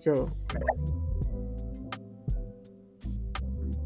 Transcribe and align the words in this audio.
Que 0.00 0.10
eu. 0.10 0.28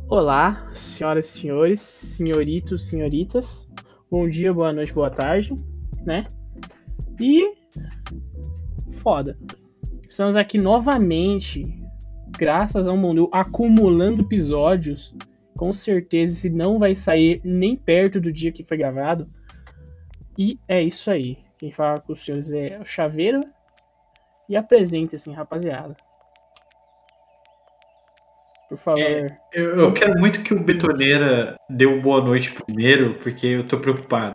Olá, 0.08 0.72
senhoras 0.74 1.28
e 1.28 1.38
senhores, 1.38 1.80
senhoritos, 1.80 2.88
senhoritas. 2.88 3.68
Bom 4.10 4.28
dia, 4.28 4.52
boa 4.52 4.72
noite, 4.72 4.92
boa 4.92 5.10
tarde, 5.10 5.54
né? 6.04 6.26
E. 7.20 7.54
Foda. 9.02 9.38
Estamos 10.08 10.34
aqui 10.34 10.58
novamente, 10.58 11.62
graças 12.36 12.88
ao 12.88 12.96
mundo, 12.96 13.28
acumulando 13.30 14.22
episódios. 14.22 15.14
Com 15.56 15.72
certeza, 15.72 16.34
esse 16.34 16.50
não 16.50 16.78
vai 16.78 16.94
sair 16.94 17.40
nem 17.44 17.76
perto 17.76 18.20
do 18.20 18.32
dia 18.32 18.50
que 18.50 18.64
foi 18.64 18.78
gravado. 18.78 19.28
E 20.36 20.58
é 20.66 20.82
isso 20.82 21.10
aí. 21.10 21.38
Quem 21.58 21.70
fala 21.70 22.00
com 22.00 22.12
os 22.12 22.24
senhores 22.24 22.50
é 22.52 22.78
o 22.80 22.84
Chaveiro. 22.84 23.44
E 24.48 24.56
apresente, 24.56 25.16
assim, 25.16 25.32
rapaziada. 25.32 25.96
Por 28.68 28.78
favor. 28.78 29.00
É, 29.00 29.38
eu, 29.52 29.76
eu 29.76 29.92
quero 29.92 30.18
muito 30.18 30.42
que 30.42 30.52
o 30.52 30.62
Betoneira 30.62 31.56
dê 31.70 31.86
uma 31.86 32.02
boa 32.02 32.20
noite 32.22 32.52
primeiro, 32.52 33.18
porque 33.18 33.46
eu 33.46 33.66
tô 33.66 33.78
preocupado. 33.78 34.34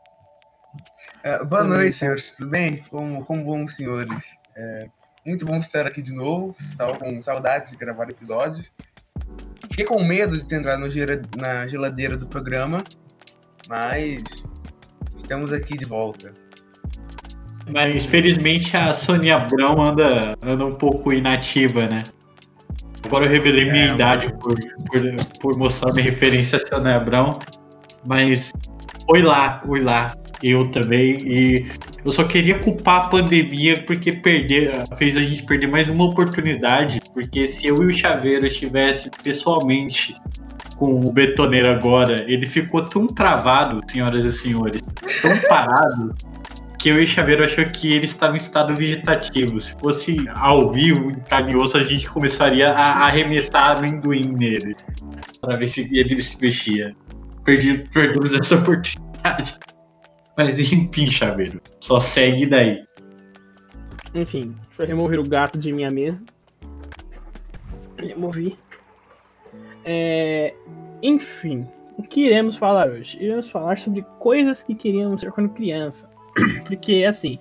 É, 1.24 1.44
boa 1.46 1.64
noite, 1.64 1.94
senhores. 1.94 2.32
Tudo 2.32 2.50
bem? 2.50 2.78
Como, 2.90 3.24
como 3.26 3.44
bons 3.44 3.76
senhores? 3.76 4.36
É, 4.56 4.88
muito 5.26 5.46
bom 5.46 5.56
estar 5.58 5.86
aqui 5.86 6.02
de 6.02 6.16
novo. 6.16 6.56
Estava 6.60 6.98
com 6.98 7.22
saudades 7.22 7.72
de 7.72 7.78
gravar 7.78 8.10
episódios. 8.10 8.72
Fiquei 9.70 9.86
com 9.86 10.04
medo 10.04 10.38
de 10.38 10.46
ter 10.46 10.58
entrado 10.58 10.82
na 11.38 11.68
geladeira 11.68 12.18
do 12.18 12.28
programa, 12.28 12.84
mas 13.68 14.44
estamos 15.16 15.54
aqui 15.54 15.78
de 15.78 15.86
volta. 15.86 16.34
Mas 17.70 18.06
felizmente 18.06 18.76
a 18.76 18.92
Sônia 18.94 19.38
Abrão 19.38 19.82
anda, 19.82 20.36
anda 20.42 20.66
um 20.66 20.76
pouco 20.76 21.14
inativa, 21.14 21.88
né? 21.88 22.04
Agora 23.06 23.26
eu 23.26 23.30
revelei 23.30 23.66
minha 23.66 23.92
É, 23.92 23.94
idade 23.94 24.34
por, 24.34 24.56
por, 24.56 25.26
por 25.40 25.58
mostrar 25.58 25.92
minha 25.94 26.04
referência 26.04 26.58
a 26.58 26.68
Sônia 26.68 26.96
Abrão. 26.96 27.40
Mas 28.06 28.52
oi 29.08 29.22
lá, 29.22 29.62
oi 29.68 29.82
lá. 29.82 30.12
Eu 30.42 30.70
também. 30.72 31.18
E 31.22 31.66
eu 32.04 32.12
só 32.12 32.26
queria 32.26 32.60
culpar 32.60 33.06
a 33.06 33.08
pandemia 33.08 33.82
porque 33.84 34.12
perder, 34.12 34.72
fez 34.98 35.16
a 35.16 35.22
gente 35.22 35.44
perder 35.44 35.68
mais 35.68 35.90
uma 35.90 36.04
oportunidade. 36.06 37.02
Porque 37.14 37.48
se 37.48 37.68
eu 37.68 37.82
e 37.84 37.86
o 37.88 37.94
Chaveiro 37.94 38.46
estivesse 38.46 39.10
pessoalmente 39.24 40.16
com 40.76 41.00
o 41.00 41.14
betoneiro 41.14 41.70
agora, 41.70 42.26
ele 42.28 42.46
ficou 42.46 42.82
tão 42.82 43.08
travado, 43.08 43.80
senhoras 43.90 44.26
e 44.26 44.34
senhores, 44.34 44.82
tão 45.22 45.38
parado 45.48 46.14
que 46.84 46.90
eu 46.90 47.02
e 47.02 47.08
Chaveiro 47.08 47.46
achou 47.46 47.64
que 47.64 47.94
ele 47.94 48.04
estava 48.04 48.34
em 48.34 48.38
estado 48.38 48.76
vegetativo. 48.76 49.58
Se 49.58 49.72
fosse 49.80 50.18
ao 50.36 50.70
vivo, 50.70 51.12
em 51.12 51.20
carne 51.22 51.54
e 51.54 51.56
osso, 51.56 51.78
a 51.78 51.84
gente 51.86 52.10
começaria 52.10 52.74
a 52.74 53.06
arremessar 53.06 53.78
amendoim 53.78 54.34
nele. 54.34 54.76
Para 55.40 55.56
ver 55.56 55.70
se 55.70 55.88
ele 55.98 56.22
se 56.22 56.42
mexia. 56.42 56.94
Perdi, 57.46 57.88
perdemos 57.94 58.34
essa 58.34 58.56
oportunidade. 58.56 59.58
Mas 60.38 60.60
enfim, 60.60 61.08
Chaveiro. 61.08 61.62
Só 61.80 62.02
segue 62.02 62.46
daí. 62.46 62.84
Enfim, 64.14 64.54
deixa 64.68 64.84
eu 64.84 64.88
remover 64.88 65.20
o 65.20 65.24
gato 65.24 65.58
de 65.58 65.72
minha 65.72 65.90
mesa. 65.90 66.22
Removi. 67.98 68.58
É, 69.86 70.54
enfim, 71.02 71.66
o 71.98 72.04
que 72.04 72.26
iremos 72.26 72.58
falar 72.58 72.90
hoje? 72.90 73.18
Iremos 73.22 73.50
falar 73.50 73.80
sobre 73.80 74.02
coisas 74.20 74.62
que 74.62 74.76
queríamos 74.76 75.22
ser 75.22 75.32
quando 75.32 75.48
criança. 75.48 76.12
Porque, 76.66 77.06
assim, 77.08 77.40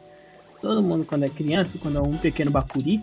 todo 0.60 0.82
mundo 0.82 1.04
quando 1.04 1.24
é 1.24 1.28
criança, 1.28 1.78
quando 1.80 1.98
é 1.98 2.02
um 2.02 2.16
pequeno 2.16 2.50
bacuri, 2.50 3.02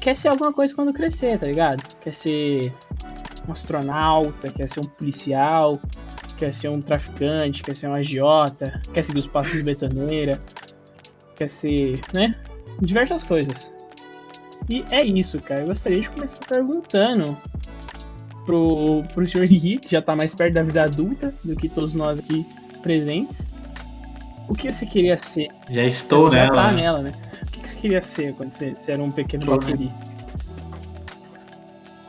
quer 0.00 0.16
ser 0.16 0.28
alguma 0.28 0.52
coisa 0.52 0.74
quando 0.74 0.92
crescer, 0.92 1.38
tá 1.38 1.46
ligado? 1.46 1.82
Quer 2.00 2.14
ser 2.14 2.72
um 3.46 3.52
astronauta, 3.52 4.50
quer 4.52 4.68
ser 4.68 4.80
um 4.80 4.84
policial, 4.84 5.80
quer 6.36 6.54
ser 6.54 6.68
um 6.68 6.80
traficante, 6.80 7.62
quer 7.62 7.76
ser 7.76 7.88
um 7.88 7.94
agiota, 7.94 8.80
quer 8.92 9.04
seguir 9.04 9.20
os 9.20 9.26
passos 9.26 9.56
de 9.56 9.62
betoneira, 9.62 10.40
quer 11.34 11.48
ser, 11.48 12.00
né? 12.12 12.34
diversas 12.80 13.22
coisas. 13.22 13.70
E 14.68 14.84
é 14.90 15.04
isso, 15.04 15.40
cara. 15.40 15.62
Eu 15.62 15.68
gostaria 15.68 16.00
de 16.00 16.10
começar 16.10 16.38
perguntando 16.46 17.36
pro, 18.44 19.02
pro 19.14 19.28
senhor 19.28 19.46
Riri, 19.46 19.78
que 19.78 19.90
já 19.90 20.02
tá 20.02 20.14
mais 20.14 20.34
perto 20.34 20.54
da 20.54 20.62
vida 20.62 20.84
adulta 20.84 21.34
do 21.42 21.56
que 21.56 21.68
todos 21.68 21.94
nós 21.94 22.18
aqui 22.18 22.46
presentes. 22.82 23.46
O 24.48 24.54
que 24.54 24.72
você 24.72 24.86
queria 24.86 25.18
ser? 25.18 25.48
Já 25.70 25.82
estou 25.82 26.28
Você 26.28 26.36
já 26.36 26.42
nela. 26.44 26.54
tá 26.54 26.72
nela, 26.72 27.02
né? 27.02 27.12
O 27.42 27.50
que 27.50 27.68
você 27.68 27.76
queria 27.76 28.02
ser 28.02 28.34
quando 28.34 28.52
você, 28.52 28.74
você 28.74 28.92
era 28.92 29.02
um 29.02 29.10
pequeno 29.10 29.44
Tô, 29.44 29.56
né? 29.56 29.92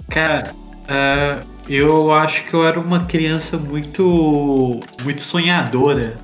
Cara, 0.10 0.56
ah, 0.88 1.44
eu 1.70 2.12
acho 2.14 2.44
que 2.46 2.54
eu 2.54 2.66
era 2.66 2.80
uma 2.80 3.06
criança 3.06 3.58
muito, 3.58 4.80
muito 5.04 5.22
sonhadora. 5.22 6.16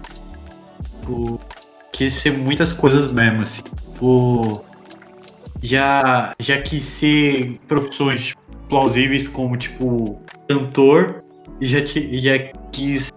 Tipo, 1.01 1.39
quis 1.91 2.13
ser 2.13 2.37
muitas 2.37 2.73
coisas 2.73 3.11
mesmo, 3.11 3.41
assim. 3.41 3.61
Tipo, 3.61 4.65
já, 5.61 6.33
já 6.39 6.61
quis 6.61 6.83
ser 6.83 7.59
profissões 7.67 8.33
plausíveis 8.69 9.27
como, 9.27 9.55
tipo, 9.57 10.19
cantor. 10.47 11.23
E 11.61 11.65
já, 11.67 11.79
já 11.85 12.39
quis 12.71 13.11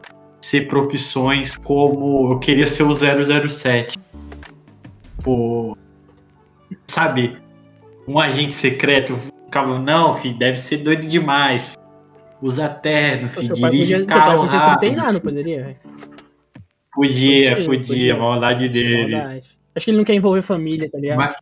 ser 0.49 0.67
profissões 0.67 1.59
como 1.59 2.33
eu 2.33 2.39
queria 2.39 2.67
ser 2.67 2.83
o 2.83 2.95
007. 2.95 3.99
Tipo, 5.19 5.77
sabe? 6.87 7.37
Um 8.07 8.19
agente 8.19 8.55
secreto 8.55 9.19
ficava, 9.45 9.79
não, 9.79 10.15
filho, 10.15 10.39
deve 10.39 10.57
ser 10.57 10.79
doido 10.79 11.07
demais. 11.07 11.77
Usa 12.41 12.67
terno, 12.67 13.29
Pô, 13.29 13.41
filho, 13.41 13.49
podia, 13.51 13.71
dirige 13.71 14.05
carro 14.07 14.45
podia 14.45 14.59
rápido. 14.59 14.79
treinar, 14.81 15.13
não 15.13 15.21
poderia, 15.21 15.63
velho? 15.65 15.77
Podia, 16.95 17.51
Podia, 17.51 17.67
podia, 17.67 17.87
podia. 17.87 18.17
maldade 18.17 18.69
dele. 18.71 19.17
Maldade. 19.17 19.59
Acho 19.75 19.85
que 19.85 19.91
ele 19.91 19.99
não 19.99 20.05
quer 20.05 20.15
envolver 20.15 20.41
família, 20.43 20.91
tá 20.91 20.99
ligado? 20.99 21.19
Mas, 21.19 21.37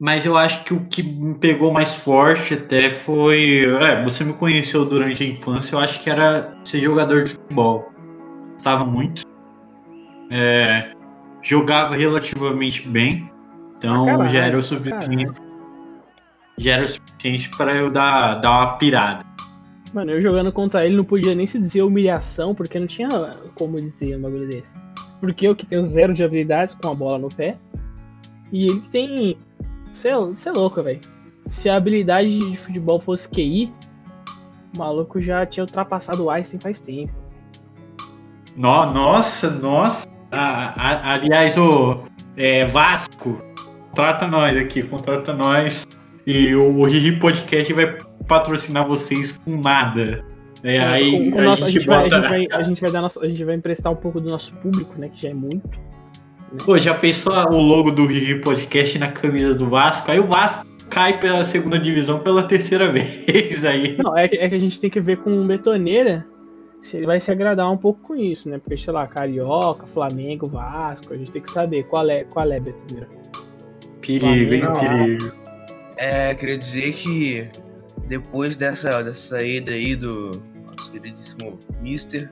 mas 0.00 0.24
eu 0.24 0.36
acho 0.36 0.62
que 0.64 0.72
o 0.72 0.84
que 0.86 1.02
me 1.02 1.36
pegou 1.36 1.72
mais 1.72 1.94
forte 1.94 2.54
até 2.54 2.88
foi. 2.88 3.64
É, 3.82 4.02
você 4.04 4.22
me 4.22 4.32
conheceu 4.32 4.84
durante 4.84 5.24
a 5.24 5.26
infância, 5.26 5.74
eu 5.74 5.80
acho 5.80 6.00
que 6.00 6.08
era 6.08 6.56
ser 6.64 6.80
jogador 6.80 7.24
de 7.24 7.32
futebol. 7.32 7.90
Gostava 8.52 8.84
muito. 8.84 9.22
É, 10.30 10.92
jogava 11.42 11.96
relativamente 11.96 12.88
bem. 12.88 13.30
Então 13.76 14.06
caralho, 14.06 14.30
já 14.30 14.38
era 14.44 14.56
o 14.58 14.62
suficiente. 14.62 15.40
Já 16.56 16.74
era 16.74 16.84
o 16.84 16.88
suficiente 16.88 17.50
para 17.56 17.74
eu 17.74 17.90
dar, 17.90 18.34
dar 18.36 18.50
uma 18.50 18.78
pirada. 18.78 19.24
Mano, 19.94 20.12
eu 20.12 20.20
jogando 20.20 20.52
contra 20.52 20.84
ele 20.84 20.96
não 20.96 21.04
podia 21.04 21.34
nem 21.34 21.46
se 21.46 21.58
dizer 21.58 21.82
humilhação, 21.82 22.54
porque 22.54 22.78
não 22.78 22.86
tinha 22.86 23.08
como 23.54 23.80
dizer 23.80 24.16
um 24.16 24.22
bagulho 24.22 24.48
desse. 24.48 24.76
Porque 25.20 25.48
eu 25.48 25.56
que 25.56 25.66
tenho 25.66 25.84
zero 25.86 26.14
de 26.14 26.22
habilidades 26.22 26.74
com 26.74 26.88
a 26.88 26.94
bola 26.94 27.18
no 27.18 27.28
pé. 27.28 27.56
E 28.52 28.64
ele 28.66 28.80
que 28.80 28.88
tem. 28.90 29.38
Você 29.98 30.48
é 30.48 30.52
louco, 30.52 30.82
velho. 30.82 31.00
Se 31.50 31.68
a 31.68 31.76
habilidade 31.76 32.38
de 32.38 32.56
futebol 32.58 33.00
fosse 33.00 33.28
QI, 33.28 33.72
o 34.74 34.78
maluco 34.78 35.20
já 35.20 35.44
tinha 35.46 35.64
ultrapassado 35.64 36.24
o 36.24 36.30
Einstein 36.30 36.60
faz 36.60 36.80
tempo. 36.80 37.12
No- 38.56 38.92
nossa, 38.92 39.50
nossa. 39.50 40.06
Ah, 40.32 40.74
ah, 40.76 41.12
aliás, 41.14 41.56
o 41.56 42.02
é, 42.36 42.66
Vasco, 42.66 43.40
contrata 43.88 44.26
nós 44.26 44.56
aqui, 44.56 44.82
contrata 44.82 45.32
nós. 45.32 45.86
E 46.26 46.54
o 46.54 46.82
Riri 46.84 47.18
Podcast 47.18 47.72
vai 47.72 47.98
patrocinar 48.26 48.86
vocês 48.86 49.38
com 49.38 49.56
nada. 49.60 50.22
É, 50.62 50.78
aí 50.80 51.30
O- 51.32 51.36
o 51.36 51.38
a, 51.38 51.42
nosso- 51.44 51.64
a 51.64 51.70
gente 51.70 51.86
vai, 51.86 51.96
a, 51.96 52.08
gente 52.10 52.28
vai, 52.28 52.60
a 52.60 52.62
gente 52.64 52.80
vai 52.82 52.90
dar 52.90 53.00
nosso, 53.00 53.20
a 53.22 53.26
gente 53.26 53.44
vai 53.44 53.54
emprestar 53.54 53.90
um 53.92 53.96
pouco 53.96 54.20
do 54.20 54.28
nosso 54.30 54.54
público, 54.56 54.92
né? 54.98 55.08
Que 55.08 55.22
já 55.22 55.30
é 55.30 55.34
muito. 55.34 55.70
Pô, 56.64 56.78
já 56.78 56.94
pensou 56.94 57.32
o 57.50 57.60
logo 57.60 57.90
do 57.90 58.06
Riri 58.06 58.40
Podcast 58.40 58.98
na 58.98 59.12
camisa 59.12 59.54
do 59.54 59.68
Vasco? 59.68 60.10
Aí 60.10 60.18
o 60.18 60.24
Vasco 60.24 60.66
cai 60.88 61.20
pela 61.20 61.44
segunda 61.44 61.78
divisão 61.78 62.20
pela 62.20 62.44
terceira 62.44 62.90
vez. 62.92 63.64
Aí. 63.64 63.96
Não, 63.98 64.16
é 64.16 64.28
que, 64.28 64.36
é 64.36 64.48
que 64.48 64.54
a 64.54 64.58
gente 64.58 64.80
tem 64.80 64.88
que 64.88 65.00
ver 65.00 65.18
com 65.18 65.30
o 65.30 65.46
Betoneira 65.46 66.26
se 66.80 66.96
ele 66.96 67.06
vai 67.06 67.20
se 67.20 67.30
agradar 67.30 67.70
um 67.70 67.76
pouco 67.76 68.00
com 68.00 68.16
isso, 68.16 68.48
né? 68.48 68.58
Porque, 68.58 68.78
sei 68.78 68.92
lá, 68.92 69.06
Carioca, 69.06 69.86
Flamengo, 69.88 70.46
Vasco, 70.46 71.12
a 71.12 71.16
gente 71.16 71.32
tem 71.32 71.42
que 71.42 71.50
saber 71.50 71.84
qual 71.84 72.08
é, 72.08 72.24
qual 72.24 72.50
é 72.50 72.58
Betoneira. 72.58 73.08
Perigo, 74.00 74.54
hein? 74.54 74.62
Perigo. 74.80 75.32
É, 75.96 76.34
queria 76.34 76.56
dizer 76.56 76.92
que 76.92 77.48
depois 78.06 78.56
dessa, 78.56 79.02
dessa 79.02 79.36
saída 79.36 79.72
aí 79.72 79.94
do 79.94 80.30
nosso 80.64 80.90
queridíssimo 80.92 81.60
Mister, 81.82 82.30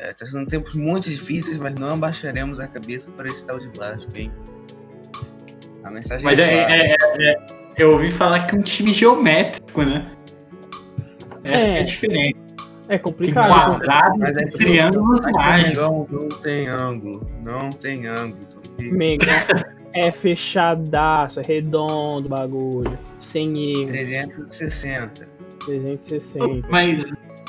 é, 0.00 0.12
tá 0.14 0.24
sendo 0.24 0.46
tempos 0.48 0.74
muito 0.74 1.08
difíceis, 1.10 1.56
mas 1.58 1.74
não 1.74 1.94
abaixaremos 1.94 2.58
a 2.58 2.66
cabeça 2.66 3.10
para 3.12 3.28
esse 3.28 3.44
tal 3.46 3.58
de 3.58 3.68
Vasco, 3.78 4.10
hein? 4.14 4.32
A 5.84 5.90
mensagem 5.90 6.24
Mas 6.24 6.38
é, 6.38 6.52
clara. 6.66 6.74
é- 6.74 6.90
é- 6.90 7.32
é- 7.32 7.46
eu 7.78 7.92
ouvi 7.92 8.08
falar 8.08 8.46
que 8.46 8.54
é 8.54 8.58
um 8.58 8.62
time 8.62 8.92
geométrico, 8.92 9.82
né? 9.82 10.10
Essa 11.44 11.64
É. 11.64 11.78
é 11.78 11.80
a 11.80 11.82
diferença. 11.82 12.40
É 12.88 12.98
Tem 12.98 12.98
complicado. 12.98 13.48
quadrado 13.78 14.18
Mas 14.18 14.36
é 14.36 14.46
triângulos 14.46 15.20
mágicos. 15.32 15.68
Mengão 15.74 16.06
não 16.10 16.28
tem 16.28 16.68
ângulo, 16.68 17.30
não 17.42 17.70
tem 17.70 18.06
ângulo. 18.06 18.46
Mengão, 18.78 19.28
É 19.92 20.10
fechadaço, 20.12 21.40
é 21.40 21.42
redondo 21.46 22.26
o 22.26 22.30
bagulho. 22.30 22.98
Sem 23.20 23.72
erro. 23.72 23.86
360. 23.86 25.28
360. 25.64 26.66
Mas 26.70 27.04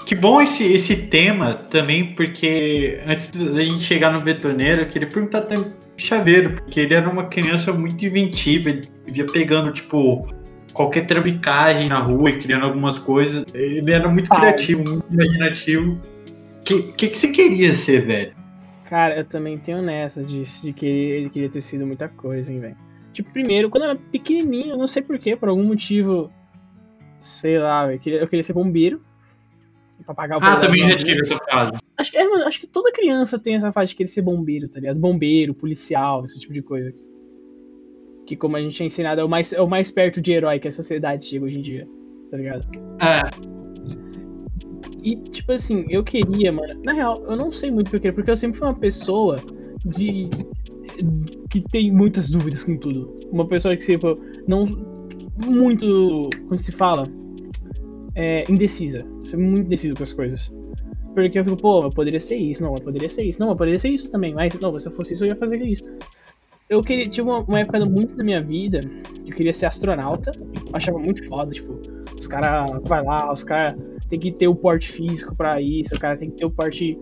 que 0.06 0.15
bom 0.15 0.42
esse, 0.42 0.63
esse 0.63 0.95
tema 1.07 1.53
também, 1.53 2.15
porque 2.15 3.01
antes 3.06 3.30
da 3.30 3.63
gente 3.63 3.83
chegar 3.83 4.12
no 4.12 4.21
betoneiro, 4.21 4.81
eu 4.81 4.88
queria 4.88 5.07
perguntar 5.07 5.42
também 5.42 5.65
pro 5.65 5.75
Chaveiro, 5.98 6.56
porque 6.56 6.80
ele 6.80 6.94
era 6.94 7.09
uma 7.09 7.25
criança 7.25 7.71
muito 7.71 8.06
inventiva, 8.06 8.69
ele 8.69 8.81
vivia 9.06 9.25
pegando, 9.25 9.71
tipo, 9.71 10.27
qualquer 10.74 11.06
trambicagem 11.06 11.89
na 11.89 12.00
rua 12.00 12.30
e 12.30 12.39
criando 12.39 12.65
algumas 12.65 12.98
coisas. 12.98 13.45
Ele 13.53 13.92
era 13.92 14.09
muito 14.09 14.30
criativo, 14.30 14.83
muito 14.83 15.06
imaginativo. 15.12 15.94
O 15.94 16.63
que, 16.63 16.83
que, 16.94 17.07
que 17.09 17.18
você 17.18 17.27
queria 17.30 17.74
ser, 17.74 18.06
velho? 18.06 18.33
Cara, 18.86 19.18
eu 19.18 19.25
também 19.25 19.57
tenho 19.57 19.81
nessas 19.81 20.27
de, 20.30 20.44
de 20.44 20.74
que 20.74 20.86
ele 20.86 21.30
queria 21.30 21.50
ter 21.50 21.62
sido 21.62 21.88
muita 21.88 22.09
coisa, 22.09 22.51
hein, 22.51 22.59
velho. 22.59 22.77
Tipo, 23.13 23.31
primeiro, 23.31 23.69
quando 23.69 23.83
eu 23.83 23.89
era 23.92 24.00
pequenininho, 24.12 24.71
eu 24.71 24.77
não 24.77 24.88
sei 24.88 25.01
porquê, 25.01 25.36
por 25.36 25.50
algum 25.50 25.63
motivo, 25.63 26.31
sei 27.21 27.57
lá, 27.57 27.92
eu 27.92 28.00
queria, 28.00 28.19
eu 28.19 28.27
queria 28.27 28.44
ser 28.44 28.53
bombeiro. 28.53 29.01
Pra 30.06 30.13
pagar 30.15 30.38
o 30.38 30.44
Ah, 30.44 30.57
também 30.59 30.80
já 30.89 30.98
tive 30.98 31.21
essa 31.21 31.38
fase. 31.50 31.74
Acho, 31.98 32.12
que- 32.12 32.18
é, 32.18 32.27
mano, 32.27 32.45
acho 32.45 32.59
que 32.59 32.68
toda 32.68 32.92
criança 32.92 33.38
tem 33.38 33.56
essa 33.56 33.71
fase 33.71 33.89
de 33.89 33.95
querer 33.95 34.09
ser 34.09 34.21
bombeiro, 34.21 34.68
tá 34.68 34.80
ligado? 34.80 35.00
Bombeiro, 35.00 35.53
policial, 35.53 36.25
esse 36.25 36.39
tipo 36.39 36.53
de 36.53 36.62
coisa. 36.62 36.94
Que 38.25 38.36
como 38.36 38.56
a 38.56 38.62
gente 38.62 38.81
é 38.81 38.86
ensinado, 38.86 39.21
é 39.21 39.24
o 39.24 39.30
mais, 39.30 39.51
é 39.53 39.62
o 39.62 39.68
mais 39.69 39.92
perto 39.92 40.21
de 40.21 40.31
herói 40.31 40.59
que 40.59 40.68
a 40.68 40.71
sociedade 40.71 41.25
chega 41.25 41.45
hoje 41.45 41.59
em 41.59 41.62
dia, 41.62 41.88
tá 42.30 42.38
ligado? 42.38 42.65
É, 43.00 43.30
E, 45.03 45.15
tipo 45.15 45.51
assim, 45.51 45.86
eu 45.89 46.03
queria, 46.03 46.51
mano. 46.51 46.80
Na 46.86 46.94
real, 46.94 47.24
eu 47.27 47.36
não 47.36 47.51
sei 47.51 47.71
muito 47.71 47.88
o 47.88 47.89
que 47.92 47.95
eu 47.98 48.01
queria, 48.01 48.13
porque 48.13 48.30
eu 48.31 48.38
sempre 48.38 48.59
fui 48.59 48.68
uma 48.68 48.75
pessoa 48.75 49.39
de. 49.86 50.30
que 51.50 51.59
tem 51.71 51.92
muitas 51.92 52.30
dúvidas 52.30 52.63
com 52.63 52.77
tudo. 52.77 53.13
Uma 53.31 53.48
pessoa 53.48 53.75
que, 53.75 53.83
tipo, 53.86 54.18
não. 54.48 54.65
muito. 55.44 56.30
como 56.48 56.57
se 56.59 56.71
fala? 56.71 57.03
É, 58.15 58.49
indecisa. 58.51 59.05
Ser 59.23 59.37
muito 59.37 59.65
indeciso 59.65 59.95
com 59.95 60.03
as 60.03 60.13
coisas. 60.13 60.51
Porque 61.13 61.37
eu 61.37 61.43
fico, 61.43 61.57
pô, 61.57 61.83
eu 61.83 61.89
poderia 61.89 62.21
ser 62.21 62.37
isso, 62.37 62.63
não, 62.63 62.73
eu 62.73 62.81
poderia 62.81 63.09
ser 63.09 63.23
isso, 63.23 63.39
não, 63.39 63.49
eu 63.49 63.55
poderia 63.55 63.79
ser 63.79 63.89
isso 63.89 64.09
também, 64.09 64.33
mas 64.33 64.57
não, 64.59 64.79
se 64.79 64.87
eu 64.87 64.93
fosse 64.93 65.13
isso, 65.13 65.25
eu 65.25 65.29
ia 65.29 65.35
fazer 65.35 65.61
isso. 65.61 65.83
Eu 66.69 66.81
queria, 66.81 67.05
tive 67.05 67.27
uma, 67.27 67.39
uma 67.39 67.59
época 67.59 67.85
muito 67.85 68.15
da 68.15 68.23
minha 68.23 68.41
vida 68.41 68.79
que 69.25 69.31
eu 69.31 69.35
queria 69.35 69.53
ser 69.53 69.65
astronauta, 69.65 70.31
achava 70.71 70.97
muito 70.97 71.27
foda, 71.27 71.51
tipo, 71.51 71.81
os 72.17 72.27
caras 72.27 72.71
vai 72.85 73.03
lá, 73.03 73.31
os 73.31 73.43
caras 73.43 73.77
tem 74.09 74.17
que 74.17 74.31
ter 74.31 74.47
o 74.47 74.55
porte 74.55 74.89
físico 74.89 75.35
pra 75.35 75.61
isso, 75.61 75.93
o 75.95 75.99
cara 75.99 76.15
tem 76.15 76.29
que 76.29 76.37
ter 76.37 76.45
o 76.45 76.49
porte, 76.49 76.97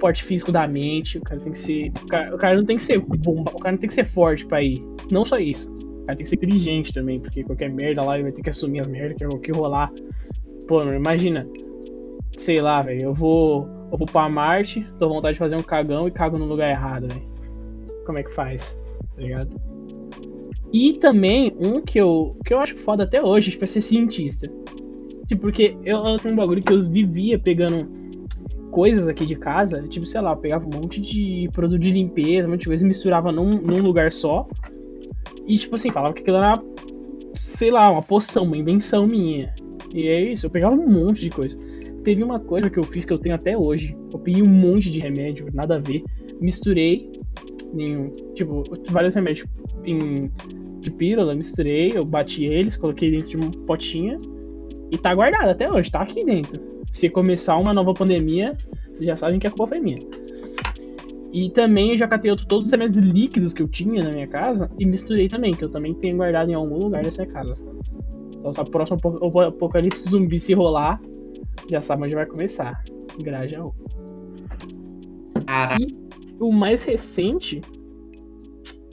porte 0.00 0.24
físico 0.24 0.50
da 0.50 0.66
mente, 0.66 1.18
o 1.18 1.20
cara 1.20 1.38
tem 1.38 1.52
que 1.52 1.58
ser. 1.58 1.92
O 2.02 2.06
cara, 2.06 2.34
o 2.34 2.38
cara 2.38 2.56
não 2.56 2.64
tem 2.64 2.78
que 2.78 2.82
ser 2.82 2.98
bomba, 2.98 3.50
o 3.54 3.58
cara 3.58 3.72
não 3.72 3.78
tem 3.78 3.88
que 3.88 3.94
ser 3.94 4.06
forte 4.06 4.46
pra 4.46 4.62
ir. 4.62 4.82
Não 5.10 5.24
só 5.24 5.38
isso. 5.38 5.70
Tem 6.06 6.16
que 6.16 6.26
ser 6.26 6.36
inteligente 6.36 6.92
também, 6.92 7.18
porque 7.18 7.42
qualquer 7.42 7.70
merda 7.70 8.02
lá 8.02 8.14
ele 8.14 8.24
vai 8.24 8.32
ter 8.32 8.42
que 8.42 8.50
assumir 8.50 8.80
as 8.80 8.88
merdas 8.88 9.16
que, 9.16 9.38
que 9.38 9.52
rolar. 9.52 9.90
Pô, 10.68 10.82
imagina. 10.82 11.46
Sei 12.36 12.60
lá, 12.60 12.82
velho, 12.82 13.02
eu 13.02 13.14
vou. 13.14 13.66
Eu 13.90 13.98
vou 13.98 14.06
pra 14.06 14.28
Marte, 14.28 14.84
tô 14.98 15.08
com 15.08 15.14
vontade 15.14 15.34
de 15.34 15.38
fazer 15.38 15.56
um 15.56 15.62
cagão 15.62 16.08
e 16.08 16.10
cago 16.10 16.36
no 16.36 16.46
lugar 16.46 16.70
errado, 16.70 17.06
velho. 17.06 17.22
Como 18.04 18.18
é 18.18 18.22
que 18.22 18.34
faz? 18.34 18.76
Tá 19.14 19.22
ligado? 19.22 19.50
E 20.72 20.94
também, 20.94 21.54
um 21.60 21.80
que 21.80 21.98
eu, 21.98 22.36
que 22.44 22.52
eu 22.52 22.58
acho 22.58 22.76
foda 22.78 23.04
até 23.04 23.22
hoje, 23.22 23.52
tipo, 23.52 23.62
é 23.62 23.66
ser 23.66 23.80
cientista. 23.80 24.50
Tipo, 25.28 25.42
porque 25.42 25.76
eu, 25.84 25.98
eu 26.04 26.18
tenho 26.18 26.34
um 26.34 26.36
bagulho 26.36 26.60
que 26.62 26.72
eu 26.72 26.82
vivia 26.82 27.38
pegando 27.38 27.88
coisas 28.72 29.06
aqui 29.06 29.24
de 29.24 29.36
casa, 29.36 29.82
tipo, 29.82 30.04
sei 30.04 30.20
lá, 30.20 30.32
eu 30.32 30.36
pegava 30.36 30.66
um 30.66 30.70
monte 30.70 31.00
de 31.00 31.48
produto 31.52 31.80
de 31.80 31.92
limpeza, 31.92 32.48
um 32.48 32.50
monte 32.50 32.62
de 32.62 32.66
coisa, 32.66 32.84
misturava 32.84 33.30
num, 33.30 33.50
num 33.50 33.80
lugar 33.80 34.12
só. 34.12 34.48
E, 35.46 35.56
tipo 35.56 35.76
assim, 35.76 35.90
falava 35.90 36.14
que 36.14 36.22
aquilo 36.22 36.36
era, 36.36 36.54
sei 37.34 37.70
lá, 37.70 37.90
uma 37.90 38.02
poção, 38.02 38.44
uma 38.44 38.56
invenção 38.56 39.06
minha. 39.06 39.54
E 39.94 40.08
é 40.08 40.20
isso, 40.32 40.46
eu 40.46 40.50
pegava 40.50 40.74
um 40.74 40.88
monte 40.88 41.20
de 41.20 41.30
coisa. 41.30 41.56
Teve 42.02 42.22
uma 42.22 42.38
coisa 42.38 42.68
que 42.68 42.78
eu 42.78 42.84
fiz 42.84 43.04
que 43.04 43.12
eu 43.12 43.18
tenho 43.18 43.34
até 43.34 43.56
hoje. 43.56 43.96
Eu 44.12 44.18
peguei 44.18 44.42
um 44.42 44.48
monte 44.48 44.90
de 44.90 45.00
remédio, 45.00 45.46
nada 45.52 45.76
a 45.76 45.78
ver. 45.78 46.02
Misturei 46.40 47.10
em, 47.74 48.10
tipo, 48.34 48.62
vários 48.90 49.14
remédios 49.14 49.48
em, 49.84 50.30
de 50.80 50.90
pílula, 50.90 51.34
misturei, 51.34 51.96
eu 51.96 52.04
bati 52.04 52.44
eles, 52.44 52.76
coloquei 52.76 53.10
dentro 53.10 53.28
de 53.28 53.36
uma 53.36 53.50
potinha 53.66 54.18
e 54.90 54.98
tá 54.98 55.14
guardado 55.14 55.48
até 55.48 55.70
hoje, 55.70 55.90
tá 55.90 56.00
aqui 56.00 56.24
dentro. 56.24 56.60
Se 56.92 57.08
começar 57.08 57.56
uma 57.56 57.72
nova 57.72 57.92
pandemia, 57.94 58.56
vocês 58.92 59.06
já 59.06 59.16
sabem 59.16 59.40
que 59.40 59.46
a 59.46 59.50
culpa 59.50 59.68
foi 59.68 59.80
minha. 59.80 59.98
E 61.34 61.50
também 61.50 61.90
eu 61.90 61.98
já 61.98 62.06
catei 62.06 62.30
outro- 62.30 62.46
todos 62.46 62.66
os 62.66 62.70
remédios 62.70 62.96
líquidos 62.98 63.52
que 63.52 63.60
eu 63.60 63.66
tinha 63.66 64.04
na 64.04 64.10
minha 64.10 64.28
casa 64.28 64.70
e 64.78 64.86
misturei 64.86 65.26
também, 65.26 65.52
que 65.52 65.64
eu 65.64 65.68
também 65.68 65.92
tenho 65.92 66.16
guardado 66.16 66.48
em 66.48 66.54
algum 66.54 66.78
lugar 66.78 67.02
dessa 67.02 67.26
casa. 67.26 67.60
Então, 68.36 68.52
se 68.52 68.60
a 68.60 68.64
próxima 68.64 69.00
apocalipse 69.48 70.08
zumbi 70.08 70.38
se 70.38 70.54
rolar, 70.54 71.00
já 71.68 71.82
sabe 71.82 72.04
onde 72.04 72.14
vai 72.14 72.24
começar. 72.24 72.80
Grajaú. 73.20 73.74
Caraca. 75.44 75.84
O 76.38 76.52
mais 76.52 76.84
recente 76.84 77.60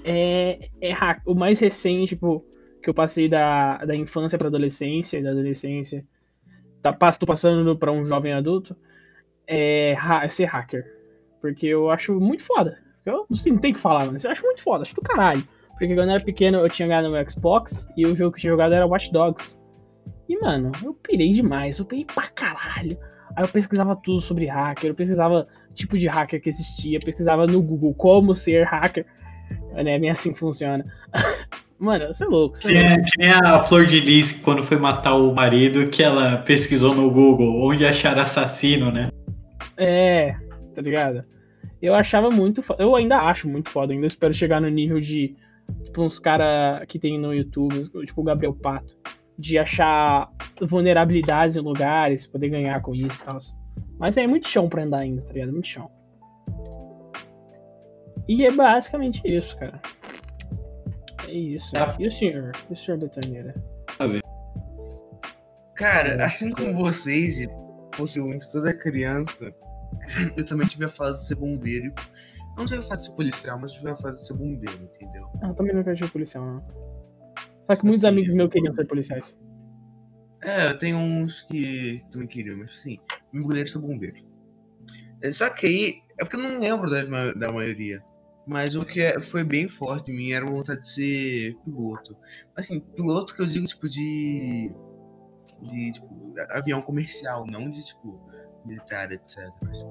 é, 0.04 0.68
é 0.82 0.92
hack. 0.94 1.22
O 1.28 1.36
mais 1.36 1.60
recente, 1.60 2.16
tipo, 2.16 2.44
que 2.82 2.90
eu 2.90 2.94
passei 2.94 3.30
da, 3.30 3.78
da 3.86 3.96
infância 3.96 4.40
pra 4.40 4.48
adolescência, 4.48 5.20
e 5.20 5.24
da 5.24 5.30
adolescência. 5.30 6.04
Tá, 6.82 6.92
tô 6.92 7.28
passando 7.28 7.78
pra 7.78 7.92
um 7.92 8.04
jovem 8.04 8.34
adulto. 8.34 8.76
É, 9.46 9.92
é 10.24 10.30
ser 10.30 10.46
hacker. 10.46 11.00
Porque 11.42 11.68
eu 11.68 11.90
acho 11.90 12.20
muito 12.20 12.44
foda. 12.44 12.78
Eu 13.06 13.26
assim, 13.32 13.52
não 13.52 13.58
tenho 13.58 13.74
o 13.74 13.78
que 13.78 13.82
falar, 13.82 14.12
mas 14.12 14.24
eu 14.24 14.32
acho 14.32 14.44
muito 14.44 14.62
foda, 14.62 14.84
acho 14.84 14.96
do 14.96 15.02
caralho. 15.02 15.44
Porque 15.72 15.88
quando 15.96 16.10
eu 16.10 16.16
era 16.16 16.24
pequeno 16.24 16.60
eu 16.60 16.70
tinha 16.70 16.88
ganhado 16.88 17.10
no 17.10 17.30
Xbox 17.30 17.88
e 17.98 18.06
o 18.06 18.16
jogo 18.16 18.32
que 18.32 18.38
eu 18.38 18.42
tinha 18.42 18.52
jogado 18.52 18.74
era 18.74 18.86
Watch 18.86 19.12
Dogs. 19.12 19.58
E, 20.30 20.40
mano, 20.40 20.72
eu 20.84 20.94
pirei 20.94 21.34
demais, 21.34 21.80
eu 21.80 21.86
pirei 21.86 22.06
pra 22.06 22.28
caralho. 22.28 22.98
Aí 23.36 23.44
eu 23.44 23.48
pesquisava 23.48 23.96
tudo 23.96 24.22
sobre 24.22 24.46
hacker, 24.46 24.92
eu 24.92 24.96
pesquisava 24.96 25.48
tipo 25.74 25.98
de 25.98 26.08
hacker 26.08 26.42
que 26.42 26.50
existia, 26.50 27.00
pesquisava 27.00 27.48
no 27.48 27.62
Google 27.62 27.94
como 27.96 28.36
ser 28.36 28.64
hacker. 28.66 29.06
Né, 29.74 29.98
nem 29.98 30.10
assim 30.12 30.34
funciona. 30.36 30.86
Mano, 31.80 32.08
você 32.14 32.24
é 32.26 32.28
louco, 32.28 32.58
você 32.58 32.68
é 32.68 32.72
louco. 32.74 32.88
nem- 32.90 33.04
que 33.04 33.18
nem 33.18 33.32
a 33.32 33.64
Flor 33.64 33.88
de 33.88 34.00
Lis, 34.00 34.32
quando 34.34 34.62
foi 34.62 34.78
matar 34.78 35.16
o 35.16 35.34
marido, 35.34 35.90
que 35.90 36.04
ela 36.04 36.38
pesquisou 36.38 36.94
no 36.94 37.10
Google 37.10 37.60
onde 37.68 37.84
achar 37.86 38.20
assassino, 38.20 38.92
né? 38.92 39.10
É, 39.76 40.36
tá 40.71 40.81
ligado? 40.81 41.23
Eu 41.81 41.94
achava 41.94 42.29
muito 42.29 42.62
foda. 42.62 42.83
Eu 42.83 42.95
ainda 42.95 43.18
acho 43.18 43.50
muito 43.50 43.69
foda. 43.69 43.94
Ainda 43.94 44.07
espero 44.07 44.33
chegar 44.33 44.62
no 44.62 44.69
nível 44.69 45.00
de. 45.00 45.35
Tipo, 45.85 46.03
uns 46.03 46.19
cara 46.19 46.85
que 46.88 47.00
tem 47.00 47.19
no 47.19 47.33
YouTube, 47.33 47.89
tipo 48.06 48.21
o 48.21 48.23
Gabriel 48.23 48.53
Pato. 48.53 48.97
De 49.38 49.57
achar 49.57 50.30
vulnerabilidades 50.61 51.56
em 51.56 51.61
lugares, 51.61 52.28
poder 52.28 52.49
ganhar 52.49 52.81
com 52.81 52.94
isso 52.94 53.19
e 53.19 53.25
tal. 53.25 53.37
Mas 53.97 54.18
é 54.18 54.28
muito 54.28 54.47
chão 54.47 54.69
pra 54.69 54.83
andar 54.83 54.99
ainda, 54.99 55.21
tá 55.23 55.33
ligado? 55.33 55.51
Muito 55.51 55.68
chão. 55.68 55.90
E 58.28 58.45
é 58.45 58.51
basicamente 58.51 59.21
isso, 59.25 59.57
cara. 59.57 59.81
É 61.28 61.33
isso. 61.33 61.71
Tá. 61.71 61.95
E 61.99 62.07
o 62.07 62.11
senhor? 62.11 62.51
E 62.69 62.73
o 62.73 62.78
senhor 62.78 62.99
Betoneira? 62.99 63.56
Cara, 65.75 66.23
assim 66.23 66.51
como 66.51 66.73
vocês, 66.73 67.42
e 67.42 67.49
possivelmente 67.95 68.51
toda 68.51 68.78
criança, 68.78 69.51
eu 70.38 70.45
também 70.45 70.68
tive 70.68 70.86
a 70.86 70.90
fase 70.90 71.21
de 71.21 71.28
ser 71.28 71.36
bombeiro. 71.36 71.94
Não 72.57 72.66
tive 72.66 72.80
a 72.80 72.83
fase 72.83 73.02
de 73.02 73.07
ser 73.07 73.16
policial, 73.16 73.60
mas 73.60 73.71
tive 73.71 73.90
a 73.90 73.95
fase 73.95 74.18
de 74.18 74.28
ser 74.28 74.33
bombeiro, 74.33 74.83
entendeu? 74.83 75.28
Ah, 75.42 75.48
eu 75.48 75.56
também 75.56 75.74
nunca 75.76 75.95
tive 75.95 76.10
policial, 76.10 76.45
não. 76.45 76.68
Só 77.66 77.76
que 77.76 77.83
muitos 77.83 78.04
Assim, 78.04 78.07
amigos 78.14 78.33
meus 78.33 78.50
queriam 78.52 78.74
ser 78.74 78.86
policiais. 78.86 79.36
É, 80.44 80.68
eu 80.68 80.78
tenho 80.78 80.98
uns 80.98 81.44
que 81.44 82.04
também 82.12 82.28
queriam, 82.28 82.57
mas 82.57 82.71
assim, 82.71 82.98
meu 83.31 83.44
goleiro 83.44 83.69
são 83.69 83.81
bombeiro. 83.81 84.18
É, 85.21 85.31
Só 85.31 85.50
que 85.50 85.68
aí, 85.68 85.94
é 86.19 86.24
porque 86.24 86.36
eu 86.36 86.42
não 86.42 86.60
lembro 86.60 86.90
da 86.90 87.52
maioria. 87.52 88.04
Mas 88.45 88.76
o 88.76 88.83
que 88.83 89.00
é- 89.00 89.19
foi 89.21 89.44
bem 89.44 89.69
forte 89.69 90.12
em 90.12 90.18
mim 90.18 90.31
era 90.31 90.45
a 90.45 90.50
vontade 90.50 90.81
de 90.81 90.90
ser 90.90 91.56
piloto. 91.64 92.18
Assim, 92.56 92.80
piloto 92.80 93.36
que 93.36 93.42
eu 93.42 93.45
digo 93.45 93.68
tipo 93.68 93.88
de. 93.88 94.74
de 95.62 95.92
tipo, 95.92 96.33
avião 96.50 96.81
comercial, 96.81 97.45
não 97.45 97.69
de 97.69 97.86
tipo 97.86 98.19
militar, 98.65 99.11
etc. 99.11 99.49
Mas, 99.61 99.85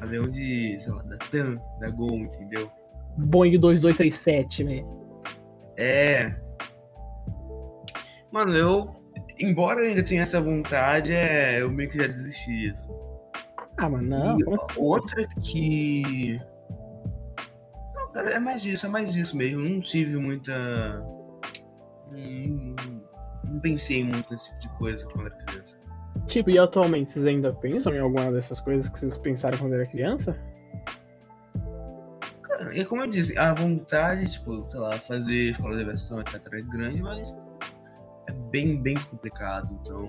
avião 0.00 0.28
de, 0.28 0.78
sei 0.80 0.92
lá, 0.92 1.02
da 1.02 1.16
TAM, 1.18 1.60
da 1.80 1.90
Gol, 1.90 2.18
entendeu? 2.18 2.70
Boeing 3.16 3.58
2237, 3.58 4.64
velho. 4.64 4.86
É. 5.76 6.34
Mano, 8.32 8.54
eu. 8.54 8.94
Embora 9.40 9.80
eu 9.80 9.90
ainda 9.90 10.02
tenha 10.02 10.22
essa 10.22 10.40
vontade, 10.40 11.12
é, 11.12 11.62
eu 11.62 11.70
meio 11.70 11.88
que 11.90 11.98
já 11.98 12.08
desisti 12.08 12.70
disso. 12.70 12.90
Ah, 13.76 13.88
mas 13.88 14.02
não, 14.02 14.38
E 14.38 14.42
assim? 14.42 14.66
outra 14.76 15.26
que. 15.40 16.40
Não, 17.94 18.12
cara, 18.12 18.30
é 18.30 18.40
mais 18.40 18.64
isso, 18.64 18.86
é 18.86 18.88
mais 18.88 19.14
isso 19.14 19.36
mesmo. 19.36 19.60
Não 19.60 19.80
tive 19.80 20.16
muita. 20.16 20.52
Não, 22.10 22.74
não 23.44 23.60
pensei 23.60 24.02
muito 24.02 24.32
nesse 24.32 24.48
tipo 24.58 24.60
de 24.60 24.68
coisa 24.78 25.06
quando 25.08 25.26
era 25.26 25.36
criança. 25.44 25.78
Tipo, 26.28 26.50
e 26.50 26.58
atualmente 26.58 27.10
vocês 27.10 27.26
ainda 27.26 27.52
pensam 27.54 27.94
em 27.94 27.98
alguma 27.98 28.30
dessas 28.30 28.60
coisas 28.60 28.88
que 28.90 28.98
vocês 28.98 29.16
pensaram 29.16 29.56
quando 29.56 29.72
era 29.72 29.86
criança? 29.86 30.38
Cara, 32.42 32.78
é 32.78 32.84
como 32.84 33.02
eu 33.02 33.06
disse, 33.06 33.36
a 33.38 33.54
vontade, 33.54 34.30
tipo, 34.30 34.66
sei 34.70 34.78
lá, 34.78 34.98
fazer 35.00 35.52
escola 35.52 35.76
de 35.76 35.82
aviação, 35.82 36.20
etc, 36.20 36.34
é 36.52 36.60
grande, 36.60 37.02
mas 37.02 37.34
é 38.28 38.32
bem, 38.50 38.80
bem 38.80 38.96
complicado. 39.10 39.78
Então, 39.80 40.06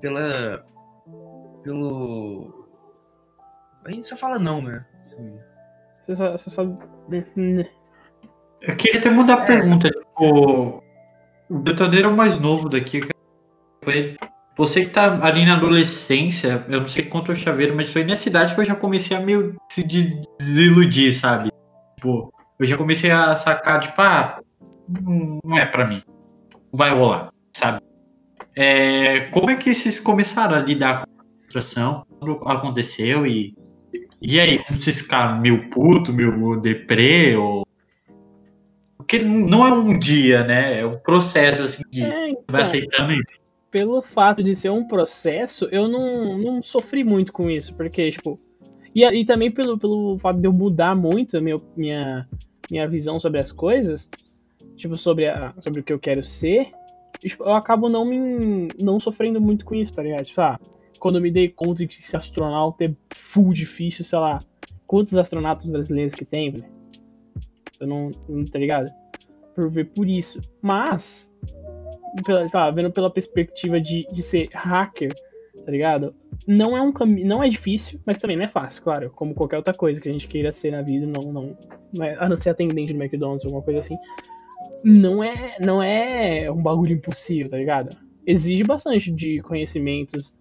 pela. 0.00 0.64
pelo. 1.62 2.66
A 3.84 3.90
gente 3.90 4.08
só 4.08 4.16
fala 4.16 4.38
não, 4.38 4.62
né? 4.62 4.84
Assim, 5.02 5.38
Você 6.06 6.16
só. 6.16 6.32
Você 6.32 6.50
só... 6.50 6.62
Eu 8.62 8.76
queria 8.76 8.98
até 8.98 9.10
mudar 9.10 9.34
a 9.34 9.44
pergunta. 9.44 9.90
Tipo, 9.90 10.82
o 11.50 11.58
Betadeiro 11.58 12.08
é 12.08 12.10
o 12.10 12.16
mais 12.16 12.40
novo 12.40 12.70
daqui. 12.70 12.98
eu 12.98 13.02
quero 13.02 13.18
com 13.84 13.90
ele. 13.90 14.16
Você 14.56 14.86
que 14.86 14.90
tá 14.90 15.22
ali 15.22 15.44
na 15.44 15.56
adolescência, 15.56 16.64
eu 16.68 16.80
não 16.80 16.88
sei 16.88 17.04
quanto 17.04 17.30
é 17.30 17.34
o 17.34 17.36
chaveiro, 17.36 17.76
mas 17.76 17.92
foi 17.92 18.04
nessa 18.04 18.28
idade 18.28 18.54
que 18.54 18.60
eu 18.60 18.64
já 18.64 18.74
comecei 18.74 19.14
a 19.14 19.20
meio 19.20 19.54
se 19.70 19.82
des- 19.82 20.26
desiludir, 20.38 21.14
sabe? 21.14 21.50
Tipo, 21.96 22.32
eu 22.58 22.66
já 22.66 22.76
comecei 22.76 23.10
a 23.10 23.36
sacar, 23.36 23.80
tipo, 23.80 24.00
ah, 24.00 24.40
não 24.88 25.58
é 25.58 25.66
pra 25.66 25.86
mim. 25.86 26.02
Vai 26.72 26.90
rolar, 26.90 27.30
sabe? 27.54 27.80
É, 28.54 29.20
como 29.30 29.50
é 29.50 29.56
que 29.56 29.74
vocês 29.74 30.00
começaram 30.00 30.56
a 30.56 30.60
lidar 30.60 31.04
com 31.04 31.20
a 31.20 31.24
frustração? 31.42 32.06
Quando 32.18 32.48
aconteceu 32.48 33.26
e. 33.26 33.54
E 34.22 34.40
aí, 34.40 34.64
como 34.64 34.82
vocês 34.82 35.02
ficaram 35.02 35.38
meio 35.38 35.68
puto, 35.68 36.14
meio 36.14 36.56
deprê? 36.56 37.36
Ou... 37.36 37.66
Porque 38.96 39.18
não 39.18 39.66
é 39.66 39.72
um 39.72 39.98
dia, 39.98 40.42
né? 40.42 40.80
É 40.80 40.86
um 40.86 40.98
processo 40.98 41.62
assim 41.62 41.82
de 41.90 42.02
É, 42.02 42.10
vai 42.10 42.32
então, 42.32 42.60
aceitando 42.60 43.12
e 43.12 43.22
pelo 43.70 44.02
fato 44.02 44.42
de 44.42 44.54
ser 44.54 44.70
um 44.70 44.86
processo, 44.86 45.66
eu 45.66 45.88
não, 45.88 46.38
não 46.38 46.62
sofri 46.62 47.04
muito 47.04 47.32
com 47.32 47.50
isso, 47.50 47.74
porque, 47.74 48.10
tipo. 48.10 48.40
E, 48.94 49.04
e 49.04 49.26
também 49.26 49.50
pelo, 49.50 49.78
pelo 49.78 50.18
fato 50.18 50.40
de 50.40 50.46
eu 50.46 50.52
mudar 50.52 50.96
muito 50.96 51.36
a 51.36 51.40
minha, 51.40 51.60
minha, 51.76 52.28
minha 52.70 52.88
visão 52.88 53.20
sobre 53.20 53.38
as 53.38 53.52
coisas, 53.52 54.08
tipo, 54.76 54.96
sobre, 54.96 55.28
a, 55.28 55.52
sobre 55.60 55.80
o 55.80 55.82
que 55.82 55.92
eu 55.92 55.98
quero 55.98 56.24
ser, 56.24 56.70
tipo, 57.18 57.44
eu 57.44 57.52
acabo 57.52 57.88
não 57.88 58.04
me 58.04 58.68
não 58.80 58.98
sofrendo 58.98 59.40
muito 59.40 59.64
com 59.64 59.74
isso, 59.74 59.92
tá 59.92 60.02
ligado? 60.02 60.24
Tipo, 60.24 60.40
ah, 60.40 60.58
quando 60.98 61.16
eu 61.16 61.22
me 61.22 61.30
dei 61.30 61.48
conta 61.48 61.80
de 61.80 61.88
que 61.88 62.02
ser 62.02 62.16
astronauta 62.16 62.84
é 62.84 62.94
full 63.14 63.52
difícil, 63.52 64.04
sei 64.04 64.18
lá, 64.18 64.38
quantos 64.86 65.16
astronautas 65.16 65.68
brasileiros 65.68 66.14
que 66.14 66.24
tem, 66.24 66.50
velho? 66.50 66.64
Eu 67.78 67.86
não, 67.86 68.10
não, 68.28 68.44
tá 68.44 68.58
ligado? 68.58 68.90
Por 69.54 69.70
ver 69.70 69.86
por 69.86 70.08
isso. 70.08 70.40
Mas, 70.62 71.30
pela, 72.22 72.46
lá, 72.52 72.70
vendo 72.70 72.90
pela 72.90 73.10
perspectiva 73.10 73.80
de, 73.80 74.06
de 74.12 74.22
ser 74.22 74.48
hacker, 74.52 75.12
tá 75.64 75.70
ligado? 75.70 76.14
Não 76.46 76.76
é 76.76 76.80
um 76.80 76.92
caminho, 76.92 77.26
não 77.26 77.42
é 77.42 77.48
difícil, 77.48 78.00
mas 78.04 78.18
também 78.18 78.36
não 78.36 78.44
é 78.44 78.48
fácil, 78.48 78.82
claro, 78.82 79.10
como 79.10 79.34
qualquer 79.34 79.56
outra 79.56 79.74
coisa 79.74 80.00
que 80.00 80.08
a 80.08 80.12
gente 80.12 80.28
queira 80.28 80.52
ser 80.52 80.70
na 80.70 80.82
vida, 80.82 81.06
não, 81.06 81.32
não 81.92 82.04
é, 82.04 82.16
a 82.18 82.28
não 82.28 82.36
ser 82.36 82.50
atendente 82.50 82.92
do 82.92 83.02
McDonald's 83.02 83.44
ou 83.44 83.48
alguma 83.48 83.64
coisa 83.64 83.80
assim. 83.80 83.96
Não 84.84 85.22
é, 85.22 85.56
não 85.60 85.82
é 85.82 86.50
um 86.50 86.62
bagulho 86.62 86.92
impossível, 86.92 87.50
tá 87.50 87.56
ligado? 87.56 87.96
Exige 88.26 88.62
bastante 88.62 89.10
de 89.10 89.40
conhecimentos. 89.42 90.34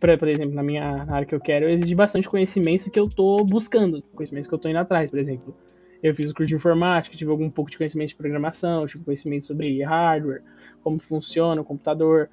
Pra, 0.00 0.18
por 0.18 0.28
exemplo, 0.28 0.52
na 0.52 0.62
minha 0.62 1.06
área 1.08 1.24
que 1.24 1.34
eu 1.34 1.40
quero, 1.40 1.68
exige 1.68 1.94
bastante 1.94 2.28
conhecimentos 2.28 2.88
que 2.88 2.98
eu 2.98 3.08
tô 3.08 3.42
buscando, 3.44 4.02
conhecimentos 4.14 4.48
que 4.48 4.54
eu 4.54 4.58
tô 4.58 4.68
indo 4.68 4.78
atrás, 4.78 5.10
por 5.10 5.18
exemplo. 5.18 5.56
Eu 6.02 6.14
fiz 6.14 6.30
o 6.30 6.34
curso 6.34 6.48
de 6.48 6.54
informática, 6.54 7.16
tive 7.16 7.30
algum 7.30 7.48
pouco 7.48 7.70
de 7.70 7.78
conhecimento 7.78 8.10
de 8.10 8.16
programação, 8.16 8.86
tive 8.86 9.04
conhecimento 9.04 9.46
sobre 9.46 9.82
hardware, 9.82 10.42
como 10.84 11.00
funciona 11.00 11.60
o 11.60 11.64
computador, 11.64 12.28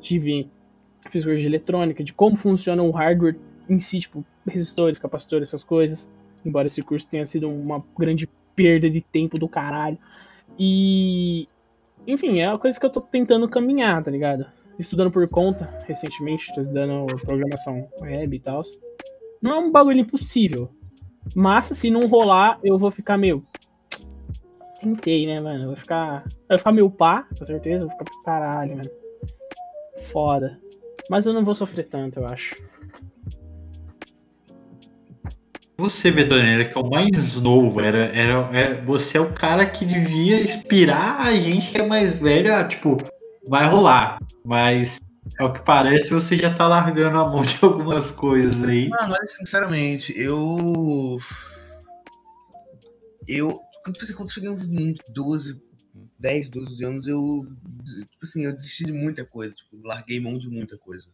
tive 0.00 0.48
curso 1.10 1.40
de 1.40 1.46
eletrônica, 1.46 2.04
de 2.04 2.12
como 2.12 2.36
funciona 2.36 2.82
o 2.82 2.90
hardware 2.90 3.36
em 3.68 3.80
si, 3.80 4.00
tipo, 4.00 4.24
resistores, 4.46 4.98
capacitores, 4.98 5.48
essas 5.48 5.64
coisas. 5.64 6.08
Embora 6.44 6.66
esse 6.66 6.82
curso 6.82 7.08
tenha 7.08 7.26
sido 7.26 7.48
uma 7.48 7.82
grande 7.98 8.28
perda 8.54 8.88
de 8.88 9.00
tempo 9.00 9.38
do 9.38 9.48
caralho. 9.48 9.98
E. 10.58 11.48
Enfim, 12.06 12.40
é 12.40 12.48
uma 12.48 12.58
coisa 12.58 12.78
que 12.78 12.84
eu 12.84 12.90
tô 12.90 13.00
tentando 13.00 13.48
caminhar, 13.48 14.04
tá 14.04 14.10
ligado? 14.10 14.44
Estudando 14.78 15.10
por 15.10 15.26
conta, 15.28 15.72
recentemente, 15.86 16.54
tô 16.54 16.60
estudando 16.60 17.06
programação 17.24 17.88
web 18.00 18.36
e 18.36 18.40
tal. 18.40 18.62
Não 19.40 19.52
é 19.52 19.58
um 19.58 19.72
bagulho 19.72 20.00
impossível. 20.00 20.70
Mas 21.34 21.68
se 21.68 21.90
não 21.90 22.06
rolar, 22.06 22.58
eu 22.62 22.78
vou 22.78 22.90
ficar 22.90 23.16
meio. 23.16 23.42
Tentei, 24.84 25.26
né, 25.26 25.40
mano? 25.40 25.62
Eu 25.64 25.66
vou 25.68 25.76
ficar. 25.76 26.24
Eu 26.26 26.48
vou 26.50 26.58
ficar 26.58 26.72
meio 26.72 26.90
pá, 26.90 27.26
com 27.38 27.44
certeza. 27.46 27.86
Vou 27.86 27.90
ficar 27.90 28.04
pra 28.04 28.22
caralho, 28.22 28.76
mano. 28.76 28.90
Foda. 30.12 30.60
Mas 31.08 31.24
eu 31.24 31.32
não 31.32 31.42
vou 31.42 31.54
sofrer 31.54 31.84
tanto, 31.84 32.20
eu 32.20 32.26
acho. 32.26 32.54
Você, 35.78 36.10
Betoneira, 36.10 36.66
que 36.66 36.76
é 36.76 36.80
o 36.80 36.88
mais 36.88 37.40
novo, 37.40 37.80
era, 37.80 38.06
era, 38.14 38.48
era- 38.56 38.80
você 38.84 39.18
é 39.18 39.20
o 39.20 39.32
cara 39.32 39.66
que 39.66 39.84
devia 39.84 40.40
inspirar 40.40 41.20
a 41.20 41.34
gente 41.34 41.72
que 41.72 41.78
é 41.78 41.86
mais 41.86 42.12
velho, 42.12 42.54
a, 42.54 42.62
tipo, 42.64 43.02
vai 43.48 43.66
rolar. 43.66 44.18
Mas, 44.44 45.00
ao 45.38 45.52
que 45.52 45.62
parece, 45.62 46.10
você 46.10 46.36
já 46.36 46.54
tá 46.54 46.68
largando 46.68 47.18
a 47.18 47.28
mão 47.28 47.42
de 47.42 47.58
algumas 47.62 48.10
coisas 48.12 48.62
aí. 48.62 48.88
Mano, 48.88 49.14
olha, 49.14 49.26
sinceramente, 49.26 50.14
eu. 50.16 51.18
Eu. 53.26 53.50
Quando, 53.84 53.94
tipo 53.96 54.04
assim, 54.04 54.14
quando 54.14 54.28
eu 54.28 54.32
cheguei 54.32 54.48
uns 54.48 54.66
uns 54.66 54.98
12, 55.10 55.62
10, 56.18 56.48
12 56.48 56.84
anos, 56.84 57.06
eu. 57.06 57.46
Tipo 57.84 58.24
assim, 58.24 58.44
eu 58.44 58.56
desisti 58.56 58.86
de 58.86 58.92
muita 58.92 59.26
coisa. 59.26 59.54
Tipo, 59.54 59.86
larguei 59.86 60.18
mão 60.18 60.38
de 60.38 60.48
muita 60.48 60.78
coisa. 60.78 61.08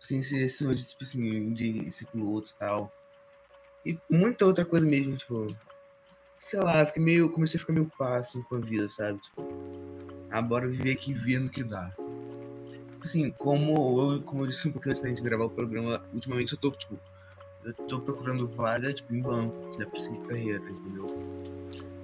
Sem 0.00 0.20
ser 0.20 0.44
esse 0.44 0.66
de, 0.74 0.88
tipo 0.88 1.04
assim, 1.04 1.54
de 1.54 1.92
ciclo 1.92 2.28
outro 2.28 2.52
e 2.52 2.58
tal. 2.58 2.92
E 3.86 3.98
muita 4.10 4.44
outra 4.44 4.64
coisa 4.64 4.84
mesmo, 4.84 5.16
tipo. 5.16 5.56
Sei 6.36 6.58
lá, 6.58 6.84
fiquei 6.84 7.02
meio. 7.02 7.30
Comecei 7.30 7.58
a 7.58 7.60
ficar 7.60 7.74
meio 7.74 7.90
pá, 7.96 8.18
assim, 8.18 8.42
com 8.42 8.56
a 8.56 8.60
vida, 8.60 8.88
sabe? 8.88 9.22
Tipo, 9.22 9.46
ah, 10.30 10.42
bora 10.42 10.68
viver 10.68 10.90
aqui 10.90 11.14
ver 11.14 11.38
no 11.38 11.48
que 11.48 11.62
dá. 11.62 11.94
Assim, 13.00 13.30
como 13.30 14.14
eu, 14.14 14.22
como 14.22 14.42
eu 14.42 14.48
disse 14.48 14.68
um 14.68 14.72
pouquinho 14.72 14.92
antes 14.92 15.02
da 15.04 15.08
gente 15.08 15.22
gravar 15.22 15.44
o 15.44 15.50
programa, 15.50 16.04
ultimamente 16.12 16.52
eu 16.52 16.58
tô, 16.58 16.72
tipo, 16.72 16.98
eu 17.64 17.74
tô 17.88 18.00
procurando 18.00 18.48
vaga, 18.48 18.92
tipo, 18.92 19.14
em 19.14 19.22
banco, 19.22 19.54
né, 19.78 19.84
pra 19.86 20.00
seguir 20.00 20.18
carreira, 20.22 20.62
entendeu? 20.70 21.06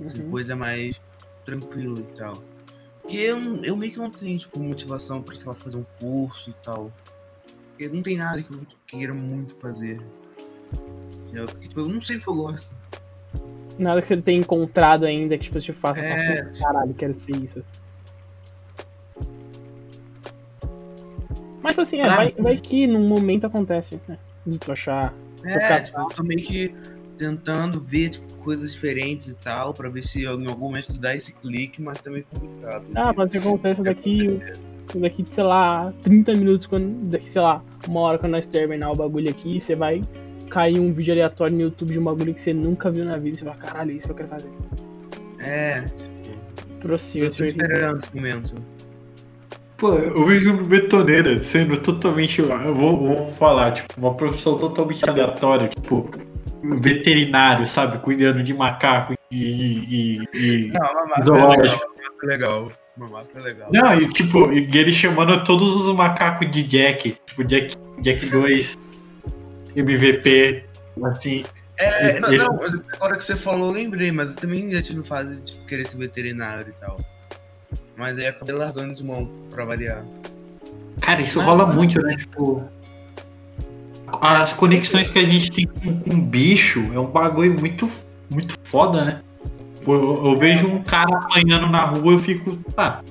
Assim, 0.05 0.23
Uhum. 0.23 0.31
coisa 0.31 0.55
mais 0.55 1.01
tranquila 1.45 1.99
e 2.01 2.15
tal. 2.15 2.43
Porque 3.01 3.17
eu, 3.17 3.39
eu 3.65 3.77
meio 3.77 3.93
que 3.93 3.99
não 3.99 4.11
tenho, 4.11 4.39
tipo, 4.39 4.61
motivação 4.61 5.23
pra, 5.23 5.35
sei 5.35 5.47
lá, 5.49 5.55
fazer 5.55 5.79
um 5.79 5.85
curso 6.01 6.51
e 6.51 6.55
tal. 6.65 6.93
Porque 7.71 7.89
não 7.89 8.03
tem 8.03 8.17
nada 8.17 8.43
que 8.43 8.53
eu 8.53 8.61
queira 8.87 9.15
muito 9.15 9.57
fazer. 9.59 9.99
Entendeu? 11.27 11.47
Porque, 11.47 11.69
tipo, 11.69 11.81
eu 11.81 11.89
não 11.89 12.01
sei 12.01 12.17
o 12.17 12.21
que 12.21 12.29
eu 12.29 12.35
gosto. 12.35 12.75
Nada 13.79 14.03
que 14.03 14.09
você 14.09 14.21
tenha 14.21 14.39
encontrado 14.41 15.05
ainda 15.07 15.39
que 15.39 15.45
tipo, 15.45 15.61
te 15.61 15.73
faça 15.73 16.01
É. 16.01 16.27
falar, 16.27 16.45
"Pô, 16.45 16.61
caralho, 16.65 16.95
quero 16.95 17.15
ser 17.15 17.37
isso. 17.37 17.65
Mas 21.63 21.73
tipo 21.73 21.83
assim, 21.83 22.01
é, 22.01 22.09
vai, 22.09 22.33
vai 22.33 22.57
que 22.57 22.87
num 22.87 23.07
momento 23.07 23.47
acontece, 23.47 24.01
né? 24.09 24.19
De 24.47 24.59
tu 24.59 24.73
achar. 24.73 25.15
É, 25.45 25.55
Focar- 25.55 25.83
tipo, 25.83 26.01
eu 26.01 26.07
tô 26.07 26.23
meio 26.23 26.41
que 26.41 26.75
tentando 27.17 27.81
ver 27.81 28.11
tipo, 28.11 28.35
coisas 28.37 28.73
diferentes 28.73 29.29
e 29.29 29.37
tal, 29.37 29.75
pra 29.75 29.89
ver 29.91 30.05
se 30.05 30.25
em 30.25 30.27
algum 30.27 30.57
momento 30.57 30.99
dá 30.99 31.15
esse 31.15 31.35
clique, 31.35 31.83
mas 31.83 32.01
também 32.01 32.25
é 32.31 32.39
complicado. 32.39 32.87
Ah, 32.95 33.13
mas 33.15 33.35
isso 33.35 33.49
acontece 33.49 33.83
daqui, 33.83 34.41
daqui, 34.95 35.25
sei 35.31 35.45
lá, 35.45 35.93
30 36.03 36.33
minutos, 36.35 36.67
quando, 36.67 36.93
daqui, 37.11 37.31
sei 37.31 37.43
lá, 37.43 37.63
uma 37.87 38.01
hora 38.01 38.19
quando 38.19 38.33
nós 38.33 38.47
terminar 38.47 38.93
o 38.93 38.97
bagulho 38.97 39.29
aqui, 39.29 39.61
você 39.61 39.75
vai 39.75 40.01
cair 40.49 40.81
um 40.81 40.93
vídeo 40.93 41.13
aleatório 41.13 41.55
no 41.57 41.63
YouTube 41.63 41.93
de 41.93 41.99
um 41.99 42.05
bagulho 42.05 42.33
que 42.33 42.41
você 42.41 42.55
nunca 42.55 42.91
viu 42.91 43.05
na 43.05 43.19
vida 43.19 43.37
e 43.37 43.39
você 43.39 43.45
vai, 43.45 43.57
caralho, 43.57 43.91
é 43.91 43.95
isso 43.95 44.07
que 44.07 44.13
eu 44.13 44.17
quero 44.17 44.29
fazer. 44.29 44.51
É, 45.41 45.83
tipo, 45.83 46.19
Prossiga, 46.81 47.27
eu 47.27 47.35
tô 47.35 47.45
esperando 47.45 47.99
esse 47.99 48.15
momento. 48.15 48.55
Pô, 49.79 49.95
eu 49.95 50.25
vejo 50.27 50.55
o 50.55 50.65
Betoneira 50.65 51.39
sendo 51.39 51.77
totalmente. 51.79 52.41
Eu 52.41 52.75
vou, 52.75 52.97
vou 52.99 53.31
falar, 53.33 53.73
tipo, 53.73 53.89
uma 53.97 54.15
profissão 54.15 54.59
totalmente 54.59 55.09
aleatória, 55.09 55.69
tipo, 55.69 56.11
veterinário, 56.81 57.67
sabe? 57.67 57.99
Cuidando 57.99 58.43
de 58.43 58.53
macaco 58.53 59.15
e. 59.31 59.37
e, 59.39 60.21
e- 60.35 60.73
Não, 60.73 60.91
uma 60.91 61.07
marca 61.07 61.21
é 61.21 61.25
Zoológico. 61.25 61.63
legal, 61.63 61.93
é 62.23 62.27
legal. 62.27 62.73
É 63.37 63.41
legal. 63.41 63.71
Não, 63.73 63.95
e 64.01 64.09
tipo, 64.09 64.53
e 64.53 64.77
ele 64.77 64.93
chamando 64.93 65.45
todos 65.45 65.77
os 65.77 65.95
macacos 65.95 66.51
de 66.51 66.65
Jack, 66.65 67.17
tipo, 67.29 67.45
Jack, 67.45 67.77
Jack 68.03 68.27
2, 68.27 68.77
MVP, 69.77 70.65
assim. 71.05 71.45
É, 71.77 72.19
não, 72.19 72.33
Esse- 72.33 72.45
não, 72.45 72.57
mas 72.61 72.75
agora 72.95 73.17
que 73.17 73.25
você 73.25 73.37
falou, 73.37 73.69
eu 73.69 73.75
lembrei, 73.75 74.11
mas 74.11 74.31
eu 74.31 74.37
também 74.37 74.73
já 74.73 74.83
tive 74.83 75.07
fase 75.07 75.41
de 75.41 75.53
querer 75.69 75.87
ser 75.87 75.99
veterinário 75.99 76.67
e 76.69 76.81
tal. 76.81 76.99
Mas 77.99 78.17
aí 78.17 78.29
acabei 78.29 78.55
largando 78.55 78.95
de 78.95 79.03
mão 79.03 79.29
pra 79.51 79.65
variar. 79.65 80.05
Cara, 81.01 81.21
isso 81.21 81.39
Não, 81.39 81.47
rola 81.47 81.67
muito, 81.67 82.01
né? 82.01 82.17
Tipo. 82.17 82.65
As 84.21 84.53
conexões 84.53 85.09
que 85.09 85.19
a 85.19 85.25
gente 85.25 85.51
tem 85.51 85.67
com, 85.67 85.99
com 85.99 86.21
bicho 86.21 86.81
é 86.95 86.99
um 86.99 87.07
bagulho 87.07 87.59
muito, 87.59 87.91
muito 88.31 88.55
foda, 88.63 89.05
né? 89.05 89.21
Tipo, 89.75 89.95
eu, 89.95 90.27
eu 90.27 90.39
vejo 90.39 90.67
um 90.67 90.83
cara 90.83 91.15
apanhando 91.19 91.67
na 91.67 91.85
rua 91.85 92.13
eu 92.13 92.19
fico, 92.19 92.59
ah, 92.77 93.03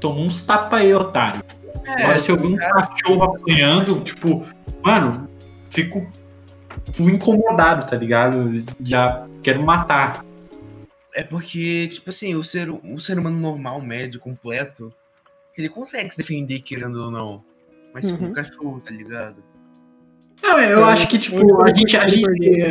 toma 0.00 0.20
uns 0.20 0.40
tapa 0.40 0.76
aí, 0.76 0.94
otário. 0.94 1.42
É, 1.84 2.04
Agora 2.04 2.18
se 2.18 2.30
eu 2.30 2.38
ver 2.38 2.46
um 2.46 2.56
cachorro 2.56 3.22
apanhando, 3.24 4.00
tipo, 4.00 4.46
mano, 4.82 5.28
fico 5.70 6.06
fui 6.92 7.12
incomodado, 7.12 7.86
tá 7.90 7.96
ligado? 7.96 8.64
Já 8.80 9.26
quero 9.42 9.62
matar. 9.62 10.24
É 11.18 11.22
porque, 11.24 11.88
tipo 11.88 12.10
assim, 12.10 12.34
o 12.34 12.44
ser, 12.44 12.68
o 12.68 12.98
ser 13.00 13.18
humano 13.18 13.40
normal, 13.40 13.80
médio, 13.80 14.20
completo, 14.20 14.92
ele 15.56 15.66
consegue 15.70 16.10
se 16.10 16.18
defender, 16.18 16.60
querendo 16.60 17.02
ou 17.04 17.10
não. 17.10 17.42
Mas, 17.94 18.04
tipo, 18.04 18.22
Uhum. 18.22 18.28
um 18.30 18.32
cachorro, 18.34 18.80
tá 18.82 18.90
ligado? 18.90 19.36
Não, 20.42 20.60
eu 20.60 20.80
Eu- 20.80 20.84
acho 20.84 21.08
que, 21.08 21.18
tipo, 21.18 21.62
a 21.62 21.68
gente, 21.74 21.96
a 21.96 22.06
gente 22.06 22.60
é, 22.60 22.70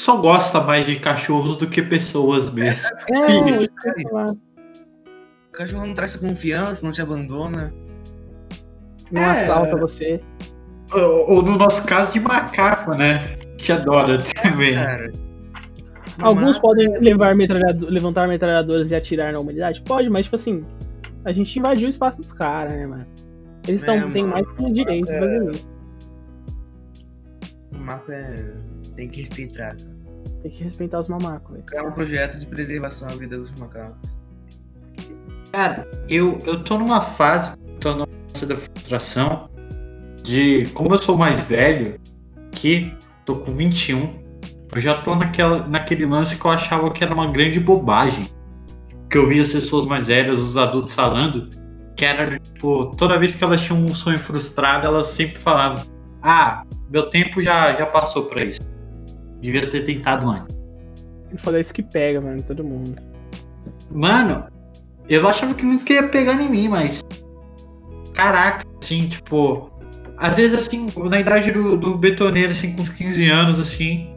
só 0.00 0.16
gosta 0.16 0.60
mais 0.60 0.86
de 0.86 0.94
cachorros 1.00 1.56
do 1.56 1.66
que 1.68 1.82
pessoas 1.82 2.48
mesmo. 2.52 2.86
É, 3.12 4.02
falar. 4.04 4.30
O 4.30 5.52
cachorro 5.52 5.86
não 5.86 5.94
traz 5.94 6.14
essa 6.14 6.24
confiança, 6.24 6.84
não 6.86 6.92
te 6.92 7.02
abandona. 7.02 7.74
Não 9.10 9.22
É. 9.22 9.42
assalta 9.42 9.76
você. 9.76 10.20
Ou, 10.92 11.30
ou 11.32 11.42
no 11.42 11.56
nosso 11.56 11.84
caso 11.84 12.12
de 12.12 12.20
macaco, 12.20 12.94
né? 12.94 13.36
Que 13.58 13.72
adora 13.72 14.18
também. 14.40 14.74
Cara. 14.74 15.10
Alguns 16.20 16.58
podem 16.58 16.98
levar 17.00 17.34
metralhado- 17.34 17.86
levantar 17.90 18.26
metralhadoras 18.28 18.90
e 18.90 18.96
atirar 18.96 19.32
na 19.32 19.38
humanidade? 19.38 19.82
Pode, 19.82 20.08
mas 20.08 20.24
tipo 20.24 20.36
assim, 20.36 20.64
a 21.24 21.32
gente 21.32 21.58
invadiu 21.58 21.86
o 21.88 21.90
espaço 21.90 22.18
dos 22.20 22.32
caras, 22.32 22.72
né, 22.72 22.86
mano? 22.86 23.06
Eles 23.68 23.82
É, 23.82 23.86
tão, 24.00 24.10
têm 24.10 24.22
mano, 24.22 24.34
mais 24.34 24.50
que 24.52 24.62
um 24.64 24.72
direito 24.72 25.06
de 25.06 25.12
é- 25.12 25.18
fazer 25.20 25.50
isso. 25.50 25.68
O 27.72 27.78
Marco 27.78 28.12
é. 28.12 28.34
Tem 28.94 29.08
que 29.08 29.20
respeitar. 29.22 29.76
Tem 30.42 30.50
que 30.50 30.64
respeitar 30.64 31.00
os 31.00 31.08
mamacos, 31.08 31.52
velho. 31.52 31.64
É 31.74 31.82
um 31.82 31.92
projeto 31.92 32.38
de 32.38 32.46
preservação 32.46 33.08
à 33.08 33.12
vida 33.12 33.36
dos 33.36 33.50
macacos. 33.58 33.98
Cara, 35.52 35.86
eu, 36.08 36.38
eu 36.46 36.62
tô 36.64 36.78
numa 36.78 37.00
fase, 37.00 37.52
tô 37.80 37.92
numa 37.92 38.08
fase 38.32 38.46
da 38.46 38.56
frustração 38.56 39.48
de 40.22 40.64
como 40.74 40.94
eu 40.94 40.98
sou 40.98 41.16
mais 41.16 41.40
velho, 41.40 41.98
que 42.52 42.92
tô 43.24 43.36
com 43.36 43.52
21, 43.54 44.14
eu 44.76 44.80
já 44.80 44.94
tô 45.00 45.14
naquela, 45.14 45.66
naquele 45.66 46.04
lance 46.04 46.36
que 46.36 46.44
eu 46.44 46.50
achava 46.50 46.90
que 46.90 47.02
era 47.02 47.14
uma 47.14 47.26
grande 47.26 47.58
bobagem. 47.58 48.28
Que 49.08 49.16
eu 49.16 49.26
via 49.26 49.40
as 49.40 49.50
pessoas 49.50 49.86
mais 49.86 50.08
velhas, 50.08 50.38
os 50.38 50.54
adultos 50.58 50.94
falando, 50.94 51.48
que 51.96 52.04
era 52.04 52.38
tipo, 52.38 52.90
toda 52.96 53.18
vez 53.18 53.34
que 53.34 53.42
elas 53.42 53.62
tinham 53.62 53.80
um 53.80 53.94
sonho 53.94 54.18
frustrado, 54.18 54.86
elas 54.86 55.06
sempre 55.08 55.38
falavam: 55.38 55.82
Ah, 56.22 56.62
meu 56.90 57.08
tempo 57.08 57.40
já, 57.40 57.72
já 57.72 57.86
passou 57.86 58.24
pra 58.24 58.44
isso. 58.44 58.60
Devia 59.40 59.66
ter 59.66 59.82
tentado 59.84 60.28
antes. 60.28 60.54
Eu 61.32 61.38
falei 61.38 61.62
isso 61.62 61.72
que 61.72 61.82
pega, 61.82 62.20
mano, 62.20 62.42
todo 62.42 62.62
mundo. 62.62 62.94
Mano, 63.90 64.44
eu 65.08 65.26
achava 65.26 65.54
que 65.54 65.64
não 65.64 65.80
ia 65.88 66.08
pegar 66.08 66.34
em 66.34 66.50
mim, 66.50 66.68
mas. 66.68 67.02
Caraca, 68.12 68.62
assim, 68.82 69.08
tipo. 69.08 69.70
Às 70.18 70.36
vezes, 70.36 70.58
assim, 70.58 70.86
na 71.08 71.20
idade 71.20 71.50
do, 71.50 71.78
do 71.78 71.96
betoneiro, 71.96 72.52
assim, 72.52 72.74
com 72.74 72.82
uns 72.82 72.90
15 72.90 73.30
anos, 73.30 73.58
assim. 73.58 74.15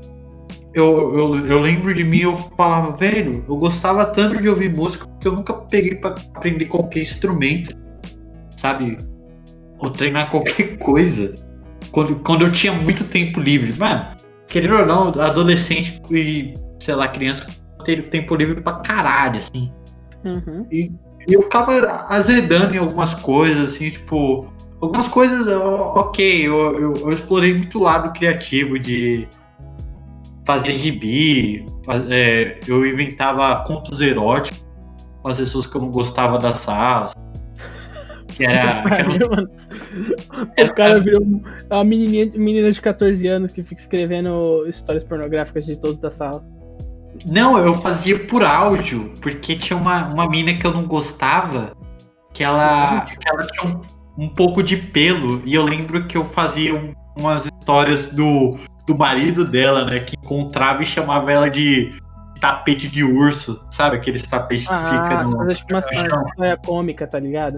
Eu, 0.73 1.17
eu, 1.17 1.45
eu 1.47 1.59
lembro 1.59 1.93
de 1.93 2.03
mim, 2.03 2.19
eu 2.19 2.37
falava, 2.37 2.95
velho, 2.95 3.43
eu 3.47 3.57
gostava 3.57 4.05
tanto 4.05 4.39
de 4.39 4.47
ouvir 4.47 4.75
música 4.75 5.07
que 5.19 5.27
eu 5.27 5.31
nunca 5.31 5.53
peguei 5.53 5.95
pra 5.95 6.11
aprender 6.35 6.65
qualquer 6.65 7.01
instrumento, 7.01 7.75
sabe? 8.55 8.97
Ou 9.79 9.89
treinar 9.89 10.29
qualquer 10.29 10.77
coisa. 10.79 11.33
Quando, 11.91 12.15
quando 12.17 12.45
eu 12.45 12.51
tinha 12.51 12.71
muito 12.71 13.03
tempo 13.05 13.39
livre. 13.39 13.73
Mano, 13.79 14.05
querendo 14.47 14.75
ou 14.75 14.85
não, 14.85 15.07
adolescente 15.07 15.99
e, 16.11 16.53
sei 16.79 16.93
lá, 16.93 17.07
criança 17.07 17.47
ter 17.83 18.03
tempo 18.09 18.35
livre 18.35 18.61
pra 18.61 18.73
caralho, 18.73 19.37
assim. 19.37 19.71
Uhum. 20.23 20.67
E 20.71 20.91
eu 21.27 21.41
ficava 21.43 21.71
azedando 22.09 22.75
em 22.75 22.77
algumas 22.77 23.13
coisas, 23.15 23.73
assim, 23.73 23.89
tipo. 23.89 24.47
Algumas 24.81 25.09
coisas, 25.09 25.45
ok, 25.47 26.47
eu, 26.47 26.79
eu, 26.79 26.93
eu 26.93 27.11
explorei 27.11 27.53
muito 27.53 27.77
o 27.77 27.83
lado 27.83 28.13
criativo 28.13 28.79
de 28.79 29.27
fazer 30.49 30.71
gibi, 30.73 31.63
é, 32.09 32.59
eu 32.67 32.83
inventava 32.83 33.63
contos 33.65 34.01
eróticos 34.01 34.65
com 35.21 35.27
as 35.29 35.37
pessoas 35.37 35.67
que 35.67 35.77
eu 35.77 35.81
não 35.81 35.91
gostava 35.91 36.39
da 36.39 36.51
sala. 36.51 37.11
Que 38.35 38.45
era. 38.45 38.81
que 38.89 39.01
era 39.01 39.27
um- 39.27 40.71
o 40.71 40.73
cara 40.73 40.99
virou 40.99 41.21
uma 41.21 41.83
menininha, 41.83 42.31
menina 42.35 42.71
de 42.71 42.81
14 42.81 43.27
anos 43.27 43.51
que 43.51 43.61
fica 43.61 43.79
escrevendo 43.79 44.65
histórias 44.67 45.03
pornográficas 45.03 45.67
de 45.67 45.75
todos 45.75 45.97
da 45.97 46.09
sala. 46.09 46.43
Não, 47.27 47.59
eu 47.59 47.75
fazia 47.75 48.17
por 48.17 48.43
áudio, 48.43 49.13
porque 49.21 49.55
tinha 49.55 49.77
uma, 49.77 50.11
uma 50.11 50.27
mina 50.27 50.55
que 50.55 50.65
eu 50.65 50.73
não 50.73 50.87
gostava, 50.87 51.73
que 52.33 52.43
ela, 52.43 53.01
que 53.01 53.29
ela 53.29 53.45
tinha 53.45 53.71
um, 54.17 54.23
um 54.25 54.29
pouco 54.29 54.63
de 54.63 54.77
pelo, 54.77 55.43
e 55.45 55.53
eu 55.53 55.63
lembro 55.63 56.07
que 56.07 56.17
eu 56.17 56.23
fazia 56.23 56.73
um- 56.73 56.93
umas 57.19 57.45
histórias 57.45 58.07
do, 58.07 58.57
do 58.89 58.97
marido 58.97 59.45
dela, 59.45 59.85
né, 59.85 59.99
que 59.99 60.15
encontrava 60.17 60.81
e 60.81 60.85
chamava 60.85 61.31
ela 61.31 61.47
de 61.47 61.91
tapete 62.41 62.87
de 62.87 63.03
urso, 63.03 63.63
sabe? 63.69 63.97
Aqueles 63.97 64.23
tapetes 64.23 64.65
que 64.67 64.73
Ah, 64.73 65.03
fica 65.03 65.23
no. 65.23 65.35
uma, 65.35 65.45
no 65.45 65.55
chão. 65.55 65.65
uma 65.69 65.79
história 66.29 66.57
cômica, 66.65 67.05
tá 67.05 67.19
ligado? 67.19 67.57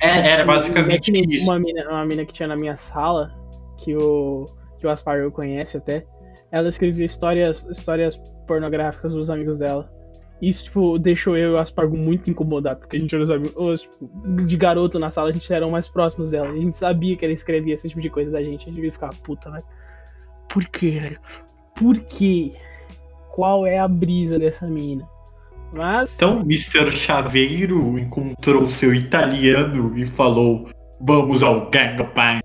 É, 0.00 0.30
era 0.30 0.44
basicamente 0.44 0.96
É 0.96 0.98
que 0.98 1.12
nem 1.12 1.22
isso. 1.30 1.44
Uma 1.48 1.60
mina, 1.60 1.88
uma 1.88 2.04
mina 2.04 2.24
que 2.24 2.32
tinha 2.32 2.48
na 2.48 2.56
minha 2.56 2.76
sala, 2.76 3.30
que 3.76 3.94
o, 3.94 4.46
que 4.80 4.86
o 4.86 4.90
Aspargo 4.90 5.30
conhece 5.30 5.76
até, 5.76 6.04
ela 6.50 6.68
escrevia 6.68 7.06
histórias, 7.06 7.64
histórias 7.70 8.20
pornográficas 8.48 9.12
dos 9.12 9.30
amigos 9.30 9.58
dela. 9.58 9.88
Isso, 10.42 10.64
tipo, 10.64 10.98
deixou 10.98 11.36
eu 11.36 11.50
e 11.50 11.54
o 11.54 11.58
Aspargo 11.60 11.96
muito 11.96 12.28
incomodado, 12.30 12.80
porque 12.80 12.96
a 12.96 12.98
gente 12.98 13.14
era 13.14 13.22
os 13.22 13.30
amigos, 13.30 13.54
os, 13.56 13.82
tipo, 13.82 14.10
de 14.44 14.56
garoto 14.56 14.98
na 14.98 15.10
sala, 15.12 15.28
a 15.28 15.32
gente 15.32 15.52
era 15.52 15.68
mais 15.68 15.86
próximos 15.86 16.30
dela. 16.32 16.48
A 16.48 16.56
gente 16.56 16.78
sabia 16.78 17.16
que 17.16 17.24
ela 17.24 17.34
escrevia 17.34 17.74
esse 17.74 17.88
tipo 17.88 18.00
de 18.00 18.10
coisa 18.10 18.30
da 18.32 18.42
gente. 18.42 18.68
A 18.68 18.72
gente 18.72 18.90
ficava, 18.90 19.12
puta, 19.22 19.50
velho. 19.50 19.64
Por 20.48 20.64
quê, 20.66 20.98
velho? 20.98 21.20
Por 21.76 21.98
quê? 22.00 22.52
Qual 23.34 23.66
é 23.66 23.78
a 23.78 23.86
brisa 23.86 24.38
dessa 24.38 24.66
mina? 24.66 25.06
Mas. 25.72 26.14
Então, 26.16 26.40
Mr. 26.40 26.90
Chaveiro 26.92 27.98
encontrou 27.98 28.68
seu 28.70 28.94
italiano 28.94 29.96
e 29.96 30.06
falou: 30.06 30.68
Vamos 31.00 31.42
ao 31.42 31.70
gangbang. 31.70 32.40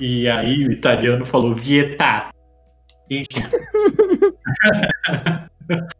E 0.00 0.28
aí 0.28 0.66
o 0.66 0.72
italiano 0.72 1.26
falou: 1.26 1.54
Vietá. 1.54 2.30
Enfim. 3.10 3.42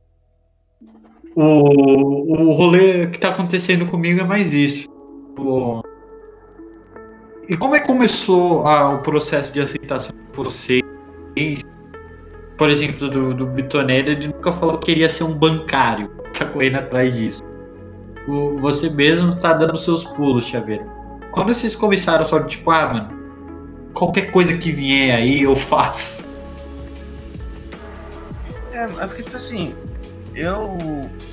o, 1.37 2.49
o 2.49 2.53
rolê 2.53 3.07
que 3.09 3.19
tá 3.19 3.31
acontecendo 3.31 3.87
comigo 3.87 4.21
é 4.21 4.25
mais 4.25 4.55
isso. 4.55 4.89
E 7.49 7.57
como 7.57 7.75
é 7.75 7.81
que 7.81 7.87
começou 7.87 8.67
a- 8.67 8.95
o 8.95 9.03
processo 9.03 9.53
de 9.53 9.61
aceitação 9.61 10.15
de 10.17 10.23
Por 12.57 12.71
exemplo, 12.71 13.09
do, 13.09 13.35
do 13.35 13.47
Bitoneiro, 13.47 14.11
ele 14.11 14.29
nunca 14.29 14.53
falou 14.53 14.79
que 14.79 14.87
queria 14.87 15.09
ser 15.09 15.25
um 15.25 15.35
bancário. 15.35 16.11
Tá 16.39 16.45
correndo 16.45 16.77
atrás 16.77 17.15
disso. 17.17 17.43
O- 18.29 18.57
você 18.59 18.89
mesmo 18.89 19.37
tá 19.37 19.53
dando 19.53 19.77
seus 19.77 20.05
pulos, 20.05 20.47
Chaveiro. 20.47 20.85
Quando 21.33 21.53
vocês 21.55 21.75
começaram 21.75 22.25
só 22.25 22.41
tipo, 22.41 22.71
ah, 22.71 22.93
mano, 22.93 23.23
qualquer 23.95 24.31
coisa 24.31 24.57
que 24.57 24.71
vier 24.71 25.17
aí 25.17 25.43
eu 25.43 25.57
faço. 25.57 26.29
É, 28.73 28.85
é 28.85 29.07
porque, 29.07 29.23
tipo 29.23 29.37
assim, 29.37 29.75
eu. 30.35 30.77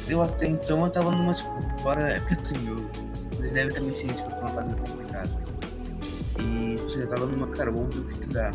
Eu 0.07 0.21
até 0.21 0.47
então 0.47 0.83
eu 0.85 0.89
tava 0.89 1.11
numa, 1.11 1.35
fora. 1.81 2.13
É 2.13 2.19
porque 2.19 2.35
assim, 2.41 2.67
eu, 2.67 2.75
eles 3.39 3.51
devem 3.51 3.83
me 3.83 3.95
ciente 3.95 4.23
que 4.23 4.31
eu 4.31 4.35
tô 4.35 4.45
numa 4.47 4.61
muito 4.61 4.91
complicada. 4.91 5.29
E, 6.39 6.75
tipo 6.87 7.01
eu 7.01 7.07
tava 7.07 7.25
numa, 7.25 7.47
cara, 7.47 7.71
vamos 7.71 7.95
ver 7.95 8.01
o 8.01 8.05
que 8.05 8.19
que 8.19 8.33
dá. 8.33 8.51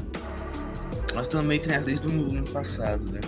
Nós 1.15 1.27
meio 1.45 1.61
que 1.61 1.69
nessa 1.69 1.85
desde 1.85 2.09
o 2.09 2.11
ano 2.11 2.45
passado, 2.49 3.11
né? 3.13 3.21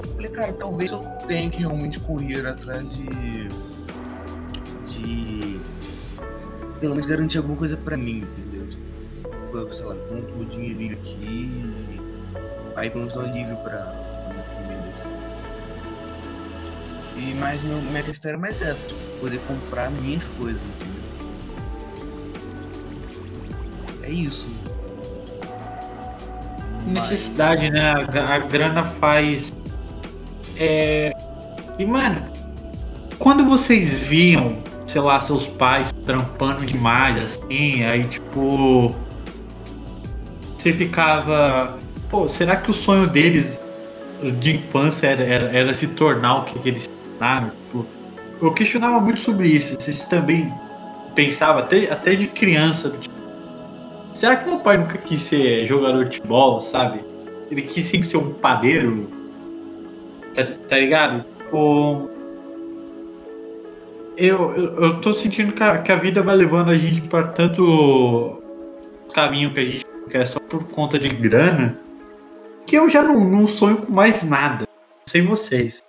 Eu 0.00 0.08
falei, 0.14 0.30
cara, 0.30 0.52
talvez 0.52 0.92
eu 0.92 1.00
tenha 1.26 1.50
que 1.50 1.58
realmente 1.58 1.98
correr 1.98 2.46
atrás 2.46 2.88
de. 2.94 3.48
de. 4.86 5.60
pelo 6.80 6.94
menos 6.94 7.06
garantir 7.06 7.38
alguma 7.38 7.56
coisa 7.56 7.76
pra 7.76 7.96
mim, 7.96 8.18
entendeu? 8.18 8.68
Tipo, 8.68 9.74
sei 9.74 9.84
lá, 9.84 9.96
junto 10.08 10.32
meu 10.36 10.44
dinheirinho 10.44 10.92
aqui. 10.94 12.08
Aí 12.76 12.88
dar 13.12 13.20
um 13.20 13.24
alívio 13.24 13.56
pra. 13.56 14.08
E 17.16 17.34
mais 17.34 17.60
meu, 17.64 17.82
minha 17.82 18.02
questão 18.04 18.28
era 18.28 18.38
mais 18.38 18.62
essa, 18.62 18.86
tipo, 18.86 19.00
poder 19.18 19.40
comprar 19.40 19.90
minhas 19.90 20.22
coisas, 20.38 20.62
entendeu? 20.62 20.98
É 24.04 24.10
isso. 24.10 24.46
Necessidade, 26.88 27.70
né? 27.70 27.92
A, 27.92 28.34
a 28.34 28.38
grana 28.38 28.84
faz. 28.84 29.52
É. 30.56 31.12
E, 31.78 31.86
mano, 31.86 32.24
quando 33.18 33.44
vocês 33.44 34.02
viam, 34.02 34.56
sei 34.86 35.00
lá, 35.00 35.20
seus 35.20 35.46
pais 35.46 35.92
trampando 36.04 36.64
demais, 36.64 37.22
assim, 37.22 37.84
aí 37.84 38.04
tipo. 38.04 38.94
Você 40.56 40.72
ficava. 40.72 41.78
Pô, 42.08 42.28
será 42.28 42.56
que 42.56 42.70
o 42.70 42.74
sonho 42.74 43.06
deles 43.06 43.60
de 44.40 44.56
infância 44.56 45.06
era, 45.06 45.22
era, 45.22 45.56
era 45.56 45.74
se 45.74 45.86
tornar 45.88 46.38
o 46.38 46.44
que, 46.44 46.58
que 46.58 46.68
eles 46.68 46.82
se 46.82 46.88
tornaram? 46.88 47.50
Tipo, 47.50 47.86
eu 48.40 48.52
questionava 48.52 49.00
muito 49.00 49.20
sobre 49.20 49.48
isso. 49.48 49.76
Vocês 49.78 50.04
também 50.06 50.52
pensavam, 51.14 51.62
até, 51.62 51.90
até 51.90 52.14
de 52.14 52.26
criança, 52.28 52.90
tipo, 52.98 53.17
será 54.18 54.36
que 54.36 54.48
meu 54.48 54.60
pai 54.60 54.76
nunca 54.76 54.98
quis 54.98 55.20
ser 55.20 55.64
jogador 55.66 56.04
de 56.06 56.16
futebol, 56.16 56.60
sabe? 56.60 57.02
ele 57.50 57.62
quis 57.62 57.84
sempre 57.84 58.06
ser 58.06 58.18
um 58.18 58.34
padeiro. 58.34 59.08
Tá, 60.34 60.44
tá 60.68 60.78
ligado? 60.78 61.24
O... 61.52 62.08
Eu, 64.16 64.52
eu, 64.54 64.82
eu 64.82 65.00
tô 65.00 65.12
sentindo 65.12 65.52
que 65.52 65.62
a, 65.62 65.78
que 65.78 65.92
a 65.92 65.96
vida 65.96 66.22
vai 66.22 66.36
levando 66.36 66.70
a 66.70 66.76
gente 66.76 67.00
para 67.02 67.28
tanto 67.28 68.42
caminho 69.14 69.52
que 69.54 69.60
a 69.60 69.64
gente 69.64 69.86
quer 70.10 70.26
só 70.26 70.40
por 70.40 70.64
conta 70.64 70.98
de 70.98 71.08
grana 71.08 71.78
que 72.66 72.76
eu 72.76 72.90
já 72.90 73.02
não, 73.02 73.24
não 73.24 73.46
sonho 73.46 73.78
com 73.78 73.92
mais 73.92 74.22
nada. 74.22 74.66
Sei 75.06 75.22
vocês. 75.22 75.82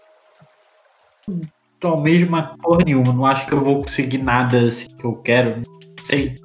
Não 1.27 1.91
almejo 1.91 2.27
uma 2.27 2.55
porra 2.57 2.83
nenhuma. 2.85 3.11
Não 3.11 3.25
acho 3.25 3.45
que 3.47 3.53
eu 3.53 3.61
vou 3.61 3.81
conseguir 3.81 4.19
nada 4.19 4.65
assim 4.65 4.87
que 4.95 5.05
eu 5.05 5.15
quero. 5.15 5.57
Não 5.57 6.05
sei. 6.05 6.35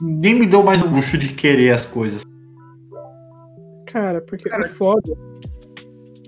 Nem 0.00 0.34
me 0.38 0.46
dou 0.46 0.62
mais 0.62 0.82
o 0.82 0.88
luxo 0.88 1.16
de 1.16 1.32
querer 1.32 1.72
as 1.72 1.84
coisas. 1.84 2.22
Cara, 3.86 4.20
porque 4.20 4.48
Cara, 4.48 4.66
é 4.66 4.68
foda. 4.70 5.16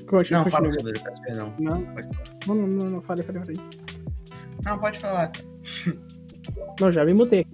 Continua, 0.09 0.44
Não, 0.44 0.50
fala, 0.50 0.70
peço 0.70 1.22
perdão. 1.22 1.52
Não, 1.59 1.81
não, 2.46 2.54
não, 2.54 2.66
não, 2.66 2.90
não, 2.90 3.02
fale, 3.02 3.22
fale, 3.22 3.40
fale. 3.40 3.52
Não, 4.64 4.78
pode 4.78 4.98
falar. 4.98 5.31
Não, 6.81 6.90
já 6.90 7.04
me 7.04 7.12
mutei. 7.12 7.46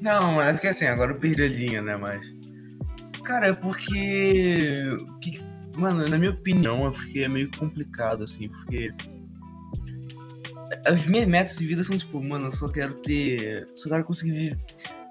Não, 0.00 0.40
é 0.40 0.54
que 0.54 0.66
assim, 0.66 0.86
agora 0.86 1.12
eu 1.12 1.18
perdi 1.18 1.42
a 1.42 1.48
linha, 1.48 1.82
né, 1.82 1.96
mas... 1.96 2.34
Cara, 3.24 3.48
é 3.48 3.52
porque... 3.52 4.96
que- 5.20 5.44
Mano, 5.76 6.08
na 6.08 6.18
minha 6.18 6.30
opinião, 6.30 6.86
é 6.86 6.90
porque 6.90 7.20
é 7.20 7.28
meio 7.28 7.50
complicado, 7.58 8.24
assim, 8.24 8.48
porque... 8.48 8.94
As 10.84 11.06
minhas 11.06 11.26
metas 11.26 11.56
de 11.56 11.66
vida 11.66 11.82
são, 11.84 11.96
tipo, 11.96 12.22
mano, 12.22 12.46
eu 12.46 12.52
só 12.52 12.68
quero 12.68 12.94
ter... 12.94 13.68
Só 13.76 13.88
quero 13.88 14.04
conseguir 14.04 14.32
viver... 14.32 14.56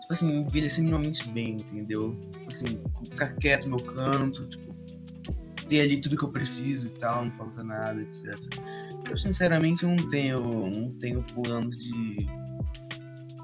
Tipo 0.02 0.14
assim, 0.14 0.42
envelhecer 0.42 0.84
minimamente 0.84 1.28
bem, 1.30 1.54
entendeu? 1.54 2.16
Tipo 2.32 2.54
assim, 2.54 2.80
ficar 3.10 3.36
quieto 3.36 3.68
no 3.68 3.78
meu 3.78 3.86
canto, 3.94 4.48
tipo... 4.48 4.76
Ter 5.68 5.82
ali 5.82 6.00
tudo 6.00 6.16
que 6.16 6.24
eu 6.24 6.32
preciso 6.32 6.90
e 6.90 7.00
tal, 7.00 7.26
não 7.26 7.32
falta 7.32 7.64
nada, 7.64 8.00
etc. 8.00 8.38
Eu, 9.10 9.18
sinceramente, 9.18 9.86
não 9.86 10.10
tenho... 10.10 10.70
Não 10.70 10.92
tenho 11.00 11.24
planos 11.34 11.78
de... 11.78 12.18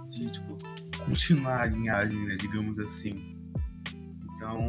De, 0.10 0.30
tipo 0.30 0.58
continuar 1.06 1.62
a 1.62 1.66
linhagem, 1.66 2.18
né, 2.26 2.36
digamos 2.36 2.80
assim. 2.80 3.36
Então, 4.36 4.60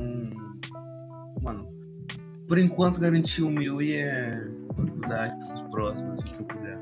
mano, 1.42 1.68
por 2.48 2.58
enquanto 2.58 3.00
garantir 3.00 3.42
o 3.42 3.50
meu 3.50 3.80
e 3.80 3.94
é 3.94 4.44
faculdade 4.76 5.34
para 5.34 5.40
essas 5.40 5.62
próximas, 5.70 6.20
assim 6.20 6.34
que 6.34 6.42
eu 6.42 6.46
puder. 6.46 6.78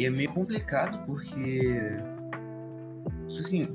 E 0.00 0.06
é 0.06 0.10
meio 0.10 0.32
complicado 0.32 0.98
porque, 1.04 1.60
tipo 3.28 3.40
assim, 3.40 3.66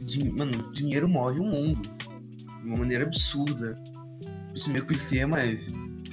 din- 0.00 0.32
mano, 0.36 0.72
dinheiro 0.72 1.08
move 1.08 1.38
o 1.38 1.44
mundo 1.44 1.80
de 2.62 2.66
uma 2.66 2.78
maneira 2.78 3.04
absurda. 3.04 3.80
Isso 4.52 4.68
é 4.68 4.72
meio 4.72 4.84
clichê, 4.86 5.24
mas 5.24 5.60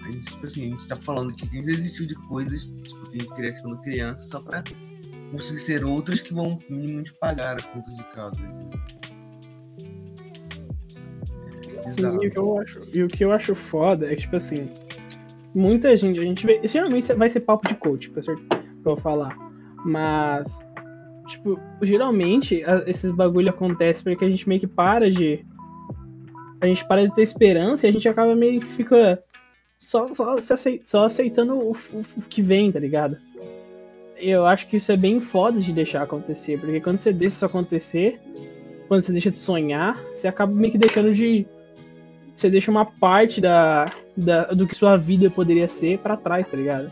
a 0.06 0.12
gente, 0.12 0.24
tipo 0.32 0.46
assim, 0.46 0.66
a 0.66 0.68
gente 0.68 0.88
tá 0.88 0.96
falando 0.96 1.34
que 1.34 1.46
a 1.46 1.48
gente 1.50 1.66
desistiu 1.66 2.06
de 2.06 2.14
coisas 2.28 2.66
tipo, 2.66 3.10
que 3.10 3.18
a 3.18 3.22
gente 3.22 3.34
cresce 3.34 3.60
quando 3.64 3.82
criança 3.82 4.24
só 4.28 4.40
pra 4.40 4.64
conseguir 5.32 5.60
ser 5.62 5.84
outras 5.84 6.22
que 6.22 6.32
vão 6.32 6.60
minimamente 6.70 7.12
pagar 7.16 7.58
as 7.58 7.66
contas 7.66 7.96
de 7.96 8.04
casa. 8.14 8.36
entendeu? 8.40 8.80
É 11.84 11.90
bizarro. 11.90 12.24
E 12.24 12.28
o, 12.28 12.32
que 12.32 12.38
eu 12.38 12.60
acho, 12.60 12.82
e 12.94 13.04
o 13.04 13.08
que 13.08 13.26
eu 13.26 13.32
acho 13.32 13.56
foda 13.56 14.06
é 14.06 14.16
que, 14.16 14.22
tipo 14.22 14.36
assim, 14.36 14.70
muita 15.56 15.98
gente, 15.98 16.20
a 16.20 16.22
gente 16.22 16.46
vê. 16.46 16.62
Geralmente 16.68 17.12
vai 17.14 17.32
ser 17.32 17.40
papo 17.40 17.68
de 17.68 17.74
coach, 17.74 18.12
pra 18.12 18.22
certo? 18.22 18.57
Vou 18.88 18.97
falar. 18.97 19.36
Mas, 19.86 20.47
tipo, 21.28 21.60
geralmente 21.82 22.63
a- 22.63 22.84
esses 22.88 23.12
bagulho 23.12 23.50
acontecem 23.50 24.04
porque 24.04 24.23
a 24.26 24.30
gente 24.30 24.47
meio 24.47 24.62
que 24.62 24.67
para 24.67 25.12
de. 25.12 25.45
A 26.62 26.65
gente 26.67 26.86
para 26.88 27.06
de 27.08 27.13
ter 27.13 27.21
esperança 27.21 27.86
e 27.86 27.89
a 27.89 27.93
gente 27.93 28.08
acaba 28.10 28.36
meio 28.36 28.62
que 28.62 28.67
fica 28.76 29.21
só, 29.78 30.08
só, 30.13 30.36
só 30.86 31.06
aceitando 31.06 31.54
o, 31.56 31.71
o- 31.71 32.06
o 32.17 32.21
que 32.30 32.41
vem, 32.41 32.71
tá 32.71 32.80
ligado? 32.80 33.17
Eu 34.19 34.47
acho 34.47 34.67
que 34.67 34.78
isso 34.78 34.91
é 34.91 34.97
bem 34.97 35.21
foda 35.21 35.60
de 35.60 35.71
deixar 35.71 36.02
acontecer, 36.02 36.60
porque 36.60 36.82
quando 36.82 36.97
você 36.97 37.13
deixa 37.13 37.36
isso 37.36 37.45
acontecer, 37.45 38.19
quando 38.88 39.04
você 39.04 39.12
deixa 39.12 39.30
de 39.30 39.38
sonhar, 39.38 39.95
você 40.15 40.28
acaba 40.28 40.52
meio 40.52 40.71
que 40.71 40.78
deixando 40.80 41.13
de 41.13 41.45
você 42.36 42.50
deixa 42.50 42.71
uma 42.71 42.86
parte 42.86 43.39
da, 43.41 43.86
da- 44.15 44.45
do 44.45 44.65
que 44.67 44.76
sua 44.76 44.95
vida 44.97 45.30
poderia 45.30 45.67
ser 45.67 46.00
pra 46.00 46.17
trás, 46.17 46.47
tá 46.50 46.58
ligado? 46.58 46.89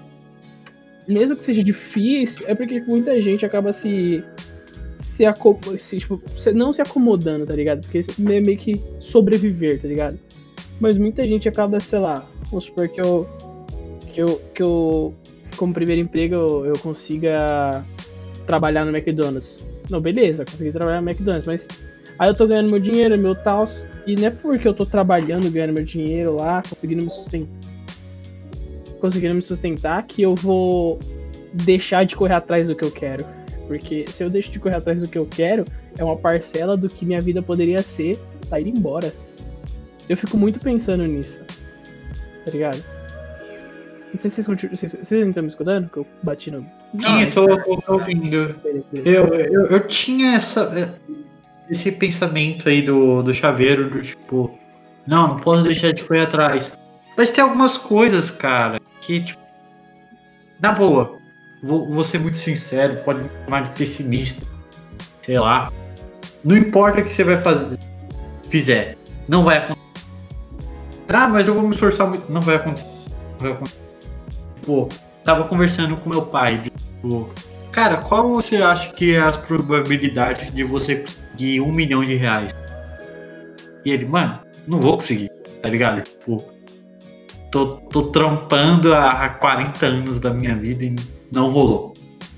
Mesmo 1.08 1.36
que 1.36 1.44
seja 1.44 1.64
difícil, 1.64 2.46
é 2.48 2.56
porque 2.56 2.82
muita 2.82 3.20
gente 3.22 3.46
acaba 3.46 3.72
se 3.72 4.24
se, 5.02 5.24
se, 5.78 5.98
tipo, 5.98 6.22
não 6.54 6.74
se 6.74 6.82
acomodando, 6.82 7.46
tá 7.46 7.54
ligado? 7.54 7.82
Porque 7.82 8.00
é 8.00 8.42
meio 8.42 8.58
que 8.58 8.82
sobreviver, 9.00 9.82
tá 9.82 9.88
ligado? 9.88 10.20
Mas 10.80 10.98
muita 10.98 11.24
gente 11.24 11.48
acaba, 11.48 11.80
sei 11.80 12.00
lá, 12.00 12.28
vamos 12.50 12.66
supor 12.66 12.90
que 12.90 13.00
eu 13.00 13.28
que 14.12 14.22
eu, 14.22 14.42
que 14.54 14.64
eu 14.64 15.14
como 15.58 15.74
primeiro 15.74 16.02
emprego 16.02 16.36
eu, 16.36 16.66
eu 16.66 16.80
consiga 16.80 17.86
trabalhar 18.46 18.84
no 18.86 18.92
McDonald's. 18.92 19.66
Não, 19.90 20.02
beleza, 20.02 20.44
consegui 20.44 20.72
trabalhar 20.72 21.02
no 21.02 21.10
McDonald's, 21.10 21.48
mas 21.48 21.68
Aí 22.18 22.30
eu 22.30 22.34
tô 22.34 22.48
ganhando 22.48 22.72
meu 22.72 22.80
dinheiro, 22.80 23.18
meu 23.18 23.36
tal. 23.36 23.68
E 24.08 24.16
não 24.16 24.28
é 24.28 24.30
porque 24.30 24.68
eu 24.68 24.74
tô 24.74 24.86
trabalhando, 24.86 25.52
ganhando 25.52 25.74
meu 25.74 25.84
dinheiro 25.84 26.36
lá, 26.38 26.64
conseguindo 26.68 27.04
me 27.04 27.12
sustentar. 27.12 27.75
Conseguindo 29.06 29.36
me 29.36 29.42
sustentar 29.44 30.02
que 30.04 30.24
eu 30.24 30.34
vou 30.34 30.98
deixar 31.54 32.06
de 32.06 32.16
correr 32.16 32.34
atrás 32.34 32.68
do 32.68 32.76
que 32.76 32.84
eu 32.84 32.90
quero. 32.90 33.24
Porque 33.68 34.06
se 34.08 34.24
eu 34.24 34.32
deixo 34.32 34.52
de 34.52 34.60
correr 34.60 34.78
atrás 34.78 35.00
do 35.00 35.08
que 35.08 35.16
eu 35.18 35.28
quero, 35.28 35.64
é 35.96 36.04
uma 36.04 36.16
parcela 36.16 36.76
do 36.76 36.88
que 36.90 37.06
minha 37.06 37.20
vida 37.20 37.40
poderia 37.40 37.84
ser 37.84 38.18
tá 38.50 38.60
indo 38.60 38.70
embora. 38.80 39.14
Eu 40.10 40.18
fico 40.18 40.38
muito 40.38 40.60
pensando 40.60 41.06
nisso. 41.06 41.40
Tá 42.46 42.52
ligado? 42.52 42.84
Não 44.12 44.22
sei 44.22 44.32
se 44.32 44.36
vocês, 44.38 44.48
continuam, 44.48 44.76
vocês, 44.76 44.92
vocês 44.94 45.22
não 45.22 45.30
estão 45.30 45.44
me 45.44 45.50
escutando? 45.50 45.92
Que 45.92 45.98
eu 45.98 46.08
bati 46.24 46.50
no. 46.50 46.66
Sim, 46.98 47.22
eu 47.24 47.32
tô, 47.32 47.46
tô- 47.64 47.82
tô 47.82 47.94
ouvindo. 47.94 48.56
Beleza, 48.64 48.86
beleza. 48.92 49.10
Eu, 49.10 49.26
eu, 49.28 49.66
eu 49.68 49.88
tinha 49.88 50.36
essa, 50.36 50.98
esse 51.70 51.92
pensamento 51.92 52.70
aí 52.70 52.82
do, 52.82 53.22
do 53.22 53.34
chaveiro, 53.36 53.88
do 53.90 54.02
tipo, 54.02 54.58
não, 55.06 55.28
não 55.28 55.38
posso 55.38 55.64
deixar 55.64 55.92
de 55.94 56.04
correr 56.04 56.22
atrás. 56.22 56.72
Mas 57.18 57.30
tem 57.30 57.44
algumas 57.44 57.78
coisas, 57.78 58.30
cara, 58.30 58.80
que, 59.02 59.22
tipo, 59.22 59.42
na 60.60 60.72
boa, 60.72 61.18
vou, 61.64 61.88
vou 61.88 62.04
ser 62.04 62.20
muito 62.20 62.38
sincero, 62.38 63.02
pode 63.04 63.24
me 63.24 63.30
chamar 63.44 63.64
de 63.64 63.72
pessimista, 63.72 64.46
sei 65.22 65.40
lá. 65.40 65.72
Não 66.44 66.56
importa 66.56 67.02
o 67.02 67.04
que 67.04 67.12
você 67.12 67.24
vai 67.24 67.38
fazer, 67.38 67.80
fizer, 68.50 68.98
não 69.28 69.44
vai 69.44 69.58
acontecer. 69.58 69.86
Ah, 71.08 71.28
mas 71.28 71.48
eu 71.48 71.54
vou 71.54 71.64
me 71.64 71.74
esforçar 71.74 72.08
muito. 72.08 72.30
Não 72.32 72.42
vai 72.42 72.56
acontecer. 72.56 73.10
Não 73.32 73.40
vai 73.40 73.52
acontecer. 73.54 73.82
Pô, 74.66 74.90
tava 75.24 75.46
conversando 75.46 75.96
com 75.96 76.10
meu 76.10 76.26
pai, 76.26 76.62
tipo, 76.64 77.30
Cara, 77.76 77.98
qual 77.98 78.34
você 78.34 78.56
acha 78.56 78.94
que 78.94 79.16
é 79.16 79.20
as 79.20 79.36
probabilidades 79.36 80.54
de 80.54 80.64
você 80.64 80.96
conseguir 80.96 81.60
um 81.60 81.74
milhão 81.74 82.06
de 82.06 82.16
reais? 82.16 82.56
E 83.84 83.92
ele, 83.92 84.06
mano, 84.06 84.40
não 84.66 84.80
vou 84.80 84.94
conseguir, 84.94 85.30
tá 85.62 85.68
ligado? 85.68 86.02
Tipo, 86.02 86.38
tô, 87.56 87.68
tô 87.90 88.04
trampando 88.08 88.94
há, 88.94 89.12
há 89.12 89.30
40 89.30 89.86
anos 89.86 90.20
da 90.20 90.34
minha 90.34 90.54
vida 90.54 90.84
e 90.84 90.96
não 91.32 91.50
rolou. 91.50 91.94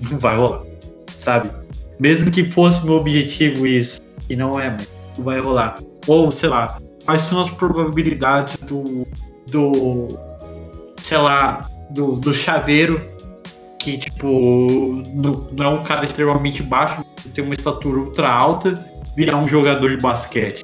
Não 0.08 0.16
vai 0.16 0.36
rolar, 0.36 0.62
sabe? 1.08 1.50
Mesmo 1.98 2.30
que 2.30 2.48
fosse 2.48 2.84
meu 2.84 2.94
objetivo 2.94 3.66
isso, 3.66 4.00
e 4.30 4.36
não 4.36 4.60
é, 4.60 4.76
não 5.16 5.24
vai 5.24 5.40
rolar. 5.40 5.74
Ou, 6.06 6.30
sei 6.30 6.48
lá, 6.48 6.78
quais 7.04 7.22
são 7.22 7.40
as 7.40 7.50
probabilidades 7.50 8.58
do. 8.58 9.04
do. 9.50 10.06
sei 11.02 11.18
lá, 11.18 11.62
do, 11.90 12.12
do 12.12 12.32
chaveiro 12.32 13.02
que, 13.80 13.98
tipo, 13.98 15.02
não, 15.14 15.32
não 15.50 15.64
é 15.64 15.68
um 15.68 15.82
cara 15.82 16.04
extremamente 16.04 16.62
baixo, 16.62 17.04
tem 17.34 17.42
uma 17.42 17.54
estatura 17.54 17.98
ultra 17.98 18.28
alta, 18.28 18.74
virar 19.16 19.36
um 19.38 19.48
jogador 19.48 19.90
de 19.90 19.96
basquete. 19.96 20.62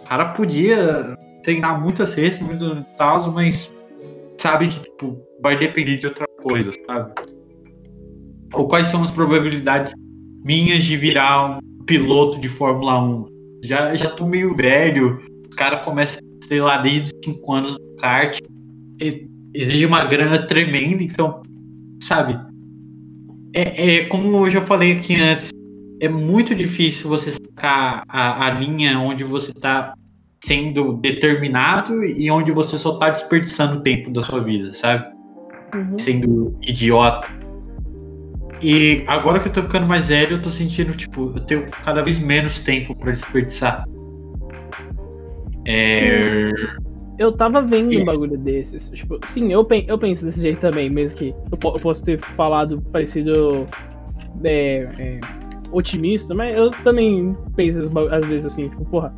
O 0.00 0.04
cara 0.04 0.26
podia 0.26 1.16
treinar 1.44 1.80
muitas 1.80 2.10
cestas, 2.10 2.40
muito 2.40 2.84
tal, 2.96 3.30
mas 3.30 3.73
sabe 4.40 4.68
que, 4.68 4.80
tipo, 4.80 5.18
vai 5.42 5.58
depender 5.58 5.96
de 5.96 6.06
outra 6.06 6.26
coisa, 6.42 6.72
sabe? 6.86 7.12
Ou 8.54 8.68
quais 8.68 8.88
são 8.88 9.02
as 9.02 9.10
probabilidades 9.10 9.92
minhas 10.44 10.84
de 10.84 10.96
virar 10.96 11.58
um 11.58 11.84
piloto 11.84 12.38
de 12.38 12.48
Fórmula 12.48 13.02
1? 13.02 13.26
Já, 13.62 13.94
já 13.94 14.10
tô 14.10 14.26
meio 14.26 14.54
velho, 14.54 15.20
os 15.48 15.56
caras 15.56 15.84
começam, 15.84 16.22
sei 16.46 16.60
lá, 16.60 16.78
desde 16.78 17.12
os 17.14 17.20
5 17.24 17.52
anos 17.52 17.72
no 17.72 17.96
kart, 17.96 18.38
exige 19.54 19.86
uma 19.86 20.04
grana 20.04 20.46
tremenda, 20.46 21.02
então 21.02 21.42
sabe? 22.02 22.38
É, 23.54 23.96
é 23.96 24.04
como 24.06 24.46
eu 24.46 24.50
já 24.50 24.60
falei 24.60 24.92
aqui 24.92 25.14
antes, 25.14 25.50
é 26.00 26.08
muito 26.08 26.54
difícil 26.54 27.08
você 27.08 27.32
sacar 27.32 28.02
a, 28.08 28.46
a 28.46 28.50
linha 28.50 28.98
onde 28.98 29.24
você 29.24 29.52
tá 29.52 29.94
sendo 30.46 30.92
determinado 30.94 32.04
e 32.04 32.30
onde 32.30 32.52
você 32.52 32.76
só 32.76 32.96
tá 32.98 33.10
desperdiçando 33.10 33.78
o 33.78 33.82
tempo 33.82 34.10
da 34.10 34.20
sua 34.22 34.40
vida, 34.40 34.72
sabe? 34.72 35.04
Uhum. 35.74 35.98
Sendo 35.98 36.58
idiota. 36.62 37.28
E 38.62 39.02
agora 39.06 39.40
que 39.40 39.48
eu 39.48 39.52
tô 39.52 39.62
ficando 39.62 39.86
mais 39.86 40.08
velho, 40.08 40.36
eu 40.36 40.42
tô 40.42 40.50
sentindo, 40.50 40.92
tipo, 40.94 41.32
eu 41.34 41.40
tenho 41.40 41.66
cada 41.82 42.02
vez 42.02 42.18
menos 42.18 42.58
tempo 42.58 42.94
pra 42.94 43.10
desperdiçar. 43.10 43.84
É. 45.66 46.44
Eu 47.18 47.32
tava 47.32 47.62
vendo 47.62 47.92
E- 47.92 48.02
um 48.02 48.04
bagulho 48.04 48.36
desses. 48.36 48.90
Tipo, 48.90 49.18
sim, 49.26 49.52
eu, 49.52 49.64
pen- 49.64 49.84
eu 49.88 49.98
penso 49.98 50.24
desse 50.24 50.40
jeito 50.40 50.60
também, 50.60 50.90
mesmo 50.90 51.16
que 51.16 51.34
eu, 51.50 51.56
po- 51.56 51.70
eu 51.76 51.80
posso 51.80 52.04
ter 52.04 52.18
falado 52.36 52.80
parecido 52.92 53.66
é, 54.42 54.88
é, 54.98 55.20
otimista, 55.72 56.34
mas 56.34 56.56
eu 56.56 56.70
também 56.82 57.36
penso 57.56 57.90
às 58.10 58.26
vezes 58.26 58.46
assim, 58.46 58.68
tipo, 58.68 58.84
porra, 58.86 59.14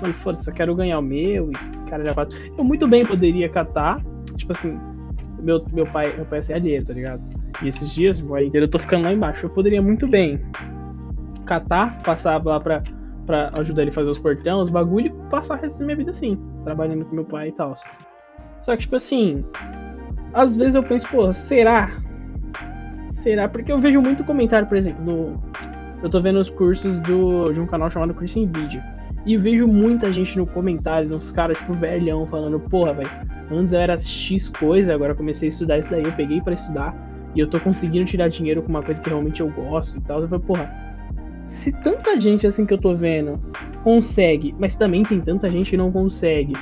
mano, 0.00 0.14
foda-se, 0.14 0.44
só 0.44 0.52
quero 0.52 0.74
ganhar 0.74 0.98
o 0.98 1.02
meu 1.02 1.50
e 1.50 1.86
cara 1.88 2.04
já 2.04 2.14
faz. 2.14 2.34
Eu 2.56 2.64
muito 2.64 2.86
bem 2.86 3.04
poderia 3.04 3.48
catar, 3.48 4.00
tipo 4.36 4.52
assim, 4.52 4.78
meu, 5.40 5.64
meu 5.72 5.86
pai, 5.86 6.14
meu 6.14 6.24
pai 6.24 6.40
é 6.40 6.42
CLT, 6.42 6.82
tá 6.82 6.92
ligado? 6.92 7.22
E 7.62 7.68
esses 7.68 7.90
dias, 7.90 8.20
o 8.20 8.38
inteiro 8.38 8.66
eu 8.66 8.70
tô 8.70 8.78
ficando 8.78 9.04
lá 9.04 9.12
embaixo. 9.12 9.46
Eu 9.46 9.50
poderia 9.50 9.80
muito 9.80 10.06
bem 10.06 10.40
catar, 11.46 11.98
passar 12.02 12.44
lá 12.44 12.60
pra, 12.60 12.82
pra 13.24 13.50
ajudar 13.54 13.82
ele 13.82 13.90
a 13.90 13.94
fazer 13.94 14.10
os 14.10 14.18
portão, 14.18 14.60
os 14.60 14.68
bagulho 14.68 15.06
e 15.06 15.30
passar 15.30 15.58
o 15.58 15.60
resto 15.60 15.78
da 15.78 15.84
minha 15.84 15.96
vida 15.96 16.10
assim, 16.10 16.38
trabalhando 16.64 17.04
com 17.04 17.14
meu 17.14 17.24
pai 17.24 17.48
e 17.48 17.52
tal. 17.52 17.74
Só 18.62 18.74
que, 18.74 18.82
tipo 18.82 18.96
assim, 18.96 19.44
às 20.34 20.56
vezes 20.56 20.74
eu 20.74 20.82
penso, 20.82 21.08
pô, 21.08 21.32
será? 21.32 22.02
Será? 23.20 23.48
Porque 23.48 23.70
eu 23.72 23.80
vejo 23.80 24.00
muito 24.00 24.24
comentário, 24.24 24.68
por 24.68 24.76
exemplo, 24.76 25.04
no, 25.04 25.42
eu 26.02 26.10
tô 26.10 26.20
vendo 26.20 26.38
os 26.38 26.50
cursos 26.50 26.98
do, 27.00 27.52
de 27.52 27.60
um 27.60 27.66
canal 27.66 27.90
chamado 27.90 28.12
Curso 28.12 28.38
em 28.38 28.46
Vídeo. 28.46 28.82
E 29.26 29.36
vejo 29.36 29.66
muita 29.66 30.12
gente 30.12 30.38
no 30.38 30.46
comentário, 30.46 31.12
uns 31.12 31.32
caras, 31.32 31.58
tipo, 31.58 31.72
velhão, 31.74 32.26
falando, 32.28 32.60
porra, 32.60 32.94
velho, 32.94 33.10
antes 33.50 33.74
eu 33.74 33.80
era 33.80 33.98
X 33.98 34.48
coisa, 34.48 34.94
agora 34.94 35.16
comecei 35.16 35.48
a 35.48 35.50
estudar 35.50 35.78
isso 35.78 35.90
daí, 35.90 36.04
eu 36.04 36.12
peguei 36.12 36.40
pra 36.40 36.54
estudar, 36.54 36.94
e 37.34 37.40
eu 37.40 37.48
tô 37.48 37.58
conseguindo 37.58 38.04
tirar 38.04 38.28
dinheiro 38.28 38.62
com 38.62 38.68
uma 38.68 38.82
coisa 38.82 39.00
que 39.00 39.08
realmente 39.10 39.40
eu 39.40 39.50
gosto 39.50 39.98
e 39.98 40.00
tal. 40.00 40.22
Eu 40.22 40.28
falei, 40.28 40.44
porra, 40.46 40.86
se 41.46 41.70
tanta 41.70 42.18
gente 42.20 42.46
assim 42.46 42.64
que 42.64 42.72
eu 42.72 42.78
tô 42.78 42.94
vendo 42.94 43.38
consegue, 43.82 44.54
mas 44.58 44.74
também 44.74 45.02
tem 45.02 45.20
tanta 45.20 45.50
gente 45.50 45.70
que 45.70 45.76
não 45.76 45.92
consegue. 45.92 46.54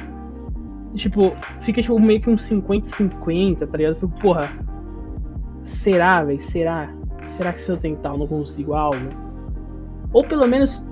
Tipo, 0.95 1.33
fica 1.61 1.81
tipo 1.81 1.99
meio 2.01 2.21
que 2.21 2.31
um 2.31 2.37
50-50, 2.37 3.67
tá 3.67 3.77
ligado? 3.77 3.95
Eu 3.95 4.01
fico, 4.01 4.21
porra, 4.21 4.51
será, 5.65 6.25
velho? 6.25 6.41
Será? 6.41 6.93
Será 7.37 7.53
que 7.53 7.63
se 7.63 7.71
eu 7.71 7.77
tentar 7.77 8.11
eu 8.11 8.19
não 8.19 8.27
consigo 8.27 8.75
algo? 8.75 9.09
Ou 10.13 10.25
pelo 10.25 10.47
menos 10.47 10.85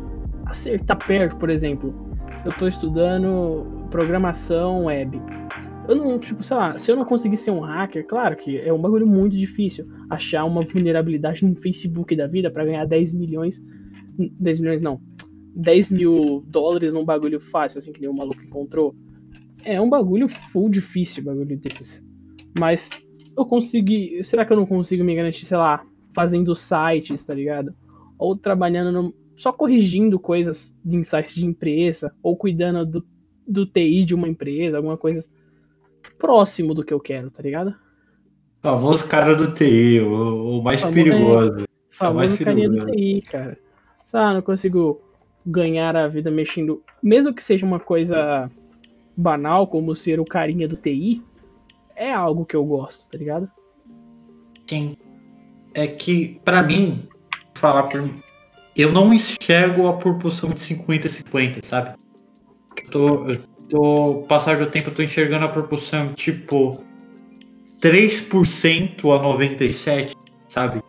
acertar 0.52 0.98
perto, 1.04 1.36
por 1.36 1.50
exemplo. 1.50 1.94
Eu 2.44 2.52
tô 2.52 2.68
estudando 2.68 3.86
programação 3.90 4.84
web. 4.84 5.20
Eu 5.88 5.96
não, 5.96 6.18
tipo, 6.18 6.42
sei 6.42 6.56
lá, 6.56 6.78
se 6.78 6.90
eu 6.90 6.96
não 6.96 7.04
conseguir 7.04 7.36
ser 7.36 7.50
um 7.50 7.60
hacker, 7.60 8.06
claro 8.06 8.36
que 8.36 8.58
é 8.58 8.72
um 8.72 8.80
bagulho 8.80 9.06
muito 9.06 9.36
difícil 9.36 9.86
achar 10.08 10.44
uma 10.44 10.62
vulnerabilidade 10.62 11.44
no 11.44 11.56
Facebook 11.56 12.14
da 12.14 12.26
vida 12.26 12.50
pra 12.50 12.64
ganhar 12.64 12.84
10 12.84 13.14
milhões. 13.14 13.62
10 14.16 14.60
milhões 14.60 14.80
não. 14.80 15.00
10 15.54 15.90
mil 15.90 16.44
dólares 16.46 16.94
num 16.94 17.04
bagulho 17.04 17.40
fácil, 17.40 17.78
assim, 17.78 17.92
que 17.92 18.00
nem 18.00 18.08
o 18.08 18.14
maluco 18.14 18.42
encontrou. 18.42 18.94
É 19.64 19.80
um 19.80 19.88
bagulho 19.88 20.28
full 20.28 20.68
difícil, 20.68 21.24
bagulho 21.24 21.56
desses. 21.58 22.04
Mas 22.58 22.88
eu 23.36 23.44
consegui. 23.44 24.22
Será 24.24 24.44
que 24.44 24.52
eu 24.52 24.56
não 24.56 24.66
consigo 24.66 25.02
me 25.02 25.14
garantir, 25.14 25.46
sei 25.46 25.56
lá, 25.56 25.84
fazendo 26.14 26.54
sites, 26.54 27.24
tá 27.24 27.34
ligado? 27.34 27.74
Ou 28.18 28.36
trabalhando 28.36 28.92
no, 28.92 29.14
só 29.42 29.52
corrigindo 29.52 30.20
coisas 30.20 30.72
em 30.86 31.02
sites 31.02 31.34
de 31.34 31.44
empresa, 31.44 32.14
ou 32.22 32.36
cuidando 32.36 32.86
do, 32.86 33.06
do 33.46 33.66
TI 33.66 34.04
de 34.04 34.14
uma 34.14 34.28
empresa, 34.28 34.76
alguma 34.76 34.96
coisa 34.96 35.28
próximo 36.16 36.72
do 36.74 36.84
que 36.84 36.94
eu 36.94 37.00
quero, 37.00 37.28
tá 37.28 37.42
ligado? 37.42 37.74
Famoso 38.62 39.08
cara 39.08 39.34
do 39.34 39.52
TI, 39.52 39.98
o, 40.00 40.58
o 40.60 40.62
mais 40.62 40.80
Famoso- 40.80 40.94
perigoso. 40.94 41.54
mais 41.56 41.66
Famoso 41.90 42.44
carinha 42.44 42.68
do 42.70 42.78
perigoso. 42.78 42.96
TI, 42.96 43.22
cara. 43.22 43.58
Sabe, 44.06 44.34
não 44.34 44.42
consigo 44.42 45.00
ganhar 45.44 45.96
a 45.96 46.06
vida 46.06 46.30
mexendo. 46.30 46.80
Mesmo 47.02 47.34
que 47.34 47.42
seja 47.42 47.66
uma 47.66 47.80
coisa 47.80 48.48
banal, 49.16 49.66
como 49.66 49.96
ser 49.96 50.20
o 50.20 50.24
carinha 50.24 50.68
do 50.68 50.76
TI, 50.76 51.20
é 51.96 52.12
algo 52.12 52.46
que 52.46 52.54
eu 52.54 52.64
gosto, 52.64 53.10
tá 53.10 53.18
ligado? 53.18 53.50
Sim. 54.68 54.96
É 55.74 55.88
que, 55.88 56.40
pra 56.44 56.62
mim, 56.62 57.08
falar 57.54 57.84
por 57.84 58.00
mim, 58.02 58.22
eu 58.76 58.92
não 58.92 59.12
enxergo 59.12 59.86
a 59.86 59.94
proporção 59.94 60.50
de 60.50 60.60
50-50, 60.60 61.64
sabe? 61.64 61.94
Eu 62.84 62.90
tô, 62.90 63.28
eu 63.28 63.38
tô, 63.68 64.22
passar 64.28 64.56
do 64.56 64.66
tempo, 64.66 64.90
eu 64.90 64.94
tô 64.94 65.02
enxergando 65.02 65.44
a 65.44 65.48
proporção 65.48 66.12
tipo 66.14 66.82
3% 67.80 68.98
a 69.14 69.22
97%, 69.22 70.12
sabe? 70.48 70.80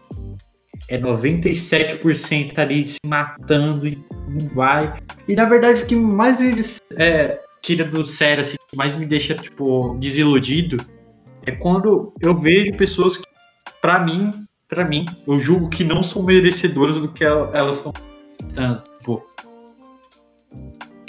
É 0.89 0.97
97% 0.97 2.59
ali 2.59 2.87
se 2.87 2.97
matando 3.05 3.87
e 3.87 3.97
não 4.29 4.47
vai. 4.49 4.93
E 5.27 5.35
na 5.35 5.45
verdade 5.45 5.83
o 5.83 5.85
que 5.85 5.95
mais 5.95 6.39
me 6.39 6.53
é, 6.97 7.39
tira 7.61 7.85
do 7.85 8.05
sério, 8.05 8.41
assim, 8.41 8.55
que 8.69 8.75
mais 8.75 8.95
me 8.95 9.05
deixa, 9.05 9.33
tipo, 9.33 9.97
desiludido 9.99 10.77
é 11.45 11.51
quando 11.51 12.13
eu 12.21 12.37
vejo 12.37 12.75
pessoas 12.77 13.17
que, 13.17 13.23
pra 13.81 13.99
mim, 13.99 14.33
pra 14.73 14.85
mim, 14.85 15.05
eu 15.27 15.39
julgo 15.39 15.69
que 15.69 15.83
não 15.83 16.01
são 16.01 16.23
merecedoras 16.23 16.95
do 16.95 17.07
que 17.07 17.23
el- 17.23 17.49
elas 17.53 17.77
estão 17.77 17.93
pensando. 18.37 18.81
Tipo, 18.97 19.23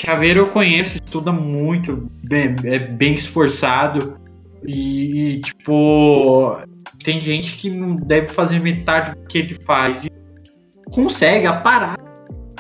Chaveiro 0.00 0.40
eu 0.40 0.46
conheço, 0.46 0.96
estuda 0.96 1.32
muito, 1.32 2.08
bem, 2.22 2.54
é 2.64 2.78
bem 2.78 3.14
esforçado 3.14 4.18
e, 4.66 5.40
tipo, 5.42 6.58
tem 7.02 7.20
gente 7.20 7.56
que 7.56 7.70
não 7.70 7.96
deve 7.96 8.28
fazer 8.28 8.58
metade 8.60 9.14
do 9.18 9.26
que 9.26 9.38
ele 9.38 9.54
faz 9.54 10.04
e 10.04 10.10
consegue 10.90 11.46
aparar. 11.46 11.96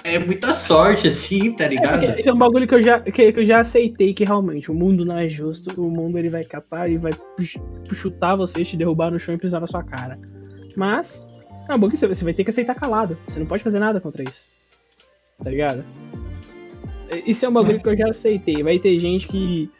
É 0.02 0.18
muita 0.18 0.52
sorte, 0.52 1.06
assim, 1.06 1.52
tá 1.52 1.64
É, 1.64 1.68
ligado? 1.68 2.00
porque 2.06 2.20
esse 2.20 2.28
é 2.28 2.32
um 2.32 2.36
bagulho 2.36 2.68
que 2.68 2.74
eu, 2.74 2.82
já, 2.82 3.00
que, 3.00 3.32
que 3.32 3.40
eu 3.40 3.46
já 3.46 3.60
aceitei 3.60 4.12
que 4.12 4.22
realmente 4.24 4.70
o 4.70 4.74
mundo 4.74 5.02
não 5.04 5.16
é 5.18 5.26
justo, 5.26 5.80
o 5.82 5.90
mundo 5.90 6.18
ele 6.18 6.28
vai 6.28 6.44
catar 6.44 6.90
e 6.90 6.98
vai 6.98 7.12
pux- 7.36 7.56
chutar 7.94 8.36
você, 8.36 8.64
te 8.64 8.76
derrubar 8.76 9.10
no 9.10 9.18
chão 9.18 9.34
e 9.34 9.38
pisar 9.38 9.60
na 9.62 9.66
sua 9.66 9.82
cara. 9.82 10.18
Mas, 10.76 11.26
é 11.68 11.72
bagulho 11.72 11.90
que 11.90 11.96
você, 11.96 12.24
vai 12.24 12.34
ter 12.34 12.44
que 12.44 12.50
aceitar 12.50 12.74
calado. 12.74 13.16
Você 13.26 13.38
não 13.38 13.46
pode 13.46 13.62
fazer 13.62 13.78
nada 13.78 14.00
contra 14.00 14.22
isso. 14.22 14.42
Tá 15.42 15.50
ligado? 15.50 15.84
Isso 17.26 17.44
é 17.44 17.48
um 17.48 17.52
bagulho 17.52 17.80
que 17.80 17.88
eu 17.88 17.96
já 17.96 18.08
aceitei. 18.08 18.62
Vai 18.62 18.78
ter 18.78 18.98
gente 18.98 19.28
que. 19.28 19.70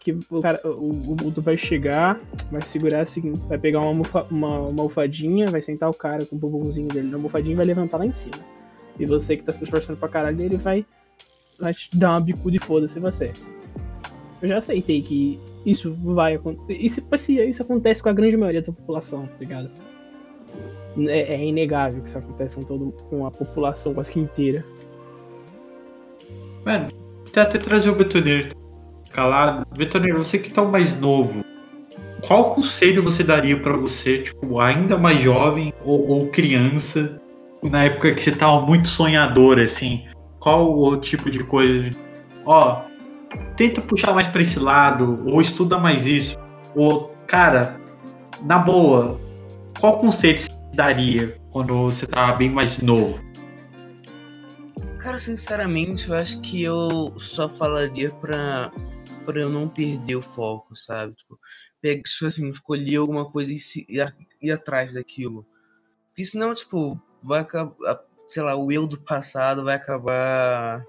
que 0.00 0.12
o, 0.30 0.40
cara, 0.40 0.60
o, 0.64 0.90
o 0.90 1.16
mundo 1.22 1.40
vai 1.40 1.56
chegar, 1.56 2.18
vai 2.50 2.60
segurar 2.62 3.02
assim, 3.02 3.32
vai 3.48 3.58
pegar 3.58 3.80
uma, 3.80 3.88
almofa- 3.88 4.26
uma, 4.30 4.48
uma 4.48 4.66
almofadinha, 4.68 5.46
vai 5.46 5.62
sentar 5.62 5.88
o 5.88 5.94
cara 5.94 6.24
com 6.26 6.36
o 6.36 6.38
bumbumzinho 6.38 6.88
dele 6.88 7.08
na 7.08 7.16
almofadinha 7.16 7.54
e 7.54 7.56
vai 7.56 7.66
levantar 7.66 7.98
lá 7.98 8.06
em 8.06 8.12
cima. 8.12 8.36
E 8.98 9.06
você 9.06 9.36
que 9.36 9.42
tá 9.42 9.52
se 9.52 9.64
esforçando 9.64 9.98
pra 9.98 10.08
caralho, 10.08 10.42
ele 10.42 10.56
vai, 10.56 10.84
vai 11.58 11.72
te 11.72 11.96
dar 11.96 12.10
uma 12.10 12.20
bicuda 12.20 12.56
e 12.56 12.60
foda-se 12.60 13.00
você. 13.00 13.32
Eu 14.42 14.48
já 14.48 14.58
aceitei 14.58 15.00
que 15.00 15.40
isso 15.64 15.94
vai 16.02 16.34
acontecer. 16.34 16.74
Isso, 16.74 17.00
isso 17.48 17.62
acontece 17.62 18.02
com 18.02 18.08
a 18.08 18.12
grande 18.12 18.36
maioria 18.36 18.60
da 18.60 18.72
população, 18.72 19.26
tá 19.26 19.36
ligado? 19.38 19.70
É, 21.08 21.34
é 21.34 21.44
inegável 21.44 22.02
que 22.02 22.08
isso 22.08 22.18
acontece 22.18 22.54
com, 22.56 22.62
todo, 22.62 22.94
com 23.08 23.26
a 23.26 23.30
população 23.30 23.94
quase 23.94 24.10
que 24.10 24.20
inteira. 24.20 24.64
Mano, 26.64 26.88
até 27.34 27.58
trazer 27.58 27.90
o 27.90 27.94
Betoneiro 27.94 28.54
calado. 29.12 29.66
Betoneiro, 29.76 30.18
você 30.18 30.38
que 30.38 30.50
tá 30.50 30.62
o 30.62 30.70
mais 30.70 30.98
novo, 30.98 31.44
qual 32.26 32.54
conselho 32.54 33.02
você 33.02 33.22
daria 33.22 33.58
pra 33.58 33.76
você, 33.76 34.18
tipo, 34.18 34.58
ainda 34.60 34.96
mais 34.96 35.20
jovem 35.20 35.72
ou, 35.84 36.08
ou 36.08 36.28
criança, 36.28 37.20
na 37.62 37.84
época 37.84 38.14
que 38.14 38.22
você 38.22 38.32
tava 38.32 38.64
muito 38.66 38.88
sonhador, 38.88 39.58
assim? 39.58 40.04
Qual 40.40 40.76
o 40.76 40.96
tipo 40.96 41.30
de 41.30 41.44
coisa? 41.44 41.90
Ó, 42.44 42.82
tenta 43.56 43.80
puxar 43.80 44.12
mais 44.12 44.26
pra 44.26 44.42
esse 44.42 44.58
lado, 44.58 45.22
ou 45.26 45.40
estuda 45.40 45.78
mais 45.78 46.06
isso. 46.06 46.36
Ou, 46.74 47.14
cara, 47.26 47.76
na 48.42 48.58
boa, 48.58 49.20
qual 49.78 49.98
conselho 49.98 50.38
você 50.38 50.50
daria 50.72 51.38
quando 51.50 51.74
você 51.84 52.06
tava 52.06 52.32
bem 52.36 52.50
mais 52.50 52.78
novo? 52.78 53.20
Cara, 54.98 55.18
sinceramente, 55.18 56.08
eu 56.08 56.14
acho 56.14 56.40
que 56.40 56.62
eu 56.62 57.12
só 57.18 57.48
falaria 57.48 58.10
pra, 58.10 58.70
pra 59.26 59.40
eu 59.40 59.48
não 59.50 59.68
perder 59.68 60.16
o 60.16 60.22
foco, 60.22 60.76
sabe? 60.76 61.14
Tipo, 61.14 61.38
pega, 61.80 62.02
tipo 62.02 62.26
assim, 62.26 62.48
escolher 62.48 62.96
alguma 62.96 63.28
coisa 63.30 63.52
e 63.52 63.58
se, 63.58 63.84
ir, 63.88 64.14
ir 64.40 64.52
atrás 64.52 64.92
daquilo. 64.92 65.44
Porque 66.08 66.24
senão, 66.24 66.54
tipo, 66.54 67.00
vai 67.22 67.40
acabar, 67.40 68.00
sei 68.28 68.42
lá, 68.42 68.54
o 68.54 68.70
eu 68.70 68.86
do 68.86 69.00
passado 69.00 69.64
vai 69.64 69.74
acabar, 69.74 70.84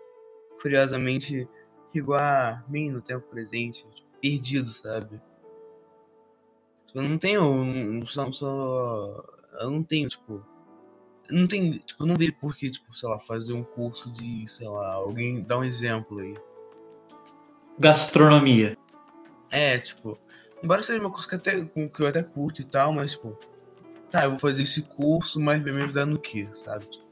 curiosamente, 0.62 1.48
igual 1.94 2.60
mim 2.68 2.92
no 2.92 3.02
tempo 3.02 3.28
presente, 3.30 3.86
tipo, 3.96 4.10
perdido, 4.22 4.70
sabe? 4.70 5.20
Tipo, 6.86 7.00
eu 7.00 7.10
não 7.10 7.18
tenho, 7.18 7.66
não 7.66 8.06
só, 8.06 8.32
só- 8.32 9.33
eu 9.60 9.72
não 9.72 9.84
tenho, 9.84 10.08
tipo, 10.08 10.46
não 11.30 11.48
tem, 11.48 11.80
tipo, 11.80 12.04
eu 12.04 12.08
não 12.08 12.16
vejo 12.16 12.36
por 12.40 12.56
que, 12.56 12.70
tipo, 12.70 12.96
sei 12.98 13.10
lá, 13.10 13.20
fazer 13.20 13.54
um 13.54 13.64
curso 13.64 14.12
de, 14.12 14.48
sei 14.48 14.68
lá, 14.68 14.94
alguém 14.94 15.42
dá 15.42 15.58
um 15.58 15.64
exemplo 15.64 16.20
aí. 16.20 16.36
tá, 24.14 24.26
eu 24.26 24.30
vou 24.32 24.40
fazer 24.40 24.62
esse 24.62 24.84
curso, 24.84 25.42
mas 25.42 25.64
vai 25.64 25.74
me 25.74 25.82
ajudar 25.82 26.06
no 26.06 26.20
quê, 26.20 26.48
sabe? 26.64 26.86
Tipo, 26.86 27.08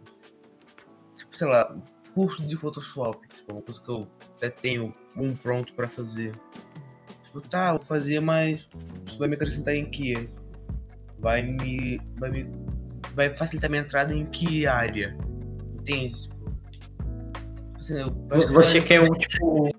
tipo, 1.17 1.36
sei 1.36 1.47
lá, 1.47 1.75
curso 2.13 2.45
de 2.45 2.56
Photoshop, 2.56 3.27
tipo, 3.27 3.54
uma 3.54 3.62
coisa 3.63 3.82
que 3.82 3.89
eu 3.89 4.08
até 4.38 4.51
tenho 4.51 4.93
um 5.15 5.36
pronto 5.36 5.73
pra 5.73 5.88
fazer. 5.88 6.36
Tipo, 7.25 7.41
tá, 7.41 7.71
vou 7.71 7.84
fazer, 7.84 8.19
mas 8.19 8.67
isso 9.08 9.17
vai 9.17 9.27
me 9.27 9.34
acrescentar 9.34 9.73
em 9.73 9.89
quê? 9.89 10.30
Vai 11.21 11.41
me. 11.43 11.99
Vai 12.19 12.31
me. 12.31 12.51
Vai 13.15 13.29
facilitar 13.34 13.69
minha 13.69 13.81
entrada 13.81 14.13
em 14.13 14.25
que 14.25 14.65
área? 14.65 15.15
Entende? 15.79 16.13
Tipo, 16.13 16.51
assim, 17.79 18.47
que 18.47 18.53
Você 18.53 18.81
quer 18.81 19.01
um, 19.01 19.13
tipo, 19.13 19.69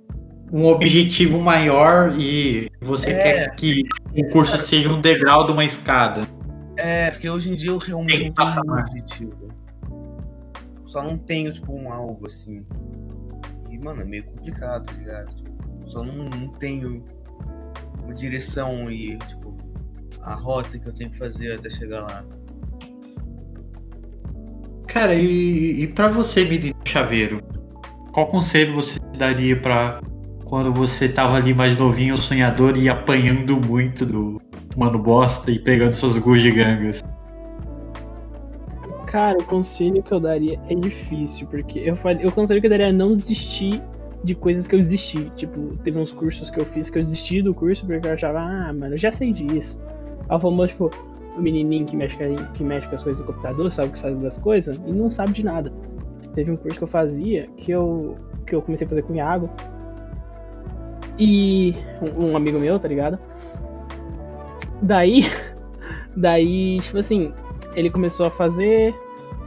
um 0.53 0.67
objetivo 0.67 1.41
maior 1.41 2.19
e 2.19 2.71
você 2.81 3.11
É. 3.11 3.23
quer 3.23 3.57
que 3.57 3.83
o 4.15 4.29
curso 4.31 4.59
seja 4.59 4.93
um 4.93 5.01
degrau 5.01 5.47
de 5.47 5.53
uma 5.53 5.65
escada. 5.65 6.23
É, 6.77 7.11
porque 7.11 7.29
hoje 7.29 7.51
em 7.51 7.55
dia 7.55 7.71
eu 7.71 7.79
realmente 7.79 8.33
não 8.37 8.53
tenho 8.53 8.75
um 8.75 8.79
objetivo. 8.79 9.49
Só 10.87 11.03
não 11.03 11.17
tenho, 11.17 11.53
tipo, 11.53 11.73
um 11.75 11.91
algo 11.91 12.27
assim. 12.27 12.67
E, 13.71 13.79
mano, 13.79 14.03
é 14.03 14.05
meio 14.05 14.25
complicado, 14.25 14.85
tá 14.85 14.93
ligado? 14.99 15.33
Só 15.87 16.05
não, 16.05 16.29
não 16.29 16.49
tenho 16.49 17.03
uma 18.03 18.13
direção 18.13 18.91
e, 18.91 19.17
tipo, 19.17 19.57
a 20.23 20.35
rota 20.35 20.79
que 20.79 20.89
eu 20.89 20.95
tenho 20.95 21.11
que 21.11 21.19
fazer 21.19 21.53
até 21.53 21.71
chegar 21.71 22.03
lá. 22.03 22.25
Cara, 24.87 25.15
e, 25.15 25.83
e 25.83 25.87
para 25.87 26.09
você, 26.09 26.45
menino 26.45 26.75
chaveiro, 26.85 27.41
qual 28.13 28.27
conselho 28.27 28.75
você 28.75 28.99
daria 29.17 29.57
pra 29.57 30.01
quando 30.45 30.71
você 30.73 31.09
tava 31.09 31.37
ali 31.37 31.55
mais 31.55 31.77
novinho, 31.79 32.17
sonhador 32.19 32.77
e 32.77 32.89
apanhando 32.89 33.59
muito 33.67 34.05
do 34.05 34.39
mano 34.77 34.99
bosta 34.99 35.51
e 35.51 35.59
pegando 35.59 35.95
suas 35.95 36.19
gugigangas? 36.19 37.03
Cara, 39.07 39.39
o 39.39 39.45
conselho 39.45 40.03
que 40.03 40.13
eu 40.13 40.21
daria 40.21 40.61
é 40.69 40.75
difícil, 40.75 41.47
porque 41.47 41.79
eu 41.79 41.97
falei, 41.97 42.27
o 42.27 42.33
conselho 42.33 42.61
que 42.61 42.67
eu 42.67 42.71
daria 42.71 42.89
é 42.89 42.93
não 42.93 43.15
desistir 43.15 43.83
de 44.23 44.35
coisas 44.35 44.67
que 44.67 44.75
eu 44.75 44.81
desisti. 44.81 45.31
Tipo, 45.37 45.77
teve 45.79 45.99
uns 45.99 46.13
cursos 46.13 46.51
que 46.51 46.61
eu 46.61 46.65
fiz 46.67 46.91
que 46.91 46.99
eu 46.99 47.03
desisti 47.03 47.43
do 47.43 47.55
curso 47.55 47.87
porque 47.87 48.07
eu 48.07 48.13
achava, 48.13 48.41
ah, 48.41 48.73
mano, 48.73 48.95
eu 48.95 48.99
já 48.99 49.11
sei 49.11 49.33
disso. 49.33 49.79
Aí 50.29 50.37
o 50.37 50.41
famoso, 50.41 50.69
tipo, 50.69 50.91
o 51.37 51.41
menininho 51.41 51.87
que 51.87 51.97
mexe, 51.97 52.17
que 52.55 52.65
mexe 52.65 52.87
com 52.89 52.95
as 52.95 53.03
coisas 53.03 53.21
do 53.23 53.27
computador, 53.27 53.73
sabe 53.73 53.91
que 53.91 53.99
sabe 53.99 54.17
das 54.17 54.39
coisas, 54.39 54.81
e 54.87 54.93
não 54.93 55.11
sabe 55.11 55.33
de 55.33 55.45
nada. 55.45 55.73
Teve 56.35 56.51
um 56.51 56.57
curso 56.57 56.79
que 56.79 56.85
eu 56.85 56.89
fazia 56.89 57.47
que 57.57 57.71
eu, 57.71 58.17
que 58.47 58.55
eu 58.55 58.63
comecei 58.63 58.87
a 58.87 58.91
fazer 58.91 59.03
com 59.03 59.13
o 59.13 59.17
Iago. 59.17 59.51
E 61.19 61.75
um, 62.01 62.31
um 62.31 62.37
amigo 62.37 62.59
meu, 62.59 62.79
tá 62.79 62.89
ligado? 62.89 63.19
Daí, 64.81 65.31
daí, 66.17 66.79
tipo 66.81 66.99
assim, 66.99 67.33
ele 67.75 67.91
começou 67.91 68.27
a 68.27 68.31
fazer, 68.31 68.95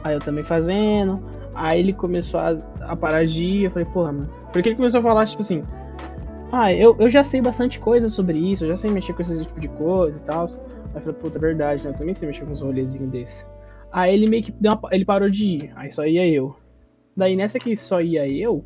aí 0.04 0.14
eu 0.14 0.20
também 0.20 0.44
fazendo, 0.44 1.20
aí 1.54 1.80
ele 1.80 1.92
começou 1.92 2.38
a, 2.38 2.56
a 2.80 2.96
parar 2.96 3.26
de 3.26 3.44
ir, 3.44 3.64
eu 3.64 3.70
falei, 3.70 3.86
porra, 3.86 4.12
mano. 4.12 4.28
Porque 4.52 4.68
ele 4.68 4.76
começou 4.76 5.00
a 5.00 5.02
falar, 5.02 5.26
tipo 5.26 5.42
assim, 5.42 5.64
ah, 6.52 6.72
eu, 6.72 6.96
eu 6.98 7.10
já 7.10 7.24
sei 7.24 7.40
bastante 7.40 7.78
coisa 7.78 8.08
sobre 8.08 8.38
isso, 8.38 8.64
eu 8.64 8.68
já 8.68 8.76
sei 8.76 8.90
mexer 8.90 9.12
com 9.12 9.22
esse 9.22 9.44
tipo 9.44 9.60
de 9.60 9.68
coisa 9.68 10.18
e 10.18 10.22
tal. 10.22 10.46
Aí 10.46 10.96
eu 10.96 11.00
falei, 11.00 11.14
puta, 11.14 11.38
é 11.38 11.40
verdade, 11.40 11.84
né? 11.84 11.90
Eu 11.90 11.94
também 11.94 12.14
sei 12.14 12.28
mexer 12.28 12.44
com 12.44 12.52
uns 12.52 12.60
rolezinhos 12.60 13.10
desse. 13.10 13.44
Aí 13.92 14.14
ele 14.14 14.28
meio 14.28 14.42
que 14.42 14.52
deu 14.52 14.72
uma, 14.72 14.88
ele 14.92 15.04
parou 15.04 15.28
de 15.28 15.46
ir, 15.46 15.72
aí 15.74 15.90
só 15.92 16.06
ia 16.06 16.26
eu. 16.28 16.56
Daí 17.16 17.34
nessa 17.34 17.58
que 17.58 17.76
só 17.76 18.00
ia 18.00 18.28
eu, 18.28 18.64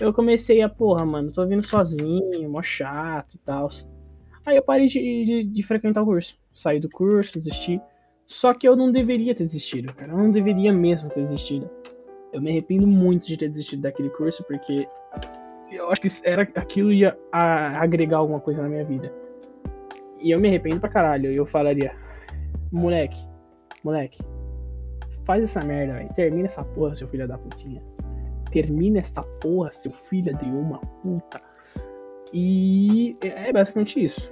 eu 0.00 0.12
comecei 0.12 0.60
a, 0.60 0.68
porra, 0.68 1.06
mano, 1.06 1.32
tô 1.32 1.46
vindo 1.46 1.62
sozinho, 1.62 2.50
mó 2.50 2.62
chato 2.62 3.34
e 3.34 3.38
tal. 3.38 3.68
Aí 4.44 4.56
eu 4.56 4.62
parei 4.62 4.86
de, 4.86 5.00
de, 5.00 5.44
de 5.44 5.62
frequentar 5.62 6.02
o 6.02 6.06
curso. 6.06 6.36
Saí 6.54 6.78
do 6.78 6.88
curso, 6.88 7.38
desisti. 7.38 7.80
Só 8.26 8.52
que 8.52 8.68
eu 8.68 8.76
não 8.76 8.92
deveria 8.92 9.34
ter 9.34 9.46
desistido, 9.46 9.92
cara. 9.94 10.12
Eu 10.12 10.18
não 10.18 10.30
deveria 10.30 10.72
mesmo 10.72 11.08
ter 11.10 11.24
desistido. 11.24 11.68
Eu 12.32 12.42
me 12.42 12.50
arrependo 12.50 12.86
muito 12.86 13.26
de 13.26 13.36
ter 13.36 13.48
desistido 13.48 13.82
daquele 13.82 14.10
curso, 14.10 14.44
porque 14.44 14.86
eu 15.70 15.90
acho 15.90 16.00
que 16.00 16.08
era, 16.24 16.42
aquilo 16.54 16.92
ia 16.92 17.16
a- 17.32 17.80
agregar 17.82 18.18
alguma 18.18 18.40
coisa 18.40 18.62
na 18.62 18.68
minha 18.68 18.84
vida. 18.84 19.12
E 20.20 20.30
eu 20.30 20.40
me 20.40 20.48
arrependo 20.48 20.80
pra 20.80 20.88
caralho. 20.88 21.30
Eu 21.32 21.44
falaria, 21.46 21.92
moleque, 22.72 23.18
moleque, 23.84 24.22
faz 25.24 25.42
essa 25.42 25.60
merda, 25.60 25.94
velho. 25.94 26.08
Termina 26.14 26.48
essa 26.48 26.64
porra, 26.64 26.94
seu 26.96 27.08
filho 27.08 27.28
da 27.28 27.36
putinha. 27.38 27.82
Termina 28.50 28.98
essa 29.00 29.22
porra, 29.22 29.72
seu 29.72 29.92
filho 29.92 30.34
de 30.36 30.44
uma 30.46 30.78
puta. 30.78 31.40
E 32.32 33.16
é 33.22 33.52
basicamente 33.52 34.02
isso. 34.04 34.30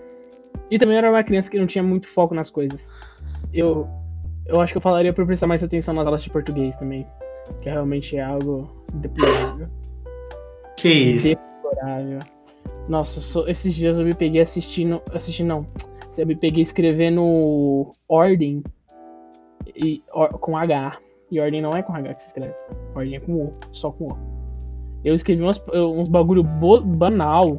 E 0.71 0.79
também 0.79 0.97
era 0.97 1.11
uma 1.11 1.23
criança 1.23 1.51
que 1.51 1.59
não 1.59 1.67
tinha 1.67 1.83
muito 1.85 2.09
foco 2.09 2.35
nas 2.35 2.49
coisas. 2.51 2.91
Eu, 3.53 3.87
eu 4.47 4.61
acho 4.61 4.73
que 4.73 4.79
eu 4.79 4.83
falaria 4.83 5.13
pra 5.13 5.27
prestar 5.27 5.47
mais 5.47 5.63
atenção 5.63 5.95
nas 5.95 6.07
aulas 6.07 6.23
de 6.23 6.31
português 6.31 6.77
também. 6.77 7.07
Que 7.61 7.69
realmente 7.69 8.17
é 8.17 8.23
algo 8.23 8.85
deplorável. 8.95 9.69
Que 10.89 11.15
isso? 11.15 11.29
deplorável. 11.29 12.19
Nossa, 12.89 13.21
só- 13.21 13.47
esses 13.49 13.75
dias 13.75 13.97
eu 13.97 14.05
me 14.05 14.15
peguei 14.15 14.43
assistindo. 14.43 15.01
Assistindo 15.15 15.47
não. 15.49 15.67
Eu 16.19 16.27
me 16.27 16.37
peguei 16.37 16.63
escrevendo 16.63 17.91
ordem 18.09 18.63
e, 19.75 20.03
or- 20.13 20.39
com 20.39 20.57
H. 20.57 20.99
E 21.31 21.41
ordem 21.41 21.63
não 21.63 21.71
é 21.71 21.83
com 21.83 21.95
H 21.95 22.15
que 22.15 22.23
se 22.23 22.29
escreve. 22.29 22.55
Ordem 22.95 23.17
é 23.17 23.21
com 23.21 23.33
O, 23.33 23.53
só 23.73 23.91
com 23.91 24.09
O. 24.09 24.17
Eu 25.05 25.15
escrevi 25.15 25.43
umas, 25.43 25.63
uns 25.73 26.09
bagulho 26.09 26.43
bo- 26.43 26.81
banal. 26.83 27.59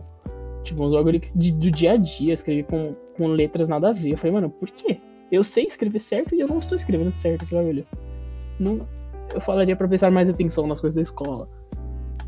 Tipo, 0.63 0.83
uns 0.85 0.93
bagulho 0.93 1.19
de- 1.35 1.51
do 1.51 1.71
dia 1.71 1.93
a 1.93 1.97
dia. 1.97 2.33
Escrevi 2.33 2.63
com, 2.63 2.95
com 3.17 3.27
letras 3.27 3.67
nada 3.67 3.89
a 3.89 3.93
ver. 3.93 4.11
Eu 4.11 4.17
falei, 4.17 4.33
mano, 4.33 4.49
por 4.49 4.69
quê? 4.69 4.99
Eu 5.31 5.43
sei 5.43 5.63
escrever 5.65 5.99
certo 5.99 6.35
e 6.35 6.39
eu 6.39 6.47
não 6.47 6.59
estou 6.59 6.75
escrevendo 6.75 7.11
certo 7.13 7.43
esse 7.43 7.55
bagulho. 7.55 7.85
Não, 8.59 8.81
eu 9.33 9.41
falaria 9.41 9.75
pra 9.75 9.87
prestar 9.87 10.11
mais 10.11 10.29
atenção 10.29 10.67
nas 10.67 10.79
coisas 10.79 10.95
da 10.95 11.01
escola. 11.01 11.49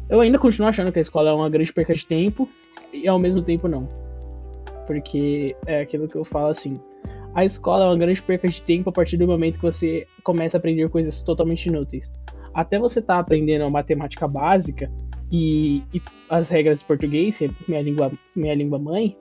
Eu 0.09 0.21
ainda 0.21 0.39
continuo 0.39 0.69
achando 0.69 0.91
que 0.91 0.99
a 0.99 1.01
escola 1.01 1.31
é 1.31 1.33
uma 1.33 1.49
grande 1.49 1.73
perca 1.73 1.93
de 1.93 2.05
tempo 2.05 2.49
e 2.93 3.07
ao 3.07 3.19
mesmo 3.19 3.41
tempo 3.41 3.67
não. 3.67 3.87
Porque 4.85 5.55
é 5.65 5.79
aquilo 5.79 6.07
que 6.07 6.15
eu 6.15 6.23
falo 6.23 6.47
assim. 6.47 6.75
A 7.35 7.43
escola 7.43 7.83
é 7.83 7.87
uma 7.87 7.97
grande 7.97 8.21
perca 8.21 8.47
de 8.47 8.61
tempo 8.61 8.89
a 8.89 8.93
partir 8.93 9.17
do 9.17 9.27
momento 9.27 9.55
que 9.55 9.65
você 9.65 10.07
começa 10.23 10.57
a 10.57 10.59
aprender 10.59 10.89
coisas 10.89 11.21
totalmente 11.21 11.65
inúteis. 11.67 12.09
Até 12.53 12.79
você 12.79 13.01
tá 13.01 13.19
aprendendo 13.19 13.65
a 13.65 13.69
matemática 13.69 14.27
básica 14.27 14.89
e, 15.31 15.83
e 15.93 16.01
as 16.29 16.47
regras 16.47 16.79
de 16.79 16.85
português, 16.85 17.41
é 17.41 17.49
minha 17.67 17.81
língua, 17.81 18.11
minha 18.35 18.55
língua 18.55 18.79
mãe, 18.79 19.15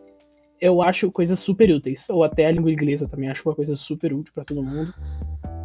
eu 0.61 0.83
acho 0.83 1.11
coisas 1.11 1.41
super 1.41 1.69
úteis. 1.71 2.09
Ou 2.09 2.23
até 2.23 2.47
a 2.47 2.53
língua 2.53 2.71
inglesa 2.71 3.09
também 3.09 3.29
acho 3.29 3.47
uma 3.47 3.55
coisa 3.55 3.75
super 3.75 4.15
útil 4.15 4.33
pra 4.33 4.45
todo 4.45 4.63
mundo. 4.63 4.95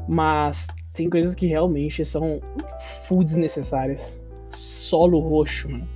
Mas 0.10 0.68
tem 0.94 1.10
coisas 1.10 1.36
que 1.36 1.46
realmente 1.46 2.04
são 2.04 2.42
full 3.08 3.24
desnecessárias. 3.24 4.21
Solo 4.54 5.20
roxo, 5.20 5.70
mano. 5.70 5.88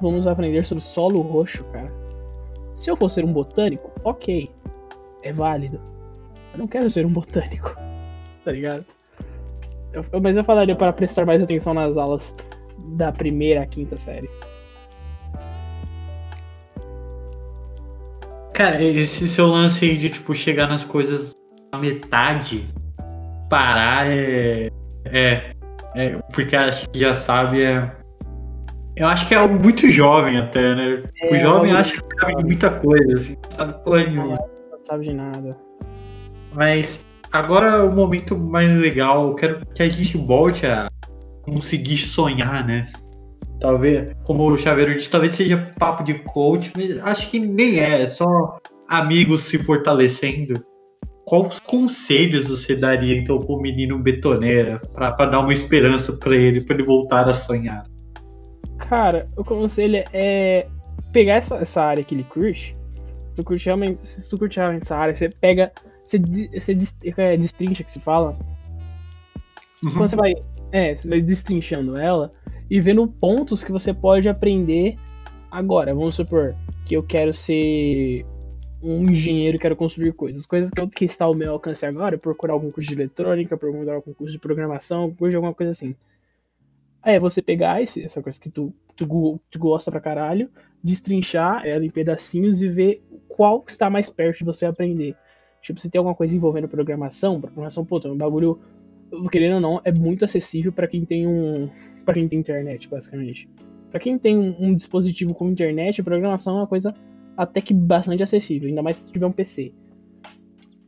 Vamos 0.00 0.26
aprender 0.26 0.64
sobre 0.66 0.84
solo 0.84 1.20
roxo, 1.20 1.64
cara. 1.72 1.92
Se 2.76 2.90
eu 2.90 2.96
for 2.96 3.10
ser 3.10 3.24
um 3.24 3.32
botânico, 3.32 3.90
ok. 4.04 4.50
É 5.22 5.32
válido. 5.32 5.80
Eu 6.52 6.58
não 6.60 6.66
quero 6.68 6.88
ser 6.90 7.04
um 7.06 7.10
botânico. 7.12 7.74
Tá 8.44 8.52
ligado? 8.52 8.82
Eu- 9.92 10.06
eu- 10.10 10.20
mas 10.22 10.34
eu 10.36 10.42
falaria 10.44 10.74
para 10.74 10.90
prestar 10.90 11.26
mais 11.26 11.42
atenção 11.42 11.74
nas 11.74 11.98
aulas 11.98 12.34
da 12.96 13.12
primeira 13.12 13.60
à 13.62 13.66
quinta 13.66 13.94
série. 13.98 14.30
Cara, 18.54 18.82
esse 18.82 19.28
seu 19.28 19.46
lance 19.48 19.84
aí 19.84 19.98
de 19.98 20.08
tipo 20.08 20.34
chegar 20.34 20.66
nas 20.66 20.82
coisas 20.82 21.32
na 21.72 21.78
metade, 21.78 22.66
parar 23.50 24.06
é. 24.10 24.70
É. 25.04 25.52
é 25.98 26.16
porque 26.32 26.54
acho 26.54 26.88
que 26.90 27.00
já 27.00 27.14
sabe 27.14 27.62
é. 27.62 27.90
Eu 28.96 29.06
acho 29.06 29.26
que 29.26 29.34
é 29.34 29.36
algo 29.36 29.58
muito 29.58 29.90
jovem 29.90 30.38
até, 30.38 30.74
né? 30.74 31.02
o 31.30 31.34
É, 31.34 31.40
jovem 31.40 31.70
algo 31.70 31.80
acha 31.82 32.00
que 32.00 32.20
sabe 32.20 32.34
de 32.36 32.44
muita 32.44 32.70
coisa, 32.70 33.12
assim, 33.14 33.36
não 33.42 33.50
sabe 33.50 33.84
coisa 33.84 34.06
nenhuma. 34.08 34.36
Não 34.36 34.84
sabe 34.84 35.04
de 35.04 35.14
nada. 35.14 35.56
Mas 36.52 37.04
agora 37.32 37.66
é 37.66 37.82
o 37.82 37.92
momento 37.92 38.36
mais 38.36 38.70
legal. 38.78 39.28
Eu 39.28 39.34
quero 39.34 39.66
que 39.74 39.82
a 39.82 39.88
gente 39.88 40.16
volte 40.16 40.66
a 40.66 40.88
conseguir 41.42 41.98
sonhar, 41.98 42.64
né? 42.66 42.88
Talvez, 43.60 44.12
como 44.22 44.48
o 44.48 44.56
Chaveiro 44.56 44.94
disse, 44.94 45.10
talvez 45.10 45.32
seja 45.34 45.72
papo 45.78 46.04
de 46.04 46.14
coach, 46.14 46.72
mas 46.76 46.98
acho 47.00 47.28
que 47.28 47.40
nem 47.40 47.80
é, 47.80 48.02
é 48.02 48.06
só 48.06 48.58
amigos 48.88 49.42
se 49.42 49.58
fortalecendo. 49.58 50.54
Quais 51.28 51.60
conselhos 51.60 52.48
você 52.48 52.74
daria 52.74 53.14
então 53.14 53.38
pro 53.38 53.60
menino 53.60 53.98
betoneira 53.98 54.80
pra, 54.94 55.12
pra 55.12 55.26
dar 55.26 55.40
uma 55.40 55.52
esperança 55.52 56.10
pra 56.14 56.34
ele, 56.34 56.62
pra 56.62 56.74
ele 56.74 56.84
voltar 56.84 57.28
a 57.28 57.34
sonhar? 57.34 57.86
Cara, 58.78 59.28
o 59.36 59.44
conselho 59.44 60.02
é 60.14 60.66
pegar 61.12 61.34
essa, 61.34 61.56
essa 61.56 61.82
área 61.82 62.02
que 62.02 62.14
ele 62.14 62.24
curte. 62.24 62.74
Tu 63.36 63.44
curte 63.44 63.66
realmente, 63.66 64.06
se 64.06 64.26
tu 64.26 64.38
curte 64.38 64.56
realmente 64.58 64.84
essa 64.84 64.96
área, 64.96 65.14
você 65.14 65.28
pega. 65.28 65.70
Você, 66.02 66.18
você 66.18 66.78
é, 67.18 67.36
destrincha 67.36 67.84
que 67.84 67.92
se 67.92 68.00
fala. 68.00 68.34
Quando 69.82 70.08
você 70.08 70.16
vai. 70.16 70.32
É, 70.72 70.94
você 70.94 71.08
vai 71.08 71.20
destrinchando 71.20 71.98
ela 71.98 72.32
e 72.70 72.80
vendo 72.80 73.06
pontos 73.06 73.62
que 73.62 73.70
você 73.70 73.92
pode 73.92 74.30
aprender 74.30 74.96
agora. 75.50 75.94
Vamos 75.94 76.16
supor 76.16 76.54
que 76.86 76.94
eu 76.94 77.02
quero 77.02 77.34
ser 77.34 78.24
um 78.82 79.04
engenheiro 79.04 79.58
quero 79.58 79.76
construir 79.76 80.12
coisas. 80.12 80.46
Coisas 80.46 80.70
que, 80.70 80.80
eu, 80.80 80.88
que 80.88 81.04
está 81.04 81.24
ao 81.24 81.34
meu 81.34 81.52
alcance 81.52 81.84
agora 81.84 82.16
procurar 82.16 82.52
algum 82.52 82.70
curso 82.70 82.88
de 82.88 82.94
eletrônica, 82.94 83.56
procurar 83.56 83.94
algum 83.94 84.12
curso 84.12 84.32
de 84.32 84.38
programação, 84.38 85.14
curso 85.14 85.30
de 85.30 85.36
alguma 85.36 85.54
coisa 85.54 85.72
assim. 85.72 85.94
Aí 87.02 87.14
é 87.14 87.20
você 87.20 87.40
pegar 87.40 87.82
esse, 87.82 88.02
essa 88.02 88.22
coisa 88.22 88.40
que 88.40 88.50
tu, 88.50 88.72
tu, 88.96 89.40
tu 89.50 89.58
gosta 89.58 89.90
pra 89.90 90.00
caralho, 90.00 90.50
destrinchar 90.82 91.66
ela 91.66 91.84
em 91.84 91.90
pedacinhos 91.90 92.60
e 92.60 92.68
ver 92.68 93.02
qual 93.28 93.64
está 93.68 93.88
mais 93.88 94.08
perto 94.08 94.38
de 94.38 94.44
você 94.44 94.66
aprender. 94.66 95.16
Tipo, 95.62 95.80
se 95.80 95.90
tem 95.90 95.98
alguma 95.98 96.14
coisa 96.14 96.34
envolvendo 96.34 96.68
programação, 96.68 97.40
programação, 97.40 97.84
pô, 97.84 98.00
é 98.04 98.08
um 98.08 98.16
bagulho, 98.16 98.60
querendo 99.30 99.54
ou 99.54 99.60
não, 99.60 99.80
é 99.84 99.92
muito 99.92 100.24
acessível 100.24 100.72
para 100.72 100.86
quem 100.86 101.04
tem 101.04 101.26
um. 101.26 101.68
para 102.04 102.14
quem 102.14 102.28
tem 102.28 102.38
internet, 102.38 102.88
basicamente. 102.88 103.48
Para 103.90 104.00
quem 104.00 104.18
tem 104.18 104.36
um, 104.36 104.54
um, 104.58 104.74
dispositivo 104.74 105.34
com 105.34 105.48
internet, 105.48 106.02
programação 106.02 106.56
é 106.56 106.60
uma 106.60 106.66
coisa 106.66 106.94
até 107.38 107.60
que 107.60 107.72
bastante 107.72 108.20
acessível, 108.20 108.68
ainda 108.68 108.82
mais 108.82 108.96
se 108.96 109.12
tiver 109.12 109.24
um 109.24 109.30
PC. 109.30 109.72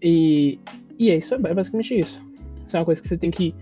E, 0.02 0.58
e 0.98 1.08
é 1.08 1.16
isso, 1.16 1.32
é 1.36 1.38
basicamente 1.38 1.96
isso. 1.96 2.20
Isso 2.66 2.76
é 2.76 2.80
uma 2.80 2.84
coisa 2.84 3.00
que 3.00 3.06
você 3.06 3.16
tem 3.16 3.30
que 3.30 3.54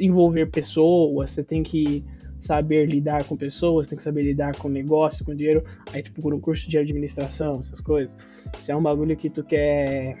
envolver 0.00 0.46
pessoas, 0.46 1.30
você 1.30 1.44
tem 1.44 1.62
que 1.62 2.04
saber 2.40 2.86
lidar 2.86 3.22
com 3.24 3.36
pessoas, 3.36 3.86
tem 3.86 3.96
que 3.96 4.02
saber 4.02 4.24
lidar 4.24 4.56
com 4.56 4.68
negócio, 4.68 5.24
com 5.24 5.32
dinheiro. 5.32 5.64
Aí 5.92 6.02
tu 6.02 6.12
procura 6.12 6.34
um 6.34 6.40
curso 6.40 6.68
de 6.68 6.76
administração, 6.76 7.60
essas 7.60 7.80
coisas. 7.80 8.12
Se 8.54 8.72
é 8.72 8.76
um 8.76 8.82
bagulho 8.82 9.16
que 9.16 9.30
tu 9.30 9.44
quer 9.44 10.16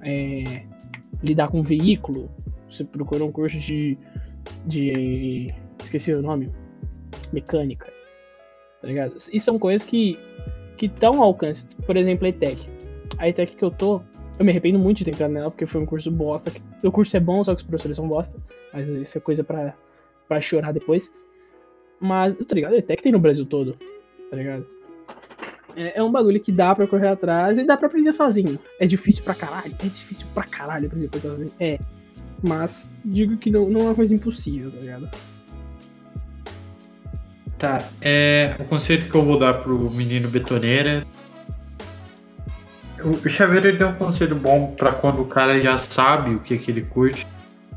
é, 0.00 0.64
lidar 1.22 1.48
com 1.48 1.62
veículo, 1.62 2.30
você 2.70 2.84
procura 2.84 3.22
um 3.22 3.30
curso 3.30 3.58
de, 3.58 3.98
de. 4.66 5.52
Esqueci 5.78 6.14
o 6.14 6.22
nome. 6.22 6.50
Mecânica. 7.34 7.92
Tá 8.80 8.88
ligado? 8.88 9.18
E 9.30 9.38
são 9.38 9.58
coisas 9.58 9.86
que 9.86 10.18
que 10.80 10.86
estão 10.86 11.12
ao 11.18 11.24
alcance. 11.24 11.66
Por 11.84 11.94
exemplo, 11.94 12.24
a 12.24 12.30
ETEC. 12.30 12.66
A 13.18 13.28
ETEC 13.28 13.54
que 13.54 13.62
eu 13.62 13.70
tô, 13.70 14.00
eu 14.38 14.44
me 14.46 14.50
arrependo 14.50 14.78
muito 14.78 14.98
de 14.98 15.04
ter 15.04 15.10
entrado 15.10 15.30
nela, 15.30 15.50
porque 15.50 15.66
foi 15.66 15.78
um 15.78 15.84
curso 15.84 16.10
bosta. 16.10 16.50
O 16.82 16.90
curso 16.90 17.14
é 17.14 17.20
bom, 17.20 17.44
só 17.44 17.54
que 17.54 17.60
os 17.60 17.68
professores 17.68 17.98
são 17.98 18.08
bosta. 18.08 18.34
Mas 18.72 18.88
isso 18.88 19.18
é 19.18 19.20
coisa 19.20 19.44
pra, 19.44 19.74
chorar 20.40 20.72
depois. 20.72 21.12
Mas, 22.00 22.34
tá 22.34 22.54
ligado? 22.54 22.72
A 22.72 22.78
ETEC 22.78 23.02
tem 23.02 23.12
no 23.12 23.18
Brasil 23.18 23.44
todo. 23.44 23.76
Tá 24.30 24.36
ligado? 24.36 24.66
É, 25.76 25.98
é, 25.98 26.02
um 26.02 26.10
bagulho 26.10 26.40
que 26.40 26.50
dá 26.50 26.74
pra 26.74 26.86
correr 26.86 27.08
atrás 27.08 27.58
e 27.58 27.64
dá 27.64 27.76
pra 27.76 27.86
aprender 27.86 28.14
sozinho. 28.14 28.58
É 28.80 28.86
difícil 28.86 29.22
pra 29.22 29.34
caralho. 29.34 29.74
É 29.84 29.86
difícil 29.86 30.26
pra 30.32 30.44
caralho 30.44 30.86
aprender 30.86 31.10
sozinho. 31.18 31.52
É. 31.60 31.78
Mas 32.42 32.90
digo 33.04 33.36
que 33.36 33.50
não, 33.50 33.68
não 33.68 33.80
é 33.80 33.84
uma 33.84 33.94
coisa 33.94 34.14
impossível, 34.14 34.70
tá 34.70 34.78
ligado? 34.78 35.10
Tá, 37.60 37.78
é, 38.00 38.54
o 38.58 38.64
conselho 38.64 39.06
que 39.06 39.14
eu 39.14 39.22
vou 39.22 39.38
dar 39.38 39.52
pro 39.52 39.90
menino 39.90 40.30
betoneira. 40.30 41.06
O 43.04 43.20
ele 43.54 43.82
é 43.82 43.86
um 43.86 43.92
conselho 43.92 44.34
bom 44.34 44.74
para 44.74 44.92
quando 44.92 45.20
o 45.20 45.26
cara 45.26 45.60
já 45.60 45.76
sabe 45.76 46.34
o 46.34 46.40
que, 46.40 46.56
que 46.56 46.70
ele 46.70 46.80
curte, 46.80 47.26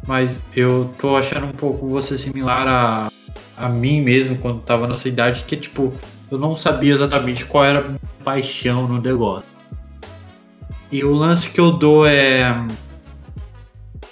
mas 0.07 0.39
eu 0.55 0.89
tô 0.97 1.17
achando 1.17 1.47
um 1.47 1.51
pouco 1.51 1.89
você 1.89 2.17
similar 2.17 2.65
a, 2.65 3.11
a 3.57 3.67
mim 3.67 4.01
mesmo 4.01 4.37
quando 4.37 4.61
tava 4.61 4.87
na 4.87 4.95
sua 4.95 5.09
idade, 5.09 5.43
que 5.43 5.57
tipo, 5.57 5.93
eu 6.31 6.37
não 6.37 6.55
sabia 6.55 6.93
exatamente 6.93 7.43
qual 7.43 7.65
era 7.65 7.79
a 7.79 7.83
minha 7.83 7.99
paixão 8.23 8.87
no 8.87 9.01
negócio. 9.01 9.47
E 10.89 11.03
o 11.03 11.13
lance 11.13 11.49
que 11.49 11.59
eu 11.59 11.73
dou 11.73 12.07
é. 12.07 12.55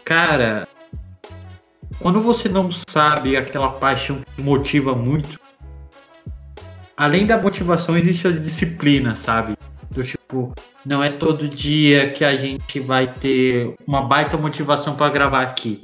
Cara, 0.04 0.68
quando 2.00 2.22
você 2.22 2.50
não 2.50 2.70
sabe 2.72 3.38
aquela 3.38 3.70
paixão 3.70 4.20
que 4.36 4.42
motiva 4.42 4.94
muito, 4.94 5.40
além 7.02 7.26
da 7.26 7.42
motivação, 7.42 7.98
existe 7.98 8.28
a 8.28 8.32
disciplina, 8.32 9.16
sabe? 9.16 9.58
Do 9.90 10.04
tipo, 10.04 10.54
não 10.86 11.04
é 11.04 11.10
todo 11.10 11.50
dia 11.50 12.12
que 12.12 12.24
a 12.24 12.36
gente 12.36 12.80
vai 12.80 13.12
ter 13.12 13.74
uma 13.88 14.04
baita 14.04 14.38
motivação 14.38 14.96
para 14.96 15.12
gravar 15.12 15.42
aqui. 15.42 15.82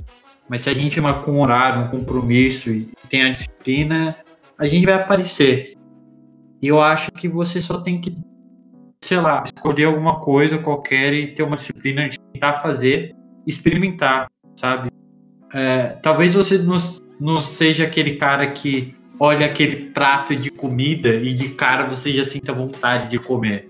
Mas 0.47 0.61
se 0.61 0.69
a 0.69 0.75
gente 0.75 1.01
marcar 1.01 1.31
um 1.31 1.41
horário, 1.41 1.85
um 1.85 1.87
compromisso 1.87 2.69
e 2.69 2.87
tem 3.09 3.23
a 3.23 3.31
disciplina, 3.31 4.15
a 4.59 4.67
gente 4.67 4.85
vai 4.85 4.93
aparecer. 4.93 5.73
E 6.61 6.67
eu 6.67 6.79
acho 6.79 7.11
que 7.11 7.27
você 7.27 7.59
só 7.59 7.79
tem 7.79 7.99
que, 7.99 8.15
sei 9.03 9.19
lá, 9.19 9.43
escolher 9.43 9.85
alguma 9.85 10.19
coisa 10.19 10.59
qualquer 10.59 11.13
e 11.13 11.33
ter 11.33 11.41
uma 11.41 11.55
disciplina 11.55 12.07
de 12.07 12.19
tentar 12.31 12.61
fazer, 12.61 13.15
experimentar, 13.47 14.29
sabe? 14.55 14.91
É, 15.51 15.97
talvez 15.99 16.35
você 16.35 16.59
não, 16.59 16.77
não 17.19 17.41
seja 17.41 17.85
aquele 17.85 18.17
cara 18.17 18.45
que 18.51 18.95
olha 19.19 19.45
aquele 19.45 19.91
prato 19.91 20.35
de 20.35 20.49
comida 20.49 21.15
e 21.15 21.33
de 21.33 21.49
cara 21.49 21.87
você 21.87 22.11
já 22.11 22.23
sinta 22.23 22.53
vontade 22.53 23.09
de 23.09 23.19
comer. 23.19 23.69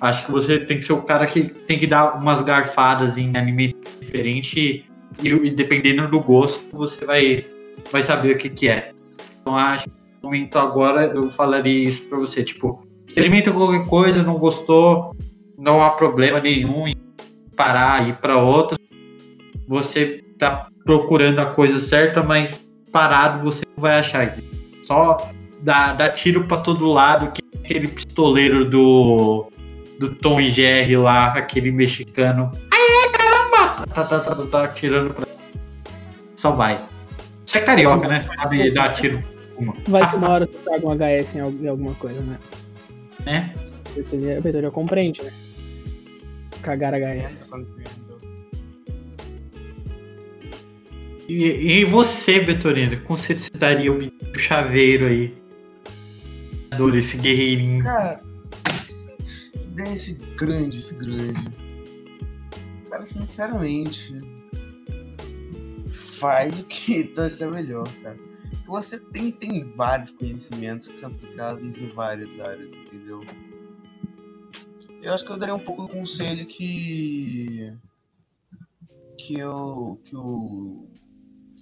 Acho 0.00 0.26
que 0.26 0.32
você 0.32 0.58
tem 0.58 0.78
que 0.78 0.84
ser 0.84 0.94
o 0.94 1.02
cara 1.02 1.26
que 1.26 1.42
tem 1.42 1.78
que 1.78 1.86
dar 1.86 2.16
umas 2.16 2.42
garfadas 2.42 3.18
em 3.18 3.36
alimento 3.36 3.76
diferente 4.00 4.84
e, 5.22 5.28
e 5.28 5.50
dependendo 5.50 6.08
do 6.08 6.20
gosto 6.20 6.64
você 6.76 7.04
vai, 7.04 7.46
vai 7.92 8.02
saber 8.02 8.34
o 8.34 8.38
que, 8.38 8.48
que 8.48 8.68
é. 8.68 8.92
Então 9.40 9.56
acho 9.56 9.84
que 9.84 9.90
no 10.22 10.28
momento 10.30 10.58
agora 10.58 11.06
eu 11.06 11.30
falaria 11.30 11.86
isso 11.86 12.08
pra 12.08 12.18
você, 12.18 12.42
tipo, 12.42 12.86
experimenta 13.06 13.52
qualquer 13.52 13.86
coisa, 13.86 14.22
não 14.22 14.38
gostou, 14.38 15.14
não 15.56 15.82
há 15.82 15.90
problema 15.90 16.40
nenhum 16.40 16.88
em 16.88 16.96
parar 17.56 18.06
e 18.06 18.10
ir 18.10 18.16
para 18.16 18.38
outra. 18.38 18.76
Você 19.68 20.24
tá 20.38 20.68
procurando 20.84 21.38
a 21.40 21.46
coisa 21.46 21.78
certa, 21.78 22.22
mas 22.22 22.66
parado 22.92 23.42
você 23.44 23.64
não 23.76 23.82
vai 23.82 23.98
achar. 23.98 24.36
Só 24.86 25.32
dá, 25.62 25.94
dá 25.94 26.08
tiro 26.10 26.44
para 26.44 26.58
todo 26.58 26.86
lado, 26.86 27.32
que 27.32 27.42
aquele 27.64 27.88
pistoleiro 27.88 28.64
do, 28.64 29.50
do 29.98 30.14
Tom 30.14 30.40
e 30.40 30.48
Jerry 30.48 30.96
lá, 30.96 31.32
aquele 31.32 31.72
mexicano. 31.72 32.52
Aê, 32.70 33.10
caramba! 33.10 33.84
Tá, 33.92 34.04
tá, 34.04 34.20
tá, 34.20 34.34
tá, 34.36 34.46
tá 34.46 34.64
atirando 34.64 35.12
pra. 35.12 35.26
Só 36.36 36.52
vai. 36.52 36.80
Você 37.44 37.58
é 37.58 37.62
carioca, 37.62 38.06
né? 38.06 38.20
Sabe 38.20 38.70
dar 38.70 38.92
tiro. 38.92 39.20
Uma. 39.58 39.74
Vai 39.88 40.08
que 40.08 40.16
uma 40.16 40.28
hora 40.30 40.46
tu 40.46 40.58
traga 40.58 40.86
um 40.86 40.94
HS 40.94 41.34
em 41.34 41.68
alguma 41.68 41.94
coisa, 41.94 42.20
né? 42.20 42.38
Né? 43.24 43.54
A 44.38 44.42
pessoa 44.42 44.70
compreende, 44.70 45.20
né? 45.20 45.32
Cagar 46.62 46.92
HS. 46.94 47.50
E, 51.28 51.80
e 51.80 51.84
você, 51.84 52.40
Betorino, 52.40 53.00
como 53.00 53.16
você 53.16 53.36
se 53.36 53.50
daria 53.50 53.92
um 53.92 54.10
chaveiro 54.38 55.06
aí? 55.06 55.36
Adoro 56.70 56.96
esse 56.96 57.16
guerreirinho. 57.16 57.82
Cara, 57.82 58.20
esse 59.96 60.14
grande, 60.36 60.78
esse 60.78 60.94
grande. 60.94 61.50
Cara, 62.88 63.04
sinceramente, 63.04 64.14
faz 65.90 66.60
o 66.60 66.64
que 66.64 67.04
tu 67.14 67.20
achar 67.20 67.50
melhor, 67.50 67.88
cara. 68.02 68.18
Você 68.66 68.98
tem, 68.98 69.32
tem 69.32 69.72
vários 69.76 70.12
conhecimentos 70.12 70.88
que 70.88 70.98
são 70.98 71.10
aplicados 71.10 71.78
em 71.78 71.88
várias 71.88 72.40
áreas, 72.40 72.72
entendeu? 72.72 73.20
Eu 75.02 75.14
acho 75.14 75.24
que 75.24 75.30
eu 75.30 75.38
daria 75.38 75.54
um 75.54 75.60
pouco 75.60 75.82
do 75.82 75.88
conselho 75.88 76.46
que. 76.46 77.72
que 79.18 79.38
eu. 79.38 80.00
que 80.04 80.16
o 80.16 80.88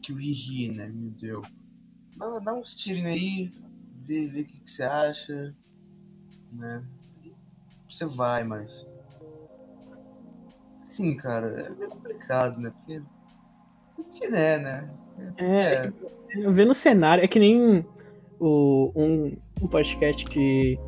que 0.04 0.12
o 0.12 0.16
Riri, 0.16 0.72
né, 0.72 0.86
me 0.86 1.10
deu. 1.10 1.42
Dá, 2.18 2.38
dá 2.40 2.54
uns 2.54 2.74
tirinhos 2.74 3.10
aí, 3.10 3.50
vê, 4.06 4.28
vê 4.28 4.42
o 4.42 4.46
que, 4.46 4.60
que 4.60 4.70
você 4.70 4.82
acha, 4.82 5.54
né? 6.52 6.84
Você 7.88 8.04
vai, 8.04 8.44
mas. 8.44 8.86
Sim, 10.88 11.16
cara, 11.16 11.46
é 11.46 11.70
meio 11.70 11.90
complicado, 11.90 12.60
né? 12.60 12.70
Porque. 12.70 13.02
Porque 13.96 14.26
é, 14.26 14.58
né? 14.58 14.94
É, 15.38 15.86
é. 15.86 16.50
vendo 16.50 16.72
o 16.72 16.74
cenário, 16.74 17.24
é 17.24 17.28
que 17.28 17.38
nem 17.38 17.84
o, 18.38 18.92
um, 18.94 19.36
um 19.62 19.68
podcast 19.68 20.24
que, 20.24 20.78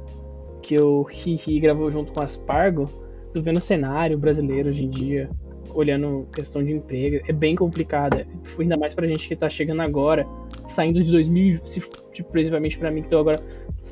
que 0.63 0.79
o 0.79 1.03
Riri 1.03 1.61
gravou 1.61 1.91
junto 1.91 2.13
com 2.13 2.21
as 2.21 2.37
Pargo. 2.37 2.85
Tu 3.33 3.43
vendo 3.43 3.59
o 3.59 3.63
cenário 3.63 4.19
brasileiro 4.19 4.71
hoje 4.71 4.85
em 4.85 4.91
dia 4.91 5.31
olhando 5.75 6.27
questão 6.33 6.63
de 6.63 6.73
emprego, 6.73 7.25
é 7.29 7.33
bem 7.33 7.55
complicada. 7.55 8.27
Ainda 8.59 8.77
mais 8.77 8.95
pra 8.95 9.07
gente 9.07 9.29
que 9.29 9.37
tá 9.37 9.49
chegando 9.49 9.83
agora, 9.83 10.27
saindo 10.69 11.03
de 11.03 11.11
2000, 11.11 11.67
se, 11.67 11.81
tipo, 12.13 12.31
principalmente 12.31 12.79
pra 12.79 12.91
mim 12.91 13.03
que 13.03 13.09
tô 13.09 13.19
agora 13.19 13.41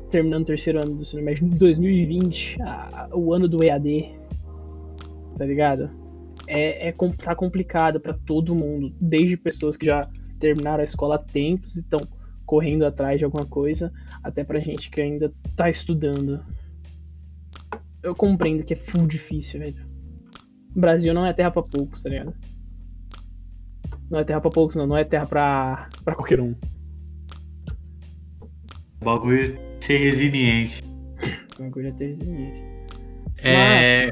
terminando 0.09 0.43
o 0.43 0.45
terceiro 0.45 0.81
ano 0.81 0.95
do 0.95 1.01
ensino 1.01 1.21
médio, 1.21 1.47
2020, 1.49 2.61
a, 2.61 3.09
o 3.13 3.33
ano 3.33 3.47
do 3.47 3.63
EAD, 3.63 4.11
tá 5.37 5.45
ligado? 5.45 5.89
É, 6.47 6.89
é 6.89 6.95
tá 7.23 7.35
complicado 7.35 7.99
para 7.99 8.13
todo 8.13 8.55
mundo, 8.55 8.93
desde 9.01 9.35
pessoas 9.35 9.75
que 9.75 9.85
já 9.85 10.07
terminaram 10.39 10.81
a 10.81 10.85
escola 10.85 11.15
há 11.15 11.19
tempos 11.19 11.75
e 11.75 11.79
estão 11.79 11.99
correndo 12.45 12.85
atrás 12.85 13.17
de 13.17 13.25
alguma 13.25 13.45
coisa, 13.45 13.91
até 14.23 14.43
pra 14.43 14.59
gente 14.59 14.89
que 14.89 15.01
ainda 15.01 15.33
tá 15.55 15.69
estudando. 15.69 16.39
Eu 18.03 18.13
compreendo 18.15 18.63
que 18.63 18.73
é 18.73 18.77
full 18.77 19.07
difícil, 19.07 19.59
velho. 19.59 19.84
Brasil 20.75 21.13
não 21.13 21.25
é 21.25 21.33
terra 21.33 21.51
pra 21.51 21.63
poucos, 21.63 22.03
tá 22.03 22.09
ligado? 22.09 22.33
Não 24.09 24.19
é 24.19 24.23
terra 24.23 24.41
pra 24.41 24.51
poucos, 24.51 24.75
não. 24.75 24.85
Não 24.85 24.97
é 24.97 25.03
terra 25.03 25.25
pra, 25.25 25.89
pra 26.03 26.15
qualquer 26.15 26.39
um. 26.39 26.55
O 29.01 29.05
bagulho 29.05 29.57
é 29.57 29.81
ser 29.81 29.97
resiliente. 29.97 30.81
O 31.59 31.63
bagulho 31.63 31.87
é 31.87 31.91
ter 31.91 32.15
resiliente. 32.15 32.63
É. 33.43 34.09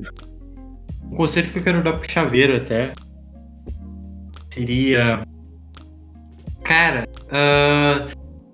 um 1.04 1.16
conselho 1.16 1.50
que 1.52 1.60
eu 1.60 1.64
quero 1.64 1.84
dar 1.84 1.94
pro 1.94 2.12
chaveiro 2.12 2.58
até 2.58 2.94
seria. 4.54 5.26
Cara, 6.64 7.08
uh, 7.26 8.10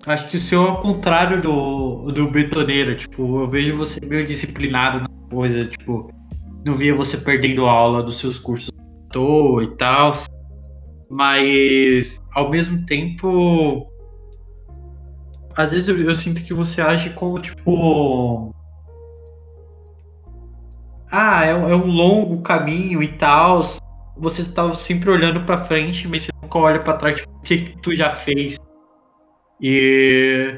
acho 0.06 0.28
que 0.28 0.36
o 0.36 0.40
seu 0.40 0.66
é 0.66 0.70
o 0.70 0.76
contrário 0.80 1.40
do, 1.40 2.10
do 2.10 2.30
betoneiro. 2.30 2.96
Tipo, 2.96 3.42
eu 3.42 3.48
vejo 3.48 3.76
você 3.76 4.00
meio 4.04 4.26
disciplinado 4.26 5.00
na 5.00 5.28
coisa. 5.30 5.64
Tipo, 5.64 6.10
não 6.64 6.74
via 6.74 6.94
você 6.94 7.16
perdendo 7.16 7.66
aula 7.66 8.02
dos 8.02 8.18
seus 8.18 8.38
cursos 8.38 8.70
e 8.72 9.76
tal. 9.76 10.10
Mas, 11.08 12.20
ao 12.32 12.50
mesmo 12.50 12.84
tempo. 12.86 13.86
Às 15.56 15.72
vezes 15.72 15.88
eu, 15.88 15.98
eu 16.00 16.14
sinto 16.14 16.44
que 16.44 16.54
você 16.54 16.80
age 16.80 17.10
como, 17.10 17.38
tipo 17.40 18.54
ah, 21.10 21.44
é, 21.44 21.50
é 21.50 21.54
um 21.54 21.86
longo 21.86 22.40
caminho 22.42 23.02
e 23.02 23.08
tal. 23.08 23.62
Você 24.16 24.42
está 24.42 24.72
sempre 24.74 25.10
olhando 25.10 25.44
para 25.44 25.64
frente, 25.64 26.06
mas 26.06 26.22
você 26.22 26.30
nunca 26.42 26.58
olha 26.58 26.80
para 26.80 26.94
trás, 26.94 27.20
tipo, 27.20 27.32
o 27.36 27.40
que, 27.40 27.58
que 27.58 27.82
tu 27.82 27.94
já 27.94 28.12
fez. 28.12 28.56
E 29.60 30.56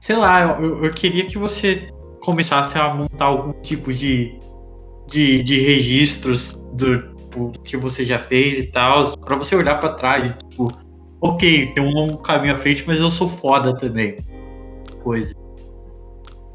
sei 0.00 0.16
lá, 0.16 0.42
eu, 0.60 0.84
eu 0.84 0.90
queria 0.92 1.26
que 1.26 1.36
você 1.36 1.88
começasse 2.20 2.78
a 2.78 2.94
montar 2.94 3.26
algum 3.26 3.52
tipo 3.60 3.92
de, 3.92 4.38
de, 5.10 5.42
de 5.42 5.60
registros 5.60 6.54
do, 6.72 7.14
do, 7.30 7.52
que 7.62 7.76
você 7.76 8.04
já 8.04 8.18
fez 8.18 8.58
e 8.58 8.66
tal, 8.68 9.16
para 9.18 9.36
você 9.36 9.54
olhar 9.54 9.78
para 9.78 9.94
trás 9.94 10.24
e 10.24 10.32
tipo, 10.32 10.72
ok, 11.20 11.72
tem 11.72 11.84
um 11.84 11.90
longo 11.90 12.18
caminho 12.18 12.54
à 12.54 12.58
frente, 12.58 12.84
mas 12.86 13.00
eu 13.00 13.10
sou 13.10 13.28
foda 13.28 13.76
também. 13.76 14.16
Coisa. 15.02 15.34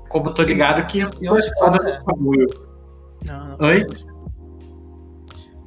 Como 0.09 0.29
eu 0.29 0.33
tô 0.33 0.43
ligado 0.43 0.87
que 0.87 0.99
eu, 0.99 1.09
eu 1.21 1.35
acho 1.35 1.49
foda 1.59 1.99
no 1.99 2.05
bagulho. 2.05 2.47
Não, 3.25 3.57
Oi? 3.59 3.85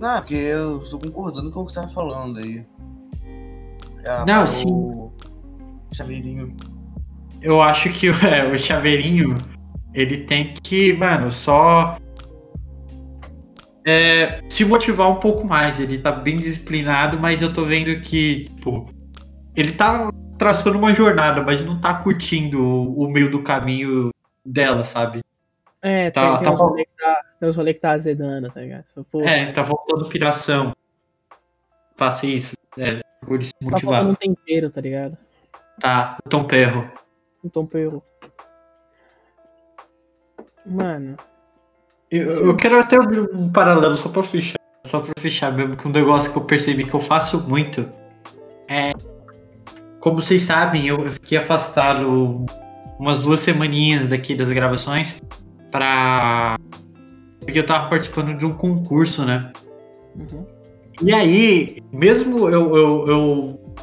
Não, 0.01 0.16
é 0.16 0.20
porque 0.20 0.34
eu 0.34 0.78
tô 0.91 0.99
concordando 0.99 1.51
com 1.51 1.61
o 1.61 1.66
que 1.66 1.72
você 1.72 1.80
tava 1.80 1.93
falando 1.93 2.39
aí. 2.39 2.64
Ah, 4.07 4.24
Não, 4.26 4.47
sim. 4.47 4.70
o 4.70 5.12
Chaveirinho. 5.93 6.55
Eu 7.43 7.61
acho 7.61 7.91
que 7.91 8.09
é, 8.26 8.51
o 8.51 8.57
chaveirinho, 8.57 9.34
ele 9.93 10.18
tem 10.24 10.55
que, 10.62 10.93
mano, 10.95 11.30
só 11.30 11.97
é, 13.89 14.43
se 14.51 14.64
motivar 14.66 15.11
um 15.11 15.16
pouco 15.18 15.47
mais. 15.47 15.80
Ele 15.80 15.99
tá 15.99 16.12
bem 16.12 16.36
disciplinado, 16.36 17.18
mas 17.18 17.41
eu 17.41 17.53
tô 17.53 17.64
vendo 17.64 17.99
que, 18.01 18.45
tipo, 18.45 18.86
ele 19.57 19.72
tá 19.72 20.11
traçando 20.39 20.78
uma 20.78 20.93
jornada, 20.93 21.43
mas 21.43 21.64
não 21.64 21.80
tá 21.80 21.95
curtindo 21.95 22.62
o, 22.62 23.05
o 23.05 23.11
meio 23.11 23.30
do 23.30 23.43
caminho 23.43 24.11
dela, 24.45 24.84
sabe? 24.84 25.22
É, 25.80 26.11
Tá- 26.11 26.34
tem, 26.34 26.43
tá 26.45 26.53
uns 26.53 26.61
rolê 26.61 26.84
que 26.84 26.91
tá, 26.99 27.24
tem 27.41 27.49
uns 27.49 27.57
rolê 27.57 27.74
que 27.74 27.80
tá 27.80 27.91
azedando, 27.93 28.51
tá 28.51 28.61
ligado? 28.61 28.84
Pô, 29.11 29.22
É, 29.22 29.51
tá 29.53 29.64
faltando 29.64 30.09
piração. 30.09 30.72
Faça 31.97 32.26
isso, 32.26 32.55
é, 32.76 33.01
por 33.26 33.43
se 33.43 33.53
tá 33.55 33.78
faltando 33.78 34.11
um 34.11 34.14
tempero, 34.14 34.70
tá 34.70 34.80
ligado? 34.80 35.16
Tá, 35.80 36.18
Tom 36.28 36.45
Perro. 36.45 36.91
Um 37.43 37.49
tempero. 37.49 38.03
Mano, 40.66 41.16
Eu, 42.11 42.47
eu 42.47 42.57
quero 42.57 42.79
até 42.79 42.97
abrir 42.97 43.21
um 43.35 43.51
paralelo 43.51 43.97
só 43.97 44.09
pra 44.09 44.23
fechar. 44.23 44.59
Só 44.87 45.01
pra 45.01 45.13
fechar 45.19 45.53
mesmo, 45.53 45.77
que 45.77 45.87
um 45.87 45.91
negócio 45.91 46.33
que 46.33 46.39
eu 46.39 46.45
percebi 46.45 46.85
que 46.85 46.95
eu 46.95 47.01
faço 47.01 47.41
muito 47.47 47.87
é. 48.69 48.93
Como 50.01 50.23
vocês 50.23 50.43
sabem, 50.43 50.87
eu 50.87 51.03
eu 51.05 51.09
fiquei 51.09 51.37
afastado 51.37 52.47
umas 52.99 53.25
duas 53.25 53.41
semaninhas 53.41 54.07
daqui 54.07 54.35
das 54.35 54.51
gravações 54.51 55.21
pra. 55.71 56.57
Porque 57.41 57.59
eu 57.59 57.67
tava 57.67 57.89
participando 57.89 58.37
de 58.37 58.47
um 58.47 58.55
concurso, 58.55 59.25
né? 59.25 59.53
uhum. 60.17 60.47
E 61.01 61.15
aí, 61.15 61.79
mesmo 61.93 62.49
eu, 62.49 62.77
eu, 62.77 63.07
eu 63.07 63.75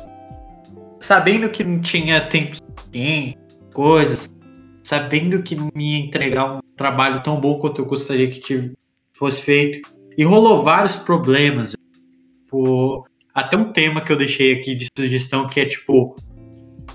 sabendo 0.99 1.47
que 1.49 1.63
não 1.63 1.79
tinha 1.79 2.19
tempo 2.19 2.55
suficiente, 2.55 3.37
coisas, 3.73 4.29
sabendo 4.83 5.41
que 5.41 5.55
não 5.55 5.71
ia 5.75 5.99
entregar 5.99 6.55
um 6.55 6.59
trabalho 6.75 7.23
tão 7.23 7.39
bom 7.39 7.59
quanto 7.59 7.81
eu 7.81 7.85
gostaria 7.85 8.29
que 8.29 8.71
fosse 9.13 9.41
feito, 9.41 9.79
e 10.17 10.23
rolou 10.23 10.61
vários 10.61 10.95
problemas. 10.95 11.75
Tipo, 12.43 13.07
até 13.33 13.57
um 13.57 13.71
tema 13.71 14.01
que 14.01 14.11
eu 14.11 14.17
deixei 14.17 14.53
aqui 14.53 14.75
de 14.75 14.87
sugestão 14.97 15.47
que 15.47 15.59
é 15.59 15.65
tipo, 15.65 16.15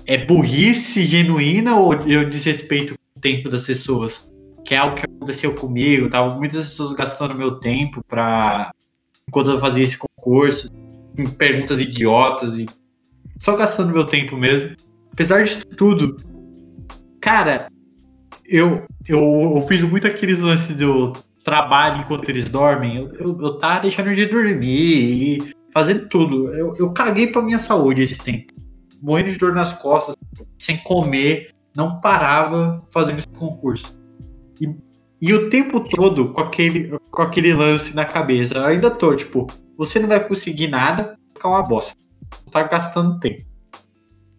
é 0.05 0.17
burrice 0.17 1.03
genuína 1.03 1.75
ou 1.75 1.93
eu 2.07 2.27
desrespeito 2.27 2.95
o 3.15 3.19
tempo 3.19 3.49
das 3.49 3.65
pessoas? 3.65 4.27
Que 4.65 4.75
é 4.75 4.77
algo 4.77 4.95
que 4.95 5.05
aconteceu 5.05 5.53
comigo, 5.55 6.09
tava 6.09 6.35
muitas 6.35 6.65
pessoas 6.65 6.93
gastando 6.93 7.35
meu 7.35 7.59
tempo 7.59 8.03
pra 8.07 8.71
enquanto 9.27 9.51
eu 9.51 9.59
fazia 9.59 9.83
esse 9.83 9.97
concurso, 9.97 10.69
em 11.17 11.27
perguntas 11.27 11.79
idiotas 11.79 12.57
e 12.57 12.65
só 13.39 13.55
gastando 13.55 13.93
meu 13.93 14.05
tempo 14.05 14.35
mesmo. 14.35 14.75
Apesar 15.13 15.43
disso 15.43 15.61
tudo, 15.77 16.15
cara, 17.19 17.67
eu, 18.51 18.85
eu, 19.07 19.53
eu 19.55 19.65
fiz 19.67 19.81
muito 19.83 20.07
aqueles 20.07 20.39
lances 20.39 20.75
do 20.75 21.13
trabalho 21.43 22.01
enquanto 22.01 22.29
eles 22.29 22.49
dormem. 22.49 22.97
Eu, 22.97 23.07
eu, 23.13 23.41
eu 23.41 23.57
tava 23.57 23.81
deixando 23.81 24.13
de 24.13 24.25
dormir 24.25 25.39
e 25.39 25.53
fazendo 25.73 26.07
tudo. 26.07 26.53
Eu, 26.53 26.75
eu 26.77 26.91
caguei 26.93 27.27
pra 27.27 27.41
minha 27.41 27.59
saúde 27.59 28.03
esse 28.03 28.17
tempo. 28.17 28.53
Morrendo 29.01 29.31
de 29.31 29.37
dor 29.37 29.53
nas 29.53 29.73
costas, 29.73 30.15
sem 30.59 30.77
comer, 30.83 31.51
não 31.75 31.99
parava 31.99 32.85
fazendo 32.91 33.19
esse 33.19 33.29
concurso. 33.29 33.97
E 34.59 34.67
e 35.21 35.31
o 35.35 35.49
tempo 35.51 35.79
todo 35.79 36.33
com 36.33 36.41
aquele, 36.41 36.97
com 37.11 37.21
aquele 37.21 37.53
lance 37.53 37.95
na 37.95 38.03
cabeça. 38.03 38.55
Eu 38.55 38.65
ainda 38.65 38.89
tô, 38.89 39.15
tipo, 39.15 39.45
você 39.77 39.99
não 39.99 40.09
vai 40.09 40.27
conseguir 40.27 40.67
nada, 40.67 41.15
ficar 41.35 41.49
uma 41.49 41.61
bosta. 41.61 41.95
Tá 42.51 42.63
gastando 42.63 43.19
tempo. 43.19 43.45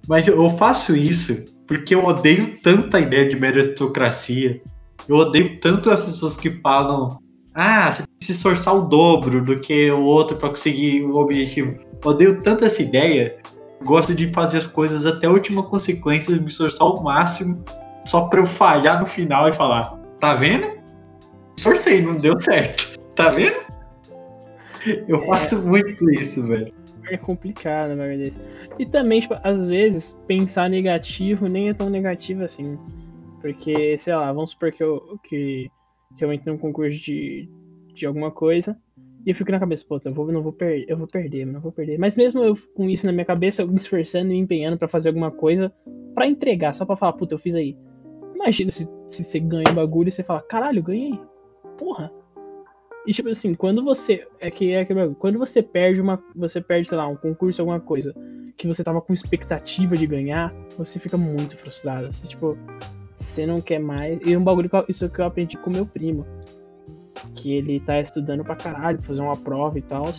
Mas 0.08 0.26
eu 0.26 0.50
faço 0.56 0.96
isso 0.96 1.44
porque 1.72 1.94
eu 1.94 2.04
odeio 2.04 2.58
tanto 2.62 2.94
a 2.94 3.00
ideia 3.00 3.26
de 3.26 3.40
meritocracia. 3.40 4.60
Eu 5.08 5.16
odeio 5.16 5.58
tanto 5.58 5.90
as 5.90 6.04
pessoas 6.04 6.36
que 6.36 6.50
falam: 6.60 7.18
ah, 7.54 7.90
você 7.90 8.02
tem 8.02 8.14
que 8.20 8.26
se 8.26 8.32
esforçar 8.32 8.74
o 8.74 8.82
dobro 8.82 9.42
do 9.42 9.58
que 9.58 9.90
o 9.90 10.02
outro 10.02 10.36
para 10.36 10.50
conseguir 10.50 11.02
o 11.02 11.16
objetivo. 11.16 11.78
Eu 12.04 12.10
odeio 12.10 12.42
tanto 12.42 12.66
essa 12.66 12.82
ideia. 12.82 13.38
Gosto 13.84 14.14
de 14.14 14.28
fazer 14.28 14.58
as 14.58 14.66
coisas 14.66 15.06
até 15.06 15.26
a 15.26 15.30
última 15.30 15.62
consequência, 15.62 16.36
me 16.36 16.46
esforçar 16.46 16.86
ao 16.86 17.02
máximo, 17.02 17.64
só 18.06 18.28
pra 18.28 18.40
eu 18.40 18.46
falhar 18.46 19.00
no 19.00 19.06
final 19.06 19.48
e 19.48 19.52
falar: 19.54 19.98
tá 20.20 20.34
vendo? 20.34 20.70
Esforcei, 21.56 22.02
não 22.02 22.16
deu 22.16 22.38
certo. 22.38 22.98
Tá 23.14 23.30
vendo? 23.30 23.56
Eu 25.08 25.24
faço 25.26 25.56
muito 25.66 26.10
isso, 26.10 26.42
velho. 26.42 26.70
é 27.04 27.16
complicado, 27.16 27.94
na 27.94 28.04
verdade. 28.04 28.36
E 28.82 28.86
também, 28.86 29.20
tipo, 29.20 29.36
às 29.44 29.70
vezes, 29.70 30.18
pensar 30.26 30.68
negativo 30.68 31.46
nem 31.46 31.68
é 31.68 31.72
tão 31.72 31.88
negativo 31.88 32.42
assim. 32.42 32.76
Porque, 33.40 33.96
sei 33.96 34.12
lá, 34.12 34.32
vamos 34.32 34.50
supor 34.50 34.72
que 34.72 34.82
eu, 34.82 35.20
que, 35.22 35.70
que 36.18 36.24
eu 36.24 36.32
entrei 36.32 36.52
num 36.52 36.58
concurso 36.58 37.00
de, 37.00 37.48
de 37.94 38.04
alguma 38.04 38.32
coisa. 38.32 38.76
E 39.24 39.30
eu 39.30 39.36
fico 39.36 39.52
na 39.52 39.60
cabeça, 39.60 39.86
pô, 39.88 40.00
eu 40.04 40.12
vou, 40.12 40.32
não 40.32 40.42
vou 40.42 40.52
perder, 40.52 40.86
eu 40.88 40.98
vou 40.98 41.06
perder, 41.06 41.46
não 41.46 41.60
vou 41.60 41.70
perder. 41.70 41.96
Mas 41.96 42.16
mesmo 42.16 42.42
eu 42.42 42.58
com 42.74 42.90
isso 42.90 43.06
na 43.06 43.12
minha 43.12 43.24
cabeça, 43.24 43.62
eu 43.62 43.68
me 43.68 43.76
esforçando 43.76 44.32
e 44.32 44.34
me 44.34 44.40
empenhando 44.40 44.76
pra 44.76 44.88
fazer 44.88 45.10
alguma 45.10 45.30
coisa 45.30 45.72
pra 46.12 46.26
entregar, 46.26 46.74
só 46.74 46.84
pra 46.84 46.96
falar, 46.96 47.12
puta, 47.12 47.34
eu 47.34 47.38
fiz 47.38 47.54
aí. 47.54 47.76
Imagina 48.34 48.72
se, 48.72 48.88
se 49.06 49.22
você 49.22 49.38
ganha 49.38 49.70
o 49.70 49.74
bagulho 49.74 50.08
e 50.08 50.12
você 50.12 50.24
fala, 50.24 50.42
caralho, 50.42 50.82
ganhei. 50.82 51.20
Porra. 51.78 52.12
E 53.06 53.12
tipo 53.12 53.28
assim, 53.28 53.54
quando 53.54 53.84
você. 53.84 54.26
É 54.40 54.50
que 54.50 54.72
é 54.72 54.84
bagulho, 54.84 55.14
Quando 55.14 55.38
você 55.38 55.62
perde 55.62 56.00
uma. 56.00 56.20
Você 56.34 56.60
perde, 56.60 56.88
sei 56.88 56.98
lá, 56.98 57.06
um 57.06 57.14
concurso, 57.14 57.62
alguma 57.62 57.78
coisa, 57.78 58.12
que 58.56 58.66
você 58.66 58.84
tava 58.84 59.00
com 59.00 59.12
expectativa 59.12 59.96
de 59.96 60.06
ganhar, 60.06 60.54
você 60.76 60.98
fica 60.98 61.16
muito 61.16 61.56
frustrado. 61.56 62.12
Você, 62.12 62.26
tipo, 62.26 62.56
você 63.18 63.46
não 63.46 63.60
quer 63.60 63.78
mais. 63.78 64.20
E 64.24 64.36
um 64.36 64.42
bagulho 64.42 64.70
isso 64.88 65.08
que 65.08 65.20
eu 65.20 65.24
aprendi 65.24 65.56
com 65.56 65.70
meu 65.70 65.86
primo. 65.86 66.26
Que 67.34 67.54
ele 67.54 67.80
tá 67.80 68.00
estudando 68.00 68.44
pra 68.44 68.56
caralho, 68.56 69.00
fazer 69.02 69.20
uma 69.20 69.36
prova 69.36 69.78
e 69.78 69.82
tal. 69.82 70.12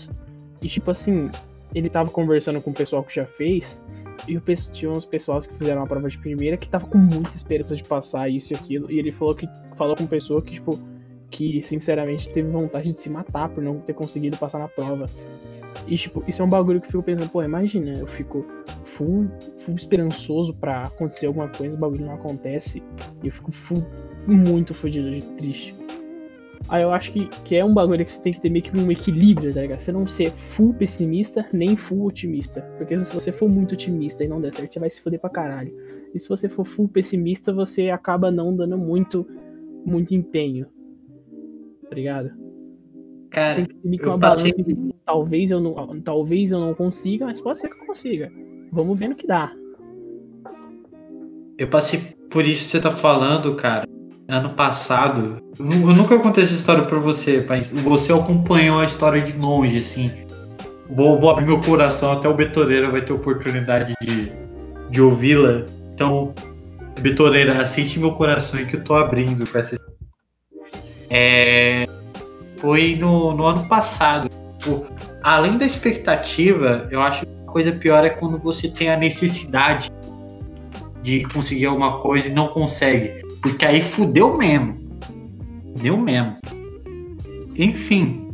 E 0.61 0.67
tipo 0.67 0.91
assim, 0.91 1.29
ele 1.73 1.89
tava 1.89 2.09
conversando 2.09 2.61
com 2.61 2.71
o 2.71 2.73
pessoal 2.73 3.03
que 3.03 3.15
já 3.15 3.25
fez. 3.25 3.79
E 4.27 4.37
o 4.37 4.41
tinha 4.71 4.91
uns 4.91 5.05
pessoas 5.05 5.47
que 5.47 5.55
fizeram 5.55 5.83
a 5.83 5.87
prova 5.87 6.09
de 6.09 6.17
primeira 6.17 6.55
que 6.55 6.69
tava 6.69 6.85
com 6.85 6.97
muita 6.97 7.35
esperança 7.35 7.75
de 7.75 7.83
passar 7.83 8.29
isso 8.29 8.53
e 8.53 8.55
aquilo. 8.55 8.91
E 8.91 8.99
ele 8.99 9.11
falou 9.11 9.35
que 9.35 9.47
falou 9.75 9.95
com 9.95 10.05
pessoa 10.05 10.41
que, 10.41 10.53
tipo, 10.53 10.79
que 11.29 11.61
sinceramente 11.63 12.29
teve 12.29 12.49
vontade 12.49 12.93
de 12.93 12.99
se 12.99 13.09
matar 13.09 13.49
por 13.49 13.61
não 13.61 13.79
ter 13.79 13.93
conseguido 13.93 14.37
passar 14.37 14.59
na 14.59 14.67
prova. 14.67 15.07
E, 15.87 15.97
tipo, 15.97 16.23
isso 16.27 16.41
é 16.41 16.45
um 16.45 16.49
bagulho 16.49 16.79
que 16.79 16.87
eu 16.87 16.91
fico 16.91 17.03
pensando, 17.03 17.29
pô, 17.29 17.43
imagina, 17.43 17.93
eu 17.93 18.07
fico 18.07 18.45
full, 18.95 19.27
full 19.65 19.75
esperançoso 19.75 20.53
pra 20.53 20.83
acontecer 20.83 21.25
alguma 21.25 21.47
coisa, 21.49 21.75
o 21.75 21.79
bagulho 21.79 22.05
não 22.05 22.13
acontece. 22.13 22.81
E 23.21 23.27
eu 23.27 23.31
fico 23.33 23.51
full, 23.51 23.85
muito 24.27 24.73
fodido 24.73 25.11
de 25.11 25.21
triste. 25.33 25.75
Aí 26.69 26.81
eu 26.81 26.93
acho 26.93 27.11
que, 27.11 27.27
que 27.43 27.55
é 27.55 27.65
um 27.65 27.73
bagulho 27.73 28.05
que 28.05 28.11
você 28.11 28.21
tem 28.21 28.31
que 28.31 28.39
ter 28.39 28.49
meio 28.49 28.63
que 28.63 28.77
um 28.77 28.89
equilíbrio, 28.89 29.53
tá 29.53 29.61
ligado? 29.61 29.81
Você 29.81 29.91
não 29.91 30.07
ser 30.07 30.31
full 30.55 30.73
pessimista, 30.73 31.45
nem 31.51 31.75
full 31.75 32.05
otimista. 32.05 32.61
Porque 32.77 32.97
se 33.03 33.13
você 33.13 33.31
for 33.31 33.49
muito 33.49 33.73
otimista 33.73 34.23
e 34.23 34.27
não 34.27 34.39
der 34.39 34.53
certo, 34.55 34.73
você 34.73 34.79
vai 34.79 34.89
se 34.89 35.01
foder 35.01 35.19
pra 35.19 35.29
caralho. 35.29 35.73
E 36.13 36.19
se 36.19 36.29
você 36.29 36.47
for 36.47 36.65
full 36.65 36.87
pessimista, 36.87 37.51
você 37.51 37.89
acaba 37.89 38.31
não 38.31 38.55
dando 38.55 38.77
muito, 38.77 39.27
muito 39.85 40.15
empenho. 40.15 40.67
Tá 41.89 41.95
ligado? 41.95 42.42
Cara, 43.33 43.55
Tem 43.55 43.65
que 43.65 43.73
ter 43.73 43.97
que 43.97 44.03
eu 44.05 44.09
uma 44.09 44.17
balança 44.17 44.47
talvez 45.03 45.49
eu 45.49 45.59
não, 45.59 46.01
talvez 46.01 46.51
eu 46.51 46.59
não 46.59 46.73
consiga, 46.75 47.25
mas 47.25 47.41
pode 47.41 47.59
ser 47.59 47.67
que 47.67 47.81
eu 47.81 47.87
consiga. 47.87 48.31
Vamos 48.71 48.97
ver 48.97 49.09
no 49.09 49.15
que 49.15 49.25
dá. 49.25 49.51
Eu 51.57 51.67
passei 51.67 51.99
por 52.29 52.45
isso 52.45 52.65
que 52.65 52.69
você 52.71 52.79
tá 52.79 52.91
falando, 52.91 53.55
cara. 53.55 53.87
Ano 54.27 54.51
passado. 54.51 55.37
Eu 55.57 55.65
nu- 55.65 55.89
eu 55.89 55.95
nunca 55.95 56.17
contei 56.19 56.43
essa 56.43 56.53
história 56.53 56.85
pra 56.85 56.97
você, 56.99 57.43
mas 57.47 57.69
você 57.69 58.13
acompanhou 58.13 58.79
a 58.79 58.85
história 58.85 59.19
de 59.21 59.35
longe, 59.37 59.77
assim. 59.79 60.11
Vou, 60.89 61.19
vou 61.19 61.29
abrir 61.31 61.45
meu 61.45 61.59
coração, 61.59 62.11
até 62.11 62.27
o 62.29 62.33
Betoreira 62.35 62.89
vai 62.91 63.03
ter 63.03 63.13
oportunidade 63.13 63.93
de, 64.01 64.31
de 64.91 65.01
ouvi-la. 65.01 65.65
Então, 65.93 66.33
Betoreira, 67.01 67.59
aceite 67.61 67.99
meu 67.99 68.11
coração 68.13 68.59
e 68.59 68.65
que 68.67 68.75
eu 68.75 68.83
tô 68.83 68.93
abrindo 68.93 69.45
com 69.49 69.57
essa 69.57 69.73
história. 69.75 69.93
É, 71.09 71.83
foi 72.63 72.95
no, 72.95 73.33
no 73.33 73.45
ano 73.45 73.67
passado. 73.67 74.29
Tipo, 74.57 74.85
além 75.21 75.57
da 75.57 75.65
expectativa, 75.65 76.87
eu 76.89 77.01
acho 77.01 77.25
que 77.25 77.31
a 77.45 77.51
coisa 77.51 77.73
pior 77.73 78.05
é 78.05 78.09
quando 78.09 78.37
você 78.37 78.69
tem 78.69 78.89
a 78.89 78.95
necessidade 78.95 79.91
de 81.01 81.25
conseguir 81.25 81.65
alguma 81.65 81.99
coisa 81.99 82.29
e 82.29 82.31
não 82.31 82.47
consegue. 82.47 83.21
Porque 83.41 83.65
aí 83.65 83.81
fudeu 83.81 84.37
mesmo. 84.37 84.77
Fudeu 85.73 85.97
mesmo. 85.97 86.37
Enfim. 87.57 88.29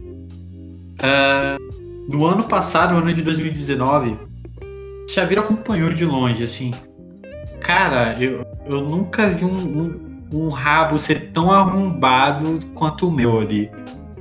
ah, 1.01 1.57
no 2.07 2.23
ano 2.23 2.43
passado, 2.43 2.93
no 2.93 2.99
ano 2.99 3.11
de 3.11 3.23
2019, 3.23 4.15
Xavier 5.09 5.39
acompanhou 5.39 5.91
de 5.91 6.05
longe, 6.05 6.43
assim. 6.43 6.71
Cara, 7.59 8.15
eu, 8.23 8.45
eu 8.67 8.81
nunca 8.81 9.27
vi 9.27 9.43
um, 9.43 9.57
um, 9.57 10.19
um 10.31 10.49
rabo 10.49 10.99
ser 10.99 11.31
tão 11.31 11.51
arrombado 11.51 12.59
quanto 12.75 13.07
o 13.07 13.11
meu 13.11 13.39
ali. 13.39 13.71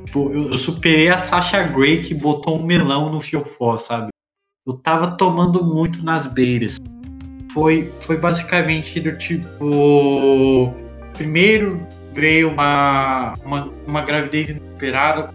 Tipo, 0.08 0.32
eu, 0.32 0.50
eu 0.50 0.58
superei 0.58 1.08
a 1.08 1.18
Sasha 1.18 1.62
Grey 1.62 2.02
que 2.02 2.14
botou 2.14 2.58
um 2.58 2.62
melão 2.62 3.12
no 3.12 3.20
fiofó, 3.20 3.76
sabe? 3.76 4.08
Eu 4.66 4.74
tava 4.74 5.16
tomando 5.16 5.64
muito 5.64 6.02
nas 6.02 6.26
beiras 6.26 6.78
foi, 7.58 7.92
foi 8.00 8.16
basicamente 8.16 9.00
do 9.00 9.16
tipo. 9.18 10.72
Primeiro 11.14 11.84
veio 12.12 12.50
uma, 12.52 13.34
uma, 13.44 13.72
uma 13.84 14.00
gravidez 14.02 14.50
inesperada, 14.50 15.34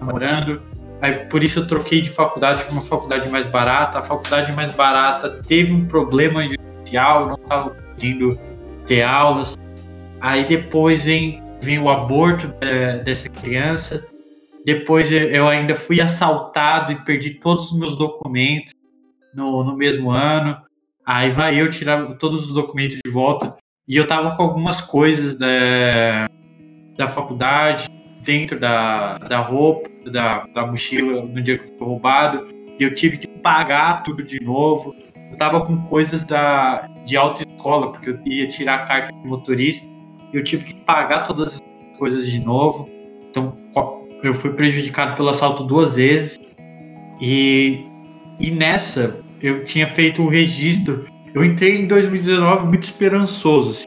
namorando. 0.00 0.60
Aí 1.00 1.26
por 1.26 1.44
isso 1.44 1.60
eu 1.60 1.66
troquei 1.68 2.00
de 2.00 2.10
faculdade 2.10 2.64
para 2.64 2.72
uma 2.72 2.82
faculdade 2.82 3.28
mais 3.28 3.46
barata. 3.46 3.98
A 4.00 4.02
faculdade 4.02 4.52
mais 4.52 4.74
barata 4.74 5.40
teve 5.46 5.72
um 5.72 5.86
problema 5.86 6.42
judicial, 6.42 7.28
não 7.28 7.36
estava 7.36 7.70
podendo 7.70 8.36
ter 8.84 9.02
aulas. 9.02 9.56
Aí 10.20 10.44
depois 10.44 11.04
vem, 11.04 11.40
vem 11.60 11.78
o 11.78 11.88
aborto 11.88 12.52
eh, 12.60 12.98
dessa 12.98 13.28
criança. 13.28 14.06
Depois 14.64 15.10
eu 15.10 15.48
ainda 15.48 15.74
fui 15.74 16.00
assaltado 16.00 16.92
e 16.92 17.04
perdi 17.04 17.30
todos 17.34 17.70
os 17.70 17.78
meus 17.78 17.96
documentos 17.96 18.74
no, 19.34 19.64
no 19.64 19.76
mesmo 19.76 20.10
ano. 20.10 20.60
Aí 21.06 21.30
vai 21.30 21.58
eu 21.60 21.70
tirar 21.70 22.16
todos 22.16 22.46
os 22.46 22.54
documentos 22.54 22.98
de 23.02 23.10
volta. 23.10 23.56
E 23.88 23.96
eu 23.96 24.06
tava 24.06 24.36
com 24.36 24.42
algumas 24.42 24.82
coisas 24.82 25.34
da, 25.36 26.28
da 26.96 27.08
faculdade 27.08 27.88
dentro 28.22 28.60
da, 28.60 29.16
da 29.16 29.38
roupa, 29.38 29.88
da, 30.10 30.46
da 30.48 30.66
mochila 30.66 31.22
no 31.22 31.40
dia 31.42 31.56
que 31.56 31.64
eu 31.64 31.78
fui 31.78 31.86
roubado. 31.86 32.46
E 32.78 32.82
eu 32.82 32.94
tive 32.94 33.16
que 33.16 33.26
pagar 33.26 34.02
tudo 34.02 34.22
de 34.22 34.38
novo. 34.40 34.94
Eu 35.30 35.36
tava 35.38 35.64
com 35.64 35.82
coisas 35.84 36.24
da, 36.24 36.86
de 37.06 37.16
autoescola, 37.16 37.92
porque 37.92 38.10
eu 38.10 38.20
ia 38.26 38.48
tirar 38.48 38.74
a 38.74 38.86
carta 38.86 39.12
de 39.12 39.26
motorista. 39.26 39.88
Eu 40.32 40.44
tive 40.44 40.64
que 40.64 40.74
pagar 40.74 41.22
todas 41.22 41.54
as 41.54 41.98
coisas 41.98 42.26
de 42.26 42.38
novo. 42.38 42.88
Então 43.30 43.56
eu 44.22 44.34
fui 44.34 44.52
prejudicado 44.52 45.16
pelo 45.16 45.28
assalto 45.28 45.64
duas 45.64 45.96
vezes. 45.96 46.38
E, 47.20 47.84
e 48.40 48.50
nessa 48.50 49.20
eu 49.40 49.64
tinha 49.64 49.92
feito 49.94 50.22
o 50.22 50.28
registro. 50.28 51.06
Eu 51.34 51.44
entrei 51.44 51.82
em 51.82 51.86
2019 51.86 52.66
muito 52.66 52.84
esperançoso. 52.84 53.70
assim. 53.70 53.84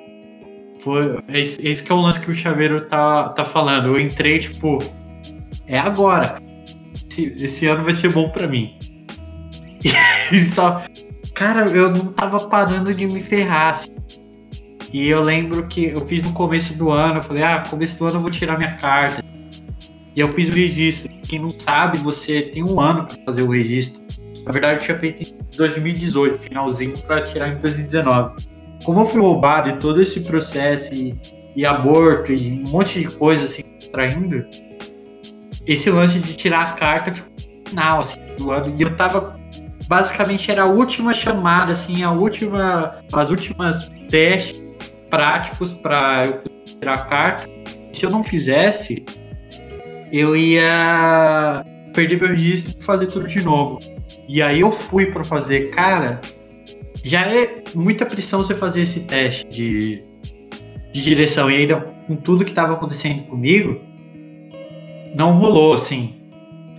Foi, 0.80 1.20
esse, 1.30 1.68
esse 1.68 1.84
que 1.84 1.92
é 1.92 1.96
o 1.96 2.02
lance 2.02 2.20
que 2.20 2.32
o 2.32 2.36
Chaveiro 2.36 2.82
tá, 2.82 3.30
tá 3.30 3.46
falando. 3.46 3.88
Eu 3.88 4.00
entrei, 4.00 4.40
tipo, 4.40 4.80
é 5.68 5.78
agora. 5.78 6.42
Esse, 7.10 7.46
esse 7.46 7.66
ano 7.68 7.84
vai 7.84 7.94
ser 7.94 8.12
bom 8.12 8.30
pra 8.30 8.48
mim. 8.48 8.78
E 10.32 10.40
só. 10.46 10.82
Cara, 11.34 11.70
eu 11.70 11.90
não 11.92 12.14
tava 12.14 12.40
parando 12.48 12.94
de 12.94 13.06
me 13.06 13.20
ferrar. 13.20 13.72
assim. 13.72 13.92
E 14.94 15.08
eu 15.08 15.22
lembro 15.22 15.66
que 15.68 15.86
eu 15.86 16.06
fiz 16.06 16.22
no 16.22 16.34
começo 16.34 16.74
do 16.74 16.92
ano. 16.92 17.20
Eu 17.20 17.24
falei, 17.24 17.44
ah, 17.44 17.64
começo 17.70 17.98
do 17.98 18.06
ano 18.06 18.18
eu 18.18 18.22
vou 18.22 18.32
tirar 18.32 18.58
minha 18.58 18.74
carta. 18.74 19.24
E 20.16 20.20
eu 20.20 20.28
fiz 20.34 20.50
o 20.50 20.52
registro. 20.52 21.12
Quem 21.24 21.40
não 21.40 21.50
sabe, 21.50 21.98
você 22.00 22.42
tem 22.42 22.64
um 22.64 22.80
ano 22.80 23.06
pra 23.06 23.16
fazer 23.26 23.44
o 23.44 23.52
registro. 23.52 24.02
Na 24.46 24.52
verdade, 24.52 24.80
eu 24.80 24.84
tinha 24.84 25.00
feito 25.00 25.24
em 25.24 25.58
2018, 25.58 26.38
finalzinho, 26.40 26.98
pra 27.04 27.22
tirar 27.22 27.50
em 27.50 27.58
2019. 27.60 28.48
Como 28.84 29.00
eu 29.00 29.06
fui 29.06 29.22
roubado 29.22 29.70
e 29.70 29.78
todo 29.78 30.02
esse 30.02 30.20
processo, 30.22 30.94
e, 30.94 31.16
e 31.56 31.66
aborto, 31.66 32.34
e 32.34 32.64
um 32.66 32.72
monte 32.72 33.02
de 33.02 33.08
coisa 33.16 33.46
assim, 33.46 33.62
traindo, 33.94 34.46
esse 35.66 35.90
lance 35.90 36.20
de 36.20 36.36
tirar 36.36 36.64
a 36.64 36.74
carta 36.74 37.14
ficou 37.14 37.32
no 37.32 37.70
final, 37.70 38.00
assim, 38.00 38.20
do 38.38 38.52
ano. 38.52 38.76
E 38.78 38.82
eu 38.82 38.96
tava. 38.98 39.40
Basicamente 39.88 40.50
era 40.50 40.64
a 40.64 40.68
última 40.68 41.14
chamada, 41.14 41.74
assim, 41.74 42.04
a 42.04 42.12
última. 42.12 42.96
As 43.14 43.30
últimas 43.30 43.90
testes 44.10 44.71
práticos 45.12 45.72
pra 45.72 46.24
eu 46.26 46.42
tirar 46.66 47.08
carta. 47.08 47.48
Se 47.94 48.04
eu 48.04 48.10
não 48.10 48.24
fizesse, 48.24 49.06
eu 50.12 50.36
ia 50.36 51.64
perder 51.94 52.20
meu 52.20 52.30
registro 52.30 52.74
e 52.80 52.84
fazer 52.84 53.08
tudo 53.08 53.28
de 53.28 53.44
novo. 53.44 53.78
E 54.28 54.42
aí 54.42 54.62
eu 54.62 54.72
fui 54.72 55.06
pra 55.06 55.24
fazer, 55.24 55.70
cara, 55.70 56.20
já 57.04 57.22
é 57.28 57.64
muita 57.76 58.06
pressão 58.06 58.40
você 58.40 58.56
fazer 58.56 58.82
esse 58.82 59.02
teste 59.02 59.48
de, 59.48 60.04
de 60.92 61.02
direção. 61.02 61.52
E 61.52 61.58
ainda 61.58 61.82
com 62.08 62.16
tudo 62.16 62.46
que 62.46 62.54
tava 62.54 62.74
acontecendo 62.74 63.24
comigo, 63.24 63.80
não 65.16 65.38
rolou, 65.38 65.74
assim. 65.74 66.16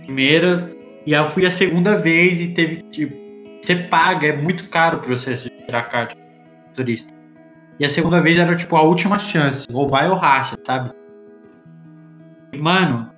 Primeira, 0.05 0.75
e 1.05 1.15
aí 1.15 1.21
eu 1.21 1.29
fui 1.29 1.45
a 1.45 1.51
segunda 1.51 1.97
vez 1.97 2.41
e 2.41 2.49
teve 2.49 2.77
que, 2.77 2.89
tipo, 2.89 3.15
você 3.61 3.75
paga, 3.75 4.27
é 4.27 4.35
muito 4.35 4.67
caro 4.69 4.97
o 4.97 5.01
processo 5.01 5.49
de 5.49 5.65
tirar 5.65 5.83
carta 5.83 6.15
turista. 6.73 7.12
E 7.79 7.85
a 7.85 7.89
segunda 7.89 8.21
vez 8.21 8.37
era, 8.37 8.55
tipo, 8.55 8.75
a 8.75 8.81
última 8.81 9.17
chance, 9.17 9.67
ou 9.73 9.87
vai 9.87 10.09
ou 10.09 10.15
racha, 10.15 10.55
sabe? 10.63 10.91
Mano, 12.59 13.09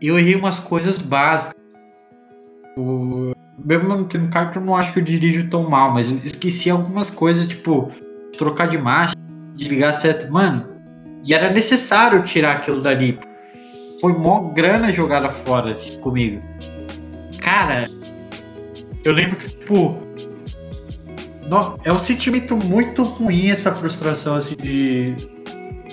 eu 0.00 0.18
errei 0.18 0.36
umas 0.36 0.60
coisas 0.60 0.98
básicas. 0.98 1.54
O... 2.76 3.32
Mesmo 3.58 3.88
não 3.88 4.04
tendo 4.04 4.28
carta, 4.30 4.58
eu 4.58 4.64
não 4.64 4.76
acho 4.76 4.92
que 4.92 4.98
eu 4.98 5.04
dirijo 5.04 5.48
tão 5.48 5.68
mal, 5.68 5.92
mas 5.92 6.10
esqueci 6.24 6.70
algumas 6.70 7.08
coisas, 7.08 7.46
tipo, 7.46 7.90
trocar 8.36 8.66
de 8.66 8.76
marcha, 8.76 9.14
de 9.54 9.68
ligar 9.68 9.94
seta. 9.94 10.28
Mano, 10.30 10.66
e 11.24 11.32
era 11.32 11.50
necessário 11.50 12.22
tirar 12.22 12.56
aquilo 12.56 12.80
dali. 12.80 13.18
Foi 14.00 14.12
mó 14.12 14.52
grana 14.52 14.92
jogada 14.92 15.30
fora 15.30 15.70
assim, 15.70 15.98
comigo. 16.00 16.42
Cara, 17.40 17.86
eu 19.04 19.12
lembro 19.12 19.36
que, 19.36 19.48
tipo. 19.48 19.98
No- 21.48 21.78
É 21.84 21.92
um 21.92 21.98
sentimento 21.98 22.56
muito 22.56 23.02
ruim 23.02 23.50
essa 23.50 23.72
frustração, 23.72 24.36
assim, 24.36 24.56
de. 24.56 25.14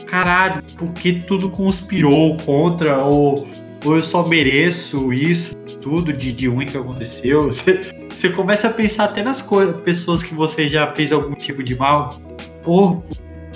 Caralho, 0.05 0.61
porque 0.77 1.13
tudo 1.27 1.49
conspirou 1.49 2.35
contra, 2.37 3.03
ou, 3.03 3.47
ou 3.85 3.95
eu 3.95 4.03
só 4.03 4.27
mereço 4.27 5.13
isso, 5.13 5.55
tudo 5.81 6.11
de, 6.11 6.31
de 6.31 6.47
ruim 6.47 6.65
que 6.65 6.77
aconteceu. 6.77 7.43
Você, 7.51 7.79
você 8.09 8.29
começa 8.29 8.67
a 8.67 8.71
pensar 8.71 9.05
até 9.05 9.23
nas 9.23 9.41
coisas, 9.41 9.75
pessoas 9.81 10.21
que 10.21 10.33
você 10.35 10.67
já 10.67 10.91
fez 10.93 11.11
algum 11.11 11.33
tipo 11.33 11.63
de 11.63 11.75
mal. 11.77 12.19
Pô, 12.63 13.01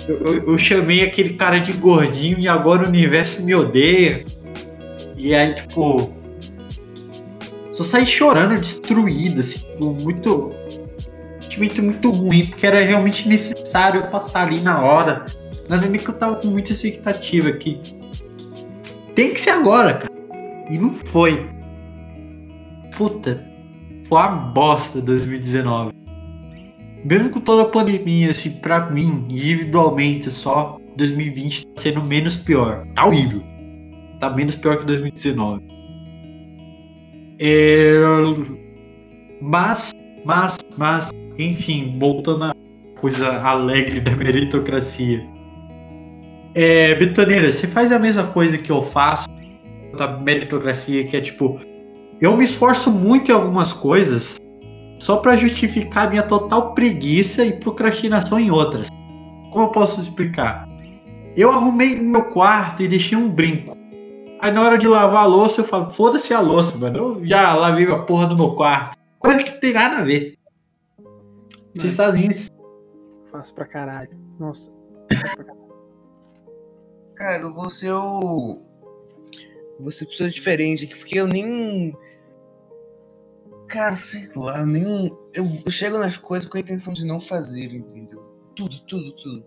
eu, 0.08 0.16
eu- 0.18 0.46
eu 0.52 0.58
chamei 0.58 1.02
aquele 1.04 1.34
cara 1.34 1.58
de 1.60 1.72
gordinho 1.72 2.38
e 2.38 2.48
agora 2.48 2.84
o 2.84 2.88
universo 2.88 3.42
me 3.42 3.54
odeia. 3.54 4.24
E 5.16 5.34
aí, 5.34 5.54
tipo. 5.54 6.10
Só 7.72 7.84
saí 7.84 8.06
chorando, 8.06 8.58
destruído, 8.60 9.40
assim, 9.40 9.58
tipo, 9.58 9.92
muito. 9.92 10.52
Sentimento 11.56 11.82
muito 11.82 12.10
ruim, 12.10 12.46
porque 12.46 12.66
era 12.66 12.82
realmente 12.82 13.26
necessário 13.26 14.10
passar 14.10 14.46
ali 14.46 14.60
na 14.60 14.82
hora. 14.82 15.24
Era 15.70 15.86
nem 15.86 15.98
que 15.98 16.08
eu 16.08 16.14
tava 16.14 16.36
com 16.36 16.48
muita 16.48 16.72
expectativa 16.72 17.48
aqui. 17.48 17.80
Tem 19.14 19.32
que 19.32 19.40
ser 19.40 19.50
agora, 19.50 19.94
cara. 19.94 20.12
E 20.70 20.76
não 20.76 20.92
foi. 20.92 21.48
Puta, 22.96 23.42
foi 24.06 24.18
uma 24.18 24.28
bosta 24.28 25.00
2019. 25.00 25.92
Mesmo 27.04 27.30
com 27.30 27.40
toda 27.40 27.62
a 27.62 27.66
pandemia, 27.66 28.30
assim, 28.30 28.50
pra 28.50 28.90
mim, 28.90 29.24
individualmente 29.28 30.30
só, 30.30 30.78
2020 30.96 31.66
tá 31.66 31.82
sendo 31.82 32.02
menos 32.02 32.36
pior. 32.36 32.86
Tá 32.94 33.06
horrível. 33.06 33.42
Tá 34.20 34.28
menos 34.30 34.56
pior 34.56 34.78
que 34.78 34.84
2019. 34.84 35.62
É... 37.38 37.94
Mas, 39.40 39.92
mas, 40.24 40.58
mas, 40.76 41.10
enfim, 41.38 41.96
voltando 41.98 42.44
à 42.44 42.54
coisa 43.00 43.40
alegre 43.40 44.00
da 44.00 44.12
meritocracia. 44.12 45.26
É, 46.54 46.94
Betoneira, 46.94 47.52
você 47.52 47.66
faz 47.66 47.92
a 47.92 47.98
mesma 47.98 48.26
coisa 48.28 48.56
que 48.56 48.72
eu 48.72 48.82
faço 48.82 49.28
da 49.96 50.08
meritocracia, 50.18 51.04
que 51.04 51.16
é 51.16 51.20
tipo, 51.20 51.60
eu 52.20 52.36
me 52.36 52.44
esforço 52.44 52.90
muito 52.90 53.30
em 53.30 53.34
algumas 53.34 53.72
coisas 53.72 54.36
só 54.98 55.16
para 55.18 55.36
justificar 55.36 56.08
minha 56.08 56.22
total 56.22 56.72
preguiça 56.72 57.44
e 57.44 57.52
procrastinação 57.52 58.40
em 58.40 58.50
outras. 58.50 58.88
Como 59.50 59.66
eu 59.66 59.68
posso 59.68 60.00
explicar? 60.00 60.66
Eu 61.36 61.50
arrumei 61.50 61.96
meu 61.96 62.24
quarto 62.24 62.82
e 62.82 62.88
deixei 62.88 63.16
um 63.16 63.28
brinco. 63.28 63.76
Aí 64.40 64.50
na 64.50 64.62
hora 64.62 64.78
de 64.78 64.86
lavar 64.86 65.24
a 65.24 65.26
louça, 65.26 65.60
eu 65.60 65.64
falo, 65.64 65.90
foda-se 65.90 66.32
a 66.32 66.40
louça, 66.40 66.76
mano. 66.78 66.96
Eu 66.96 67.26
já 67.26 67.54
lavei 67.54 67.86
a 67.90 67.98
porra 67.98 68.26
do 68.26 68.36
meu 68.36 68.52
quarto. 68.52 68.96
Coisa 69.18 69.42
que 69.42 69.60
tem 69.60 69.72
nada 69.72 69.98
a 69.98 70.04
ver. 70.04 70.35
Vocês 71.76 71.94
fazem 71.96 72.30
isso. 72.30 72.50
Faço 73.30 73.54
pra 73.54 73.66
caralho. 73.66 74.10
Nossa. 74.38 74.72
Cara, 77.14 77.42
eu 77.42 77.54
vou 77.54 77.70
ser 77.70 77.92
o. 77.92 78.62
Vou 79.80 79.90
ser 79.90 80.06
pessoa 80.06 80.28
diferente 80.28 80.84
aqui, 80.84 80.96
porque 80.96 81.18
eu 81.18 81.26
nem. 81.26 81.96
Cara, 83.68 83.94
sei 83.96 84.28
lá, 84.34 84.60
eu 84.60 84.66
nem. 84.66 85.06
Eu, 85.34 85.44
eu 85.64 85.70
chego 85.70 85.98
nas 85.98 86.16
coisas 86.16 86.48
com 86.48 86.56
a 86.56 86.60
intenção 86.60 86.92
de 86.92 87.04
não 87.06 87.20
fazer, 87.20 87.72
entendeu? 87.74 88.20
Tudo, 88.54 88.80
tudo, 88.86 89.12
tudo. 89.12 89.44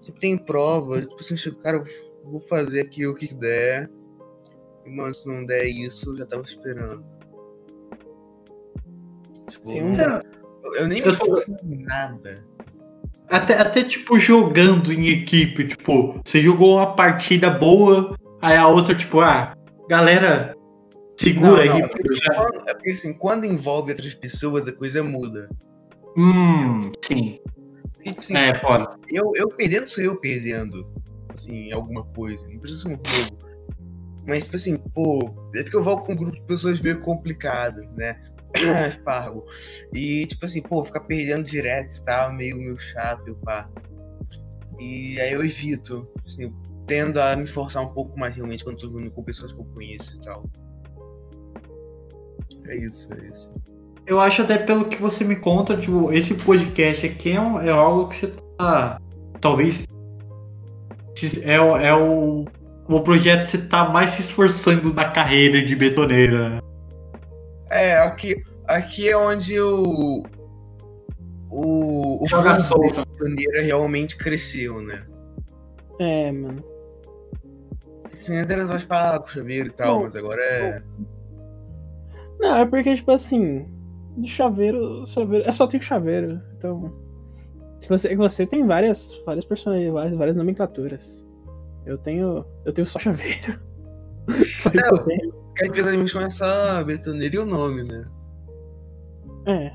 Sempre 0.00 0.20
tem 0.20 0.38
prova, 0.38 1.00
tipo 1.00 1.16
assim, 1.20 1.34
eu 1.34 1.38
chego, 1.38 1.56
cara, 1.58 1.78
eu 1.78 2.30
vou 2.30 2.40
fazer 2.40 2.82
aqui 2.82 3.06
o 3.06 3.14
que 3.14 3.32
der. 3.34 3.90
E, 4.84 4.90
mano, 4.90 5.14
se 5.14 5.26
não 5.26 5.44
der 5.44 5.64
isso, 5.66 6.10
eu 6.10 6.16
já 6.18 6.26
tava 6.26 6.42
esperando. 6.42 7.04
Tipo, 9.48 9.68
Tem 9.68 9.82
um- 9.82 9.96
não- 9.96 10.20
eu 10.74 10.88
nem 10.88 11.00
me 11.02 11.08
Eu 11.08 11.38
em 11.64 11.82
nada. 11.84 12.44
Até, 13.28 13.58
até 13.60 13.82
tipo 13.84 14.18
jogando 14.18 14.92
em 14.92 15.08
equipe, 15.08 15.66
tipo, 15.68 16.20
você 16.24 16.40
jogou 16.40 16.76
uma 16.76 16.94
partida 16.94 17.50
boa, 17.50 18.16
aí 18.40 18.56
a 18.56 18.68
outra, 18.68 18.94
tipo, 18.94 19.20
ah, 19.20 19.52
galera, 19.88 20.54
segura 21.16 21.48
Não, 21.50 21.58
aí. 21.58 21.68
não, 21.80 21.88
porque 21.88 22.02
Quando- 22.34 22.68
é 22.68 22.74
porque 22.74 22.90
assim, 22.90 23.12
quando 23.14 23.44
envolve 23.44 23.90
outras 23.90 24.14
pessoas, 24.14 24.68
a 24.68 24.72
coisa 24.72 25.02
muda. 25.02 25.48
Hum, 26.16 26.92
sim. 27.04 27.38
Porque, 27.94 28.10
tipo 28.10 28.20
assim, 28.20 28.36
É, 28.36 28.54
foda. 28.54 28.96
eu, 29.08 29.32
eu 29.34 29.48
perdendo 29.48 29.88
sou 29.88 30.04
eu 30.04 30.16
perdendo. 30.16 30.86
Assim, 31.34 31.70
alguma 31.72 32.04
coisa. 32.04 32.42
Não 32.48 32.58
precisa 32.60 32.82
ser 32.82 32.88
um 32.88 32.92
jogo. 32.92 33.38
Mas, 34.26 34.44
tipo 34.44 34.56
assim, 34.56 34.78
pô, 34.94 35.34
é 35.54 35.62
porque 35.62 35.76
eu 35.76 35.82
volto 35.82 36.06
com 36.06 36.12
um 36.12 36.16
grupo 36.16 36.32
de 36.36 36.42
pessoas 36.46 36.80
meio 36.80 37.00
complicadas, 37.00 37.86
né? 37.96 38.16
Espargo. 38.88 39.44
E, 39.92 40.26
tipo 40.26 40.44
assim, 40.46 40.62
pô, 40.62 40.84
ficar 40.84 41.00
perdendo 41.00 41.44
direto 41.44 41.92
e 41.92 42.02
tal, 42.04 42.32
meio, 42.32 42.56
meio 42.56 42.78
chato, 42.78 43.26
eu 43.26 43.34
pá. 43.36 43.68
E 44.78 45.18
aí 45.20 45.32
eu 45.32 45.44
evito. 45.44 46.06
Assim, 46.26 46.52
tendo 46.86 47.20
a 47.20 47.34
me 47.36 47.44
esforçar 47.44 47.82
um 47.82 47.88
pouco 47.88 48.18
mais 48.18 48.34
realmente 48.36 48.64
quando 48.64 48.78
tô 48.78 48.86
jogando 48.88 49.10
com 49.10 49.22
pessoas 49.22 49.52
que 49.52 49.58
eu 49.60 49.64
conheço 49.74 50.16
e 50.16 50.20
tal. 50.20 50.44
É 52.68 52.76
isso, 52.76 53.12
é 53.12 53.28
isso. 53.28 53.54
Eu 54.06 54.20
acho 54.20 54.42
até 54.42 54.56
pelo 54.58 54.84
que 54.86 55.00
você 55.00 55.24
me 55.24 55.36
conta, 55.36 55.76
tipo, 55.76 56.12
esse 56.12 56.34
podcast 56.34 57.06
aqui 57.06 57.32
é, 57.32 57.40
um- 57.40 57.60
é 57.60 57.70
algo 57.70 58.08
que 58.08 58.16
você 58.20 58.34
tá. 58.56 59.00
Talvez. 59.40 59.84
É, 61.42 61.60
o- 61.60 61.76
é 61.76 61.94
o. 61.94 62.44
O 62.88 63.00
projeto 63.00 63.40
que 63.40 63.46
você 63.48 63.58
tá 63.58 63.88
mais 63.88 64.12
se 64.12 64.20
esforçando 64.20 64.94
na 64.94 65.10
carreira 65.10 65.64
de 65.64 65.74
betoneira, 65.74 66.50
né? 66.50 66.60
É, 67.70 67.98
aqui, 67.98 68.42
aqui 68.66 69.08
é 69.08 69.16
onde 69.16 69.58
o. 69.60 70.22
O. 71.50 72.24
O 72.24 72.28
Joga 72.28 72.56
solto. 72.56 73.04
betoneira 73.06 73.62
realmente 73.62 74.16
cresceu, 74.16 74.80
né? 74.80 75.04
É, 76.00 76.30
mano. 76.32 76.62
Assim, 78.12 78.36
antes 78.36 78.50
era 78.50 78.66
só 78.66 78.78
falar 78.78 79.18
com 79.20 79.26
o 79.26 79.30
chaveiro 79.30 79.68
e 79.68 79.72
tal, 79.72 79.96
Não, 79.96 80.02
mas 80.04 80.16
agora 80.16 80.42
é. 80.42 80.82
Não, 82.38 82.56
é 82.56 82.66
porque, 82.66 82.96
tipo 82.96 83.10
assim, 83.10 83.66
de 84.16 84.28
chaveiro, 84.28 85.06
chaveiro. 85.06 85.48
É 85.48 85.52
só 85.52 85.66
tem 85.66 85.80
chaveiro. 85.80 86.40
Então. 86.56 86.92
Você, 87.88 88.16
você 88.16 88.44
tem 88.44 88.66
várias, 88.66 89.10
várias 89.24 89.44
personalidades, 89.44 89.94
várias, 89.94 90.18
várias 90.18 90.36
nomenclaturas. 90.36 91.24
Eu 91.84 91.98
tenho. 91.98 92.44
Eu 92.64 92.72
tenho 92.72 92.86
só 92.86 92.98
chaveiro. 92.98 93.60
Só 94.44 94.70
que 94.70 94.78
eu 94.78 95.04
tenho. 95.04 95.45
Que 95.56 95.80
a 95.80 95.92
gente 95.92 96.10
chama 96.10 96.26
essa 96.26 96.82
betoneira 96.84 97.34
e 97.34 97.38
o 97.38 97.46
nome, 97.46 97.82
né? 97.82 98.04
É. 99.46 99.72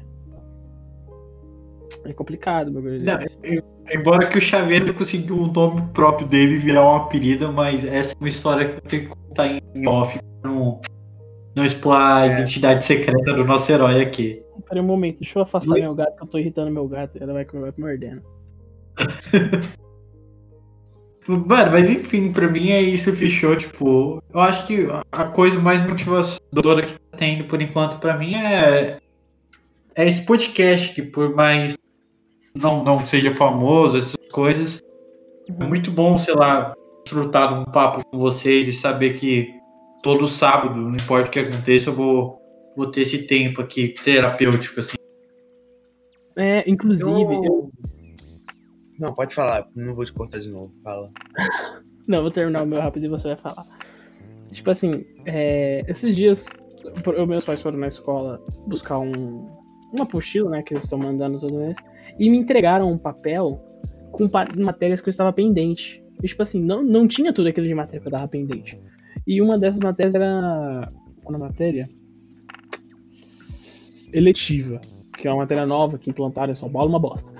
É 2.05 2.13
complicado 2.13 2.69
o 2.69 2.73
bagulho 2.73 3.03
Não, 3.03 3.17
desse. 3.17 3.37
eu- 3.43 3.63
embora 3.93 4.27
que 4.27 4.37
o 4.37 4.41
Chaveiro 4.41 4.93
conseguiu 4.93 5.37
o 5.39 5.47
nome 5.47 5.81
próprio 5.93 6.27
dele 6.27 6.57
virar 6.57 6.83
um 6.85 6.95
apelido, 6.95 7.51
mas 7.51 7.83
essa 7.85 8.13
é 8.13 8.15
uma 8.19 8.29
história 8.29 8.67
que 8.69 8.75
eu 8.77 8.81
tenho 8.81 9.03
que 9.03 9.09
contar 9.09 9.47
em 9.47 9.87
off 9.87 10.19
pra 10.41 10.51
não, 10.51 10.81
não 11.55 11.65
expor 11.65 11.95
a 11.95 12.25
É. 12.27 12.31
identidade 12.33 12.83
secreta 12.83 13.33
do 13.33 13.45
nosso 13.45 13.71
herói 13.71 14.01
aqui. 14.01 14.41
Peraí 14.67 14.81
um 14.81 14.85
momento, 14.87 15.19
deixa 15.19 15.37
eu 15.39 15.43
afastar 15.43 15.73
Oi? 15.73 15.81
meu 15.81 15.93
gato, 15.95 16.15
que 16.15 16.23
eu 16.23 16.27
tô 16.27 16.37
irritando 16.37 16.71
meu 16.71 16.87
gato. 16.87 17.17
Ela 17.21 17.33
vai, 17.33 17.45
vai 17.45 17.73
me 17.75 17.83
mordendo. 17.83 18.21
Mano, 21.27 21.71
mas 21.71 21.89
enfim, 21.89 22.31
pra 22.31 22.47
mim 22.47 22.69
é 22.71 22.81
isso, 22.81 23.15
fechou. 23.15 23.55
Tipo, 23.55 24.21
eu 24.33 24.39
acho 24.39 24.65
que 24.65 24.87
a 25.11 25.25
coisa 25.25 25.59
mais 25.59 25.85
motivadora 25.87 26.85
que 26.85 26.93
tá 26.93 27.17
tendo 27.17 27.43
por 27.45 27.61
enquanto 27.61 27.99
pra 27.99 28.17
mim 28.17 28.33
é, 28.35 28.97
é 29.95 30.07
esse 30.07 30.25
podcast, 30.25 30.93
que 30.93 31.01
por 31.03 31.35
mais 31.35 31.77
não, 32.55 32.83
não 32.83 33.05
seja 33.05 33.35
famoso, 33.35 33.97
essas 33.99 34.15
coisas, 34.31 34.81
é 35.47 35.63
muito 35.63 35.91
bom, 35.91 36.17
sei 36.17 36.33
lá, 36.33 36.73
desfrutar 37.03 37.49
de 37.49 37.53
um 37.61 37.65
papo 37.65 38.03
com 38.05 38.17
vocês 38.17 38.67
e 38.67 38.73
saber 38.73 39.13
que 39.13 39.53
todo 40.01 40.27
sábado, 40.27 40.75
não 40.75 40.95
importa 40.95 41.27
o 41.27 41.31
que 41.31 41.39
aconteça, 41.39 41.89
eu 41.89 41.93
vou, 41.95 42.41
vou 42.75 42.87
ter 42.87 43.01
esse 43.01 43.27
tempo 43.27 43.61
aqui 43.61 43.89
terapêutico, 44.03 44.79
assim. 44.79 44.95
É, 46.35 46.63
inclusive, 46.67 47.09
eu- 47.11 47.43
Eu- 47.43 47.71
Não, 49.01 49.15
pode 49.15 49.33
falar, 49.33 49.67
não 49.75 49.95
vou 49.95 50.05
te 50.05 50.13
cortar 50.13 50.37
de 50.37 50.51
novo. 50.51 50.71
Fala. 50.83 51.11
Não, 52.07 52.21
vou 52.21 52.31
terminar 52.31 52.63
o 52.63 52.67
meu 52.67 52.79
rápido 52.79 53.05
e 53.05 53.09
você 53.09 53.29
vai 53.29 53.37
falar. 53.37 53.65
Tipo 54.51 54.69
assim, 54.69 55.05
é, 55.25 55.83
esses 55.87 56.15
dias, 56.15 56.45
eu, 57.15 57.25
meus 57.25 57.45
pais 57.45 57.61
foram 57.61 57.79
na 57.79 57.87
escola 57.87 58.43
buscar 58.67 58.99
um, 58.99 59.47
uma 59.93 60.03
apostila, 60.03 60.49
né, 60.49 60.63
que 60.63 60.73
eles 60.73 60.83
estão 60.83 60.99
mandando 60.99 61.39
todo 61.39 61.57
mês, 61.57 61.75
e 62.19 62.29
me 62.29 62.37
entregaram 62.37 62.91
um 62.91 62.97
papel 62.97 63.63
com 64.11 64.29
matérias 64.57 64.99
que 64.99 65.09
eu 65.09 65.11
estava 65.11 65.31
pendente. 65.31 66.03
E, 66.21 66.27
tipo 66.27 66.43
assim, 66.43 66.61
não, 66.61 66.83
não 66.83 67.07
tinha 67.07 67.33
tudo 67.33 67.49
aquilo 67.49 67.67
de 67.67 67.73
matéria 67.73 68.01
que 68.01 68.07
eu 68.07 68.11
estava 68.11 68.27
pendente. 68.27 68.79
E 69.25 69.41
uma 69.41 69.57
dessas 69.57 69.79
matérias 69.79 70.13
era. 70.13 70.87
Qual 71.23 71.35
a 71.35 71.39
matéria? 71.39 71.87
Eletiva, 74.11 74.81
que 75.17 75.27
é 75.27 75.31
uma 75.31 75.43
matéria 75.43 75.65
nova 75.65 75.97
que 75.97 76.09
implantaram 76.09 76.51
em 76.51 76.55
São 76.55 76.69
Paulo, 76.71 76.89
uma 76.89 76.99
bosta. 76.99 77.30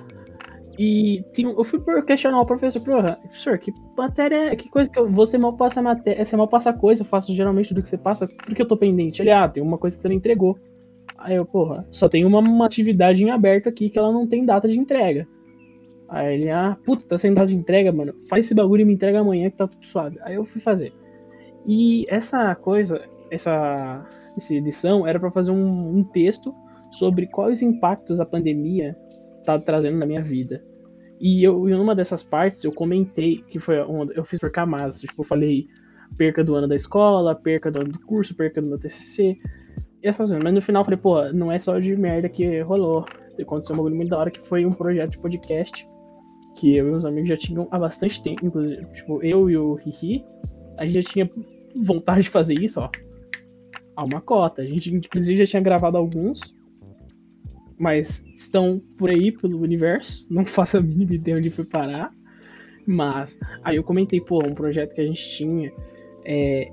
E 0.78 1.24
eu 1.38 1.63
fui 1.63 1.82
questionar 2.03 2.39
o 2.39 2.45
professor, 2.45 2.82
professor, 2.82 3.57
que 3.57 3.74
matéria, 3.97 4.55
que 4.55 4.69
coisa 4.69 4.89
que 4.89 4.97
eu, 4.97 5.09
você 5.09 5.38
mal 5.38 5.55
passa 5.55 5.82
matéria, 5.82 6.24
você 6.24 6.36
mal 6.38 6.47
passa 6.47 6.72
coisa, 6.72 7.01
eu 7.01 7.05
faço 7.05 7.36
geralmente 7.36 7.69
tudo 7.69 7.84
que 7.84 7.89
você 7.89 7.97
passa, 7.97 8.28
por 8.28 8.55
que 8.55 8.61
eu 8.61 8.67
tô 8.67 8.78
pendente? 8.78 9.22
Ele, 9.22 9.32
ah, 9.32 9.47
tem 9.49 9.61
uma 9.61 9.78
coisa 9.78 9.95
que 9.95 10.01
você 10.01 10.07
não 10.07 10.15
entregou. 10.15 10.57
Aí 11.17 11.36
eu, 11.36 11.45
porra, 11.45 11.86
só 11.91 12.07
tem 12.07 12.26
uma, 12.26 12.39
uma 12.39 12.65
atividade 12.65 13.24
em 13.24 13.30
aberto 13.30 13.67
aqui 13.67 13.89
que 13.89 13.99
ela 13.99 14.11
não 14.11 14.26
tem 14.26 14.45
data 14.45 14.67
de 14.67 14.78
entrega. 14.78 15.28
Aí 16.07 16.36
ele, 16.36 16.49
ah, 16.49 16.78
puta, 16.86 17.05
tá 17.05 17.19
sem 17.19 17.34
data 17.34 17.47
de 17.47 17.55
entrega, 17.55 17.91
mano, 17.91 18.13
faz 18.30 18.45
esse 18.45 18.55
bagulho 18.55 18.82
e 18.82 18.86
me 18.86 18.93
entrega 18.93 19.19
amanhã 19.19 19.49
que 19.49 19.57
tá 19.57 19.67
tudo 19.67 19.86
suave. 19.86 20.17
Aí 20.24 20.36
eu 20.36 20.45
fui 20.45 20.61
fazer. 20.61 20.93
E 21.65 22.05
essa 22.09 22.55
coisa, 22.55 23.01
essa, 23.30 24.05
essa 24.36 24.55
edição 24.55 25.05
era 25.05 25.19
pra 25.19 25.32
fazer 25.32 25.51
um, 25.51 25.97
um 25.97 26.03
texto 26.03 26.53
sobre 26.91 27.28
quais 27.28 27.61
impactos 27.61 28.19
a 28.19 28.26
pandemia 28.26 28.95
tá 29.43 29.59
trazendo 29.59 29.97
na 29.97 30.05
minha 30.05 30.21
vida. 30.21 30.63
E 31.19 31.43
eu, 31.43 31.69
em 31.69 31.73
uma 31.75 31.95
dessas 31.95 32.23
partes, 32.23 32.63
eu 32.63 32.71
comentei 32.71 33.43
que 33.47 33.59
foi 33.59 33.79
onde 33.81 34.17
eu 34.17 34.25
fiz 34.25 34.39
por 34.39 34.51
camadas. 34.51 35.01
Tipo, 35.01 35.21
eu 35.21 35.25
falei 35.25 35.67
perca 36.17 36.43
do 36.43 36.55
ano 36.55 36.67
da 36.67 36.75
escola, 36.75 37.35
perca 37.35 37.71
do 37.71 37.81
ano 37.81 37.91
do 37.91 37.99
curso, 37.99 38.35
perca 38.35 38.61
do 38.61 38.67
meu 38.67 38.79
TCC, 38.79 39.37
essas 40.01 40.27
coisas. 40.27 40.43
Mas 40.43 40.53
no 40.53 40.61
final 40.61 40.81
eu 40.81 40.85
falei, 40.85 40.99
pô, 40.99 41.31
não 41.31 41.51
é 41.51 41.59
só 41.59 41.79
de 41.79 41.95
merda 41.95 42.27
que 42.27 42.61
rolou. 42.61 43.05
Aconteceu 43.39 43.73
um 43.73 43.77
bagulho 43.77 43.95
muito 43.95 44.09
da 44.09 44.19
hora 44.19 44.31
que 44.31 44.39
foi 44.47 44.65
um 44.65 44.73
projeto 44.73 45.11
de 45.11 45.19
podcast 45.19 45.87
que 46.55 46.75
eu 46.75 46.87
e 46.87 46.91
meus 46.91 47.05
amigos 47.05 47.29
já 47.29 47.37
tinham 47.37 47.67
há 47.71 47.79
bastante 47.79 48.21
tempo. 48.21 48.45
Inclusive, 48.45 48.85
tipo, 48.93 49.23
eu 49.23 49.49
e 49.49 49.57
o 49.57 49.77
Hihi, 49.79 50.23
a 50.77 50.85
gente 50.85 51.01
já 51.01 51.09
tinha 51.09 51.29
vontade 51.75 52.23
de 52.23 52.29
fazer 52.29 52.53
isso, 52.55 52.79
ó. 52.79 52.89
Há 53.95 54.03
uma 54.03 54.21
cota. 54.21 54.61
A 54.61 54.65
gente, 54.65 54.93
inclusive, 54.93 55.45
já 55.45 55.45
tinha 55.45 55.61
gravado 55.61 55.97
alguns 55.97 56.39
mas 57.82 58.23
estão 58.36 58.79
por 58.95 59.09
aí 59.09 59.32
pelo 59.32 59.59
universo. 59.59 60.27
Não 60.29 60.45
faço 60.45 60.77
a 60.77 60.82
mínima 60.82 61.15
ideia 61.15 61.38
onde 61.38 61.49
foi 61.49 61.65
parar. 61.65 62.13
Mas 62.86 63.38
aí 63.63 63.75
eu 63.75 63.84
comentei, 63.84 64.21
pô, 64.21 64.38
um 64.45 64.53
projeto 64.53 64.93
que 64.93 65.01
a 65.01 65.05
gente 65.05 65.27
tinha 65.32 65.71
é, 66.23 66.71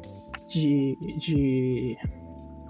de, 0.50 0.96
de, 1.18 1.96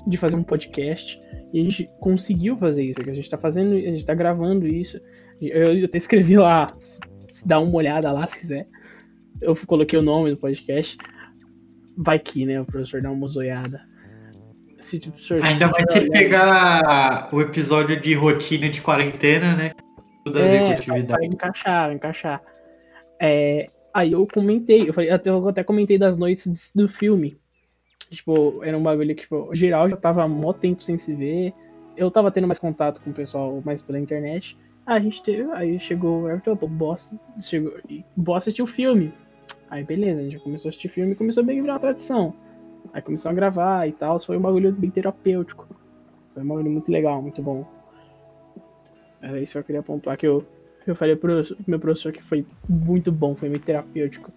de 0.06 0.16
fazer 0.16 0.36
um 0.36 0.44
podcast. 0.44 1.18
E 1.52 1.60
a 1.60 1.64
gente 1.64 1.86
conseguiu 1.98 2.56
fazer 2.56 2.84
isso. 2.84 3.00
Que 3.00 3.10
a 3.10 3.14
gente 3.14 3.28
tá 3.28 3.36
fazendo, 3.36 3.72
a 3.72 3.80
gente 3.80 4.06
tá 4.06 4.14
gravando 4.14 4.68
isso. 4.68 5.00
Eu, 5.40 5.76
eu 5.76 5.86
até 5.86 5.98
escrevi 5.98 6.36
lá, 6.36 6.68
dá 7.44 7.58
uma 7.58 7.74
olhada 7.74 8.12
lá 8.12 8.28
se 8.28 8.38
quiser. 8.38 8.68
Eu 9.42 9.56
coloquei 9.66 9.98
o 9.98 10.02
nome 10.02 10.32
do 10.32 10.38
podcast. 10.38 10.96
vai 11.96 12.20
que, 12.20 12.46
né? 12.46 12.60
O 12.60 12.64
professor 12.64 13.02
dá 13.02 13.10
uma 13.10 13.26
zoiada. 13.26 13.82
Se, 14.88 14.98
tipo, 14.98 15.10
o 15.10 15.12
professor- 15.20 15.44
Ainda 15.44 15.68
mais 15.68 15.92
se 15.92 16.08
pegar 16.10 17.28
o 17.30 17.40
episódio 17.42 18.00
de 18.00 18.14
rotina 18.14 18.68
de 18.70 18.80
quarentena, 18.80 19.54
né? 19.54 19.72
Tudo 20.24 20.38
a 20.38 20.42
ver 20.42 20.60
com 20.60 20.64
É, 20.66 20.72
atividade. 20.72 21.08
vai 21.20 21.24
encaixar, 21.26 21.86
vai 21.86 21.94
encaixar. 21.96 22.42
É, 23.20 23.66
aí 23.92 24.12
eu 24.12 24.26
comentei, 24.26 24.88
eu 24.88 24.94
falei, 24.94 25.10
até, 25.10 25.28
eu 25.28 25.46
até 25.46 25.62
comentei 25.62 25.98
das 25.98 26.16
noites 26.16 26.72
do 26.74 26.88
filme. 26.88 27.36
Tipo, 28.10 28.64
era 28.64 28.78
um 28.78 28.82
bagulho 28.82 29.14
que, 29.14 29.22
tipo, 29.22 29.54
geral 29.54 29.90
já 29.90 29.96
tava 29.96 30.26
mó 30.26 30.54
tempo 30.54 30.82
sem 30.82 30.98
se 30.98 31.14
ver. 31.14 31.52
Eu 31.94 32.10
tava 32.10 32.30
tendo 32.30 32.46
mais 32.46 32.58
contato 32.58 33.02
com 33.02 33.10
o 33.10 33.14
pessoal 33.14 33.60
mais 33.62 33.82
pela 33.82 33.98
internet. 34.00 34.56
Ah, 34.86 34.94
a 34.94 35.00
gente 35.00 35.22
teve, 35.22 35.42
aí 35.52 35.78
chegou 35.80 36.22
o 36.22 36.30
Everton, 36.30 36.54
boss, 36.66 37.12
chegou, 37.42 37.74
boss 38.16 38.44
assistiu 38.44 38.64
o 38.64 38.68
filme. 38.68 39.12
Aí 39.68 39.84
beleza, 39.84 40.20
a 40.20 40.22
gente 40.22 40.32
já 40.32 40.38
começou 40.40 40.68
a 40.68 40.70
assistir 40.70 40.88
filme 40.88 41.12
e 41.12 41.14
começou 41.14 41.42
a 41.42 41.46
bem 41.46 41.60
virar 41.60 41.74
uma 41.74 41.80
tradição. 41.80 42.34
Aí 42.92 43.02
começou 43.02 43.30
a 43.30 43.34
gravar 43.34 43.86
e 43.88 43.92
tal, 43.92 44.18
foi 44.20 44.36
um 44.36 44.40
bagulho 44.40 44.72
bem 44.72 44.90
terapêutico. 44.90 45.66
Foi 46.34 46.42
um 46.42 46.48
bagulho 46.48 46.70
muito 46.70 46.90
legal, 46.90 47.20
muito 47.22 47.42
bom. 47.42 47.66
Era 49.20 49.40
isso 49.40 49.52
que 49.52 49.58
eu 49.58 49.64
queria 49.64 49.82
pontuar, 49.82 50.16
que 50.16 50.26
eu, 50.26 50.44
eu 50.86 50.94
falei 50.94 51.16
pro 51.16 51.42
meu 51.66 51.78
professor 51.80 52.12
que 52.12 52.22
foi 52.22 52.46
muito 52.68 53.10
bom, 53.12 53.34
foi 53.34 53.48
muito 53.48 53.64
terapêutico. 53.64 54.32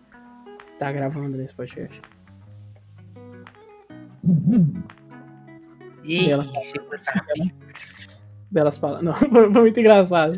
Tá 0.79 0.91
gravando 0.91 1.37
nesse 1.37 1.53
podcast. 1.53 2.01
Ih, 6.03 6.31
Ela- 6.31 6.43
chegou 6.63 6.89
tarde. 6.89 7.55
Belas 8.49 8.77
palavras. 8.79 9.05
Não, 9.05 9.13
foi, 9.29 9.49
muito 9.61 9.79
engraçado. 9.79 10.33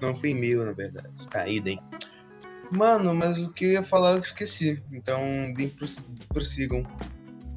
Não 0.00 0.16
foi 0.16 0.30
e-mail, 0.30 0.64
na 0.64 0.72
verdade. 0.72 1.08
Caída, 1.30 1.70
hein? 1.70 1.80
Mano, 2.70 3.14
mas 3.14 3.38
o 3.42 3.52
que 3.52 3.64
eu 3.64 3.70
ia 3.72 3.82
falar 3.82 4.12
eu 4.12 4.20
esqueci. 4.20 4.82
Então, 4.92 5.18
bem 5.56 5.68
pros- 5.68 6.06
prossigam. 6.28 6.82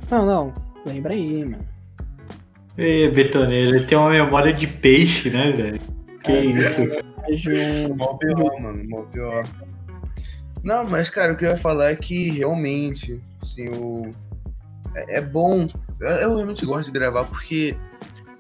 Não, 0.10 0.26
não. 0.26 0.54
Lembra 0.86 1.14
aí, 1.14 1.46
mano. 1.46 1.68
Ê, 2.78 3.08
betoneiro, 3.10 3.76
ele 3.76 3.86
tem 3.86 3.98
uma 3.98 4.10
memória 4.10 4.52
de 4.52 4.66
peixe, 4.66 5.30
né, 5.30 5.52
velho? 5.52 5.80
Que 6.24 6.32
É. 6.32 6.46
isso? 6.46 6.82
Mó 7.96 8.16
pior, 8.16 8.60
mano, 8.60 8.84
mó 8.90 9.02
pior. 9.04 9.48
Não, 10.64 10.84
mas 10.90 11.10
cara, 11.10 11.34
o 11.34 11.38
que 11.38 11.46
eu 11.46 11.50
ia 11.52 11.58
falar 11.58 11.92
é 11.92 11.96
que 11.96 12.32
realmente, 12.32 13.22
assim, 13.42 13.70
o. 13.70 14.12
É, 14.96 15.18
é 15.18 15.22
bom. 15.22 15.68
Eu, 16.00 16.08
eu 16.10 16.36
realmente 16.36 16.66
gosto 16.66 16.92
de 16.92 16.98
gravar 16.98 17.26
porque 17.26 17.78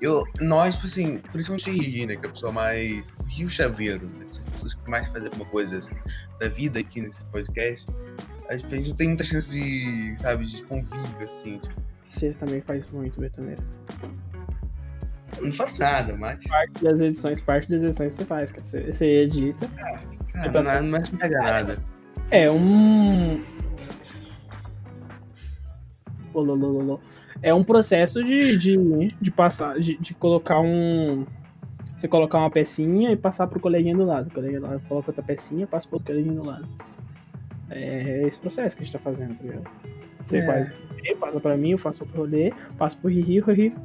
eu, 0.04 0.26
nós, 0.42 0.76
tipo 0.76 0.88
assim, 0.88 1.18
principalmente 1.32 1.72
Riri, 1.72 2.06
né? 2.06 2.16
Que 2.18 2.26
é 2.26 2.30
a 2.30 2.32
pessoa 2.34 2.52
mais. 2.52 3.10
Rio 3.26 3.48
Chaveiro, 3.48 4.06
né? 4.06 4.26
Pessoas 4.52 4.76
que 4.76 4.90
mais 4.90 5.08
fazem 5.08 5.30
alguma 5.30 5.46
coisa 5.46 5.78
assim, 5.78 5.96
da 6.42 6.50
vida 6.50 6.80
aqui 6.82 7.02
nesse 7.02 7.24
podcast. 7.26 7.90
A 8.50 8.58
gente, 8.58 8.90
não 8.90 8.96
tem 8.98 9.08
muita 9.08 9.24
chance 9.24 9.50
de, 9.50 10.16
sabe, 10.20 10.46
de 10.46 10.62
convívio, 10.64 11.24
assim. 11.24 11.58
Tipo, 11.58 11.82
Você 12.04 12.34
também 12.34 12.60
faz 12.62 12.86
muito, 12.90 13.18
Betoneiro. 13.18 13.64
eu 15.38 15.46
não 15.46 15.54
faço 15.54 15.80
nada, 15.80 16.18
mas. 16.18 16.44
Parte 16.50 16.84
das 16.84 17.00
edições, 17.00 17.40
parte 17.42 17.70
das 17.70 17.82
edições 17.82 18.14
você 18.14 18.26
faz, 18.26 18.52
cara. 18.52 18.64
Você, 18.66 18.92
você 18.92 19.06
edita. 19.06 19.68
Cara, 19.70 20.00
Tipo 20.44 20.62
não, 20.64 20.82
não 20.82 20.90
mais 20.90 21.10
pega 21.10 21.40
nada. 21.40 21.84
É 22.30 22.52
um. 22.52 23.42
Ololololo. 26.34 27.00
É 27.44 27.54
um 27.54 27.64
processo 27.64 28.24
de, 28.24 28.58
de, 28.58 29.08
de 29.22 29.30
passar, 29.32 29.78
de, 29.80 29.98
de 29.98 30.14
colocar 30.14 30.60
um. 30.62 31.26
Você 31.98 32.08
colocar 32.08 32.40
uma 32.40 32.50
pecinha 32.50 33.12
e 33.12 33.18
passar 33.18 33.48
pro 33.48 33.60
coleguinha 33.60 33.96
do 33.96 34.06
lado. 34.06 34.28
O 34.28 34.32
coleguinha 34.34 34.60
do 34.62 34.66
lado 34.68 34.82
coloca 34.88 35.12
outra 35.12 35.22
pecinha 35.22 35.64
e 35.64 35.68
passa 35.68 35.88
pro 35.88 35.98
outro 35.98 36.14
coleguinha 36.14 36.36
do 36.36 36.46
lado. 36.46 36.68
É 37.70 38.24
esse 38.26 38.40
processo 38.40 38.76
que 38.76 38.84
a 38.84 38.86
gente 38.86 38.94
tá 38.94 39.00
fazendo, 39.00 39.36
tá 39.36 39.44
ligado? 39.44 39.68
Você 40.22 40.38
É. 40.38 40.46
faz 40.46 40.72
passa 41.20 41.40
pra 41.40 41.58
mim, 41.58 41.72
eu 41.72 41.78
faço 41.78 42.04
outro 42.04 42.18
rolê, 42.18 42.54
passo 42.78 42.98
pro 42.98 43.10
Riri, 43.10 43.42
o 43.42 43.46
Riri 43.46 43.76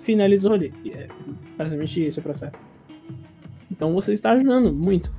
finaliza 0.00 0.46
o 0.46 0.50
rolê. 0.52 0.70
E 0.84 0.90
é 0.92 1.08
basicamente 1.56 2.02
esse 2.02 2.18
o 2.18 2.22
processo. 2.22 2.62
Então 3.70 3.94
você 3.94 4.12
está 4.12 4.32
ajudando 4.32 4.72
muito. 4.72 5.10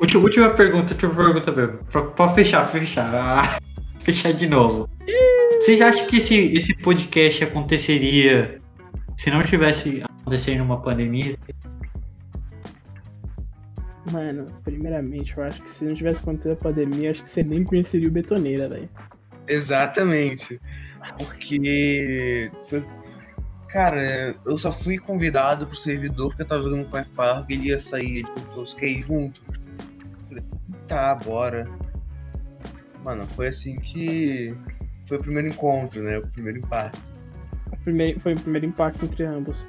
Última, 0.00 0.22
última 0.22 0.50
pergunta, 0.50 0.94
última 0.94 1.14
pergunta 1.14 1.52
mesmo. 1.52 1.78
Pra 2.14 2.28
fechar, 2.30 2.66
fechar. 2.68 3.14
Ah, 3.14 3.58
fechar 4.00 4.32
de 4.32 4.48
novo. 4.48 4.88
Vocês 5.60 5.80
acham 5.80 6.06
que 6.06 6.16
esse, 6.16 6.34
esse 6.54 6.74
podcast 6.74 7.44
aconteceria 7.44 8.60
se 9.16 9.30
não 9.30 9.42
tivesse 9.42 10.02
acontecendo 10.02 10.62
uma 10.62 10.80
pandemia? 10.80 11.36
Mano, 14.10 14.46
primeiramente, 14.64 15.36
eu 15.36 15.42
acho 15.44 15.62
que 15.62 15.70
se 15.70 15.84
não 15.84 15.94
tivesse 15.94 16.20
acontecido 16.20 16.52
a 16.52 16.56
pandemia, 16.56 17.08
eu 17.08 17.10
acho 17.12 17.22
que 17.22 17.28
você 17.28 17.42
nem 17.42 17.62
conheceria 17.64 18.08
o 18.08 18.12
Betoneira, 18.12 18.68
velho. 18.68 18.88
Exatamente. 19.46 20.60
Porque. 21.18 22.50
foi- 22.66 22.84
Cara, 23.68 24.34
eu 24.46 24.56
só 24.56 24.72
fui 24.72 24.96
convidado 24.96 25.66
pro 25.66 25.76
servidor 25.76 26.34
que 26.34 26.40
eu 26.40 26.46
tava 26.46 26.62
jogando 26.62 26.86
com 26.88 26.96
o 26.96 27.00
F-Park, 27.00 27.50
ele 27.50 27.68
ia 27.68 27.78
sair, 27.78 28.20
ele 28.20 28.28
perguntou 28.28 28.66
se 28.66 28.74
quer 28.74 28.86
ir 28.86 29.02
junto. 29.02 29.42
Eu 29.50 30.26
Falei, 30.28 30.44
tá, 30.86 31.14
bora. 31.14 31.68
Mano, 33.04 33.26
foi 33.36 33.48
assim 33.48 33.78
que. 33.78 34.56
Foi 35.08 35.16
o 35.16 35.20
primeiro 35.20 35.48
encontro, 35.48 36.02
né? 36.02 36.18
O 36.18 36.26
primeiro 36.28 36.58
impacto. 36.58 37.10
O 37.72 37.76
primeiro- 37.78 38.20
foi 38.20 38.34
o 38.34 38.40
primeiro 38.40 38.66
impacto 38.66 39.04
entre 39.04 39.24
ambos. 39.24 39.66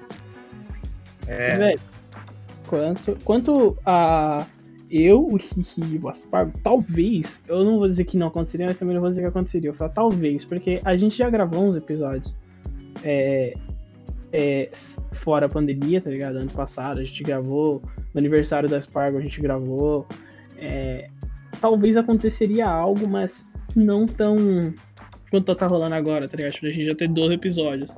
É, 1.28 1.58
Velho, 1.58 1.82
quanto, 2.68 3.18
quanto 3.24 3.78
a 3.86 4.46
eu, 4.92 5.24
o 5.24 5.38
Hihi 5.38 5.96
e 5.96 6.00
o 6.00 6.10
Aspargo, 6.10 6.52
talvez, 6.64 7.42
eu 7.48 7.64
não 7.64 7.78
vou 7.78 7.88
dizer 7.88 8.06
que 8.06 8.18
não 8.18 8.28
aconteceria, 8.28 8.66
mas 8.66 8.78
também 8.78 8.96
não 8.96 9.02
vou 9.02 9.10
dizer 9.12 9.22
que 9.22 9.28
aconteceria. 9.28 9.70
Eu 9.70 9.76
falo 9.76 9.92
talvez, 9.94 10.44
porque 10.46 10.82
a 10.84 10.98
gente 10.98 11.16
já 11.16 11.30
gravou 11.30 11.64
uns 11.64 11.76
episódios 11.76 12.36
é, 13.04 13.54
é, 14.34 14.70
fora 15.22 15.46
a 15.46 15.50
pandemia, 15.50 16.02
tá 16.02 16.10
ligado? 16.10 16.38
Ano 16.38 16.50
passado, 16.52 17.00
a 17.00 17.04
gente 17.04 17.24
gravou, 17.24 17.84
no 18.14 18.20
aniversário 18.20 18.68
da 18.68 18.78
Aspargo 18.78 19.18
a 19.20 19.22
gente 19.22 19.40
gravou. 19.40 20.08
é, 20.58 21.08
talvez 21.62 21.96
aconteceria 21.96 22.68
algo, 22.68 23.08
mas 23.08 23.48
não 23.76 24.08
tão 24.08 24.74
quanto 25.30 25.56
tá 25.56 25.68
rolando 25.68 25.96
agora, 25.96 26.28
tá 26.28 26.38
ligado? 26.38 26.54
Tipo, 26.54 26.68
A 26.68 26.70
gente 26.70 26.86
já 26.86 26.96
tem 26.96 27.12
12 27.12 27.34
episódios 27.34 27.92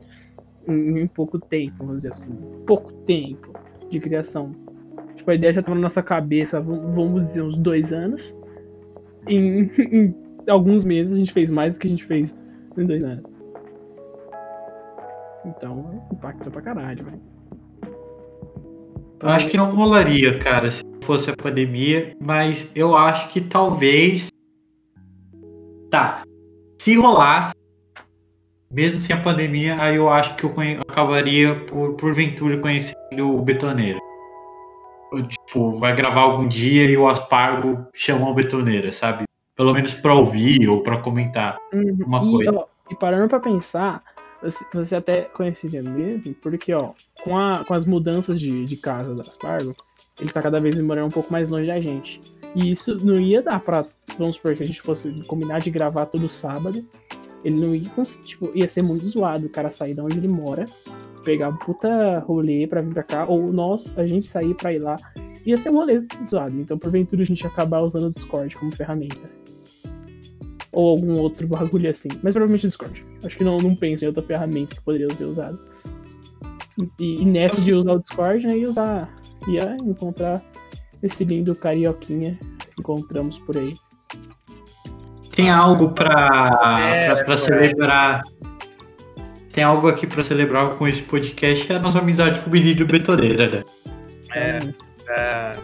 em, 0.68 1.00
em 1.00 1.08
pouco 1.08 1.40
tempo, 1.40 1.76
vamos 1.80 1.98
dizer 1.98 2.14
assim. 2.14 2.34
Pouco 2.66 2.92
tempo 3.06 3.54
de 3.90 4.00
criação. 4.00 4.54
Tipo, 5.16 5.32
a 5.32 5.36
ideia 5.36 5.54
já 5.54 5.62
tá 5.62 5.74
na 5.74 5.82
nossa 5.82 6.02
cabeça, 6.02 6.60
vamos 6.60 7.28
dizer, 7.28 7.42
uns 7.42 7.58
dois 7.58 7.94
anos. 7.94 8.36
Em, 9.28 9.70
em 9.78 10.16
alguns 10.48 10.84
meses 10.84 11.14
a 11.14 11.18
gente 11.18 11.34
fez 11.34 11.52
mais 11.52 11.76
do 11.76 11.82
que 11.82 11.88
a 11.88 11.90
gente 11.90 12.06
fez 12.06 12.38
em 12.78 12.86
dois 12.86 13.04
anos. 13.04 13.24
Então, 15.46 16.04
impactou 16.12 16.52
pra 16.52 16.62
caralho, 16.62 17.04
velho. 17.04 17.22
Eu 19.22 19.30
acho 19.30 19.48
que 19.48 19.58
não 19.58 19.74
rolaria, 19.76 20.40
cara, 20.40 20.70
se 20.72 20.84
fosse 21.04 21.30
a 21.30 21.36
pandemia, 21.36 22.16
mas 22.20 22.72
eu 22.76 22.96
acho 22.96 23.30
que 23.30 23.42
talvez. 23.42 24.30
Tá. 25.90 26.24
Se 26.82 26.96
rolasse, 26.96 27.54
mesmo 28.72 29.00
sem 29.00 29.16
a 29.16 29.22
pandemia, 29.22 29.80
aí 29.80 29.98
eu 29.98 30.10
acho 30.10 30.36
que 30.36 30.44
eu 30.44 30.56
acabaria 30.80 31.54
por, 31.66 31.94
porventura 31.94 32.58
conhecendo 32.58 33.38
o 33.38 33.40
betoneiro. 33.40 34.00
Ou, 35.14 35.22
Tipo, 35.22 35.78
vai 35.78 35.96
gravar 35.96 36.22
algum 36.22 36.48
dia 36.48 36.86
e 36.86 36.98
o 36.98 37.08
Aspargo 37.08 37.86
chama 37.94 38.28
o 38.28 38.34
betoneiro, 38.34 38.92
sabe? 38.92 39.26
Pelo 39.56 39.76
menos 39.76 39.94
pra 39.94 40.16
ouvir 40.16 40.68
ou 40.68 40.82
pra 40.82 40.98
comentar. 40.98 41.60
Uhum. 41.72 41.98
uma 42.04 42.18
e, 42.26 42.32
coisa. 42.32 42.52
ó, 42.52 42.66
e 42.90 42.96
parando 42.96 43.30
pra 43.30 43.40
pensar, 43.40 44.02
você, 44.74 44.96
até 44.96 45.26
conheceria 45.26 45.84
mesmo, 45.84 46.34
porque, 46.42 46.74
ó, 46.74 46.94
com, 47.24 47.38
a, 47.38 47.64
com 47.64 47.76
as 47.76 47.86
mudanças 47.86 48.40
de, 48.40 48.66
de 48.66 48.76
casa 48.76 49.14
das 49.14 49.30
Aspargo, 49.30 49.76
ele 50.20 50.32
tá 50.32 50.42
cada 50.42 50.60
vez 50.60 50.82
morando 50.82 51.06
um 51.06 51.12
pouco 51.12 51.32
mais 51.32 51.48
longe 51.48 51.68
da 51.68 51.80
gente. 51.80 52.20
E 52.56 52.72
isso 52.72 53.06
não 53.06 53.20
ia 53.20 53.41
dar 53.41 53.60
pra. 53.60 53.86
Vamos 54.18 54.36
supor 54.36 54.56
que 54.56 54.64
a 54.64 54.68
gente 54.68 54.82
fosse 54.82 55.10
combinar 55.28 55.60
de 55.60 55.70
gravar 55.70 56.06
todo 56.06 56.28
sábado. 56.30 56.86
Ele 57.43 57.60
não 57.60 57.74
ia 57.74 57.89
conseguir. 57.89 58.28
Tipo, 58.28 58.52
ia 58.54 58.70
ser 58.70 58.82
muito 58.82 59.06
zoado 59.08 59.45
o 59.45 59.49
cara 59.49 59.72
sair 59.72 59.93
de 59.93 60.02
onde 60.02 60.18
ele 60.18 60.28
mora, 60.28 60.66
pegar 61.24 61.49
um 61.49 61.58
puta 61.58 62.20
rolê 62.20 62.68
pra 62.68 62.82
vir 62.82 62.93
pra 62.93 63.04
cá, 63.04 63.26
ou 63.26 63.52
nós, 63.52 63.93
a 63.97 64.04
gente 64.04 64.28
sair 64.28 64.54
pra 64.54 64.74
ir 64.74 64.80
lá. 64.80 64.95
Ia 65.45 65.58
ser 65.58 65.70
um 65.70 65.78
rolê 65.78 65.99
zoado. 66.30 66.60
Então, 66.60 66.78
porventura, 66.78 67.24
a 67.24 67.26
gente 67.26 67.41
ia 67.41 67.47
acabar 67.47 67.82
usando 67.82 68.08
o 68.08 68.12
Discord 68.12 68.56
como 68.56 68.76
ferramenta 68.76 69.41
ou 70.72 70.91
algum 70.91 71.20
outro 71.20 71.47
bagulho 71.47 71.89
assim. 71.89 72.10
Mas 72.24 72.34
provavelmente 72.34 72.68
Discord. 72.68 73.04
Acho 73.24 73.38
que 73.38 73.43
não, 73.43 73.58
não 73.58 73.76
penso 73.76 74.04
em 74.04 74.08
outra 74.08 74.24
ferramenta 74.24 74.76
que 74.76 74.82
poderia 74.82 75.10
ser 75.10 75.26
usada. 75.26 75.58
E, 76.99 77.22
e 77.22 77.26
nessa 77.26 77.60
de 77.62 77.74
usar 77.74 77.93
o 77.93 77.99
Discord, 77.99 78.47
né, 78.47 78.58
ia 78.58 78.70
usar. 78.70 79.14
Ia 79.47 79.76
encontrar 79.78 80.41
esse 81.04 81.24
lindo 81.24 81.56
carioquinha 81.56 82.38
que 82.60 82.82
encontramos 82.82 83.39
por 83.39 83.58
aí. 83.58 83.76
Tem 85.36 85.49
algo 85.49 85.91
pra, 85.91 86.78
É, 86.80 87.08
é. 87.08 87.38
celebrar. 87.38 88.22
Tem 89.54 89.64
algo 89.64 89.88
aqui 89.88 90.08
pra 90.08 90.24
celebrar 90.24 90.70
com 90.72 90.88
esse 90.88 91.02
podcast 91.02 91.72
é 91.72 91.76
a 91.76 91.80
nossa 91.80 91.99
amizade 91.99 92.39
com 92.39 92.49
o 92.49 92.54
menino 92.54 92.86
betoneira, 92.86 93.49
né? 93.49 93.64
É, 94.34 94.60
é, 95.10 95.58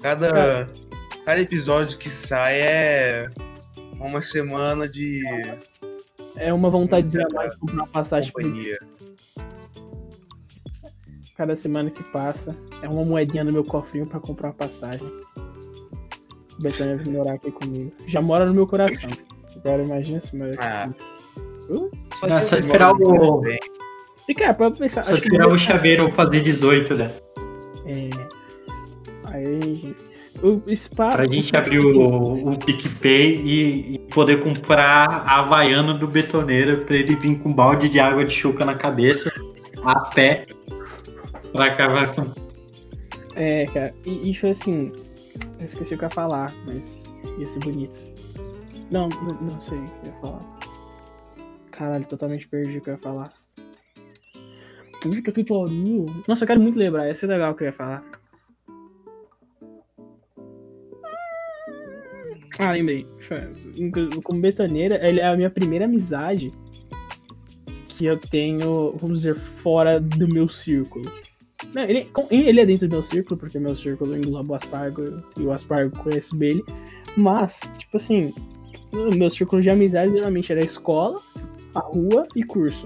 cada, 0.00 0.70
cada 1.24 1.40
episódio 1.40 1.98
que 1.98 2.08
sai 2.08 2.60
é 2.60 3.30
uma 3.98 4.22
semana 4.22 4.88
de 4.88 5.20
É 6.36 6.52
uma 6.52 6.70
vontadezinha 6.70 7.26
a 7.30 7.34
mais 7.34 7.52
de 7.52 7.58
comprar 7.58 7.74
uma 7.74 7.86
passagem 7.88 8.32
por 8.32 8.42
companhia. 8.42 8.78
Cada 11.42 11.56
semana 11.56 11.90
que 11.90 12.04
passa. 12.04 12.54
É 12.82 12.88
uma 12.88 13.04
moedinha 13.04 13.42
no 13.42 13.52
meu 13.52 13.64
cofrinho 13.64 14.06
pra 14.06 14.20
comprar 14.20 14.48
uma 14.48 14.54
passagem. 14.54 15.06
O 15.06 16.62
Betânia 16.62 16.96
vem 16.96 17.12
morar 17.12 17.34
aqui 17.34 17.50
comigo. 17.50 17.90
Já 18.06 18.22
mora 18.22 18.46
no 18.46 18.54
meu 18.54 18.64
coração. 18.66 19.10
Agora 19.56 19.82
imagina 19.82 20.20
se 20.20 20.36
mora 20.36 20.52
Ah. 20.60 20.88
Uh, 21.68 21.90
Só 22.14 22.56
esperar 22.56 22.92
o- 22.92 23.42
pra 24.56 24.70
pensar. 24.70 25.02
Só 25.04 25.14
esperar 25.14 25.48
o 25.48 25.58
chaveiro 25.58 26.12
fazer 26.12 26.40
18, 26.42 26.94
né? 26.94 27.10
É. 27.86 28.08
Aí, 29.32 29.60
gente. 29.60 30.12
O 30.42 30.74
spa. 30.74 31.08
Pra 31.08 31.26
gente 31.26 31.56
abrir 31.56 31.80
o, 31.80 32.50
o 32.50 32.58
PicPay 32.58 33.42
e, 33.44 33.94
e 33.94 33.98
poder 34.12 34.38
comprar 34.40 35.24
a 35.26 35.40
Havaiana 35.40 35.94
do 35.94 36.06
betoneira 36.06 36.76
pra 36.76 36.96
ele 36.96 37.16
vir 37.16 37.38
com 37.38 37.48
um 37.48 37.52
balde 37.54 37.88
de 37.88 37.98
água 38.00 38.24
de 38.24 38.32
chuca 38.34 38.64
na 38.64 38.74
cabeça, 38.74 39.32
a 39.84 40.06
pé, 40.06 40.46
pra 41.52 41.68
gravação. 41.68 42.34
É, 43.34 43.66
cara. 43.66 43.94
E, 44.06 44.34
foi 44.34 44.50
assim. 44.50 44.92
Eu 45.60 45.66
esqueci 45.66 45.94
o 45.94 45.98
que 45.98 46.04
eu 46.04 46.08
ia 46.08 46.14
falar, 46.14 46.52
mas 46.66 46.82
ia 47.38 47.48
ser 47.48 47.58
bonito. 47.60 48.12
Não, 48.90 49.08
não, 49.08 49.34
não 49.40 49.62
sei 49.62 49.78
o 49.78 49.84
que 49.84 50.08
eu 50.08 50.12
ia 50.12 50.20
falar. 50.20 50.58
Caralho, 51.70 52.04
totalmente 52.04 52.48
perdi 52.48 52.78
o 52.78 52.80
que 52.80 52.90
eu 52.90 52.94
ia 52.94 53.00
falar. 53.00 53.32
Puta 55.02 55.32
que 55.32 55.44
pariu. 55.44 56.06
Nossa, 56.28 56.44
eu 56.44 56.46
quero 56.46 56.60
muito 56.60 56.78
lembrar. 56.78 57.08
Ia 57.08 57.14
ser 57.14 57.26
legal 57.26 57.52
o 57.52 57.54
que 57.54 57.64
eu 57.64 57.66
ia 57.66 57.72
falar. 57.72 58.04
Ah, 62.58 62.72
lembrei. 62.72 63.06
Como 64.22 64.40
betoneira, 64.40 65.06
ele 65.06 65.20
é 65.20 65.26
a 65.26 65.36
minha 65.36 65.50
primeira 65.50 65.86
amizade 65.86 66.52
que 67.88 68.06
eu 68.06 68.18
tenho, 68.18 68.94
vamos 68.96 69.22
dizer, 69.22 69.34
fora 69.34 69.98
do 69.98 70.28
meu 70.28 70.48
círculo. 70.48 71.10
Não, 71.74 71.82
ele, 71.82 72.06
ele 72.30 72.60
é 72.60 72.66
dentro 72.66 72.86
do 72.86 72.96
meu 72.96 73.04
círculo, 73.04 73.38
porque 73.38 73.58
meu 73.58 73.74
círculo 73.76 74.16
engloba 74.16 74.52
o 74.52 74.56
Aspargo 74.56 75.02
e 75.38 75.42
o 75.42 75.52
Aspargo 75.52 75.96
conhece 75.98 76.34
bem 76.36 76.50
ele. 76.50 76.64
Mas, 77.16 77.60
tipo 77.78 77.96
assim, 77.96 78.32
meu 79.16 79.30
círculo 79.30 79.62
de 79.62 79.70
amizade 79.70 80.10
geralmente 80.10 80.52
era 80.52 80.60
a 80.60 80.64
escola, 80.64 81.16
a 81.74 81.80
rua 81.80 82.26
e 82.36 82.42
curso. 82.44 82.84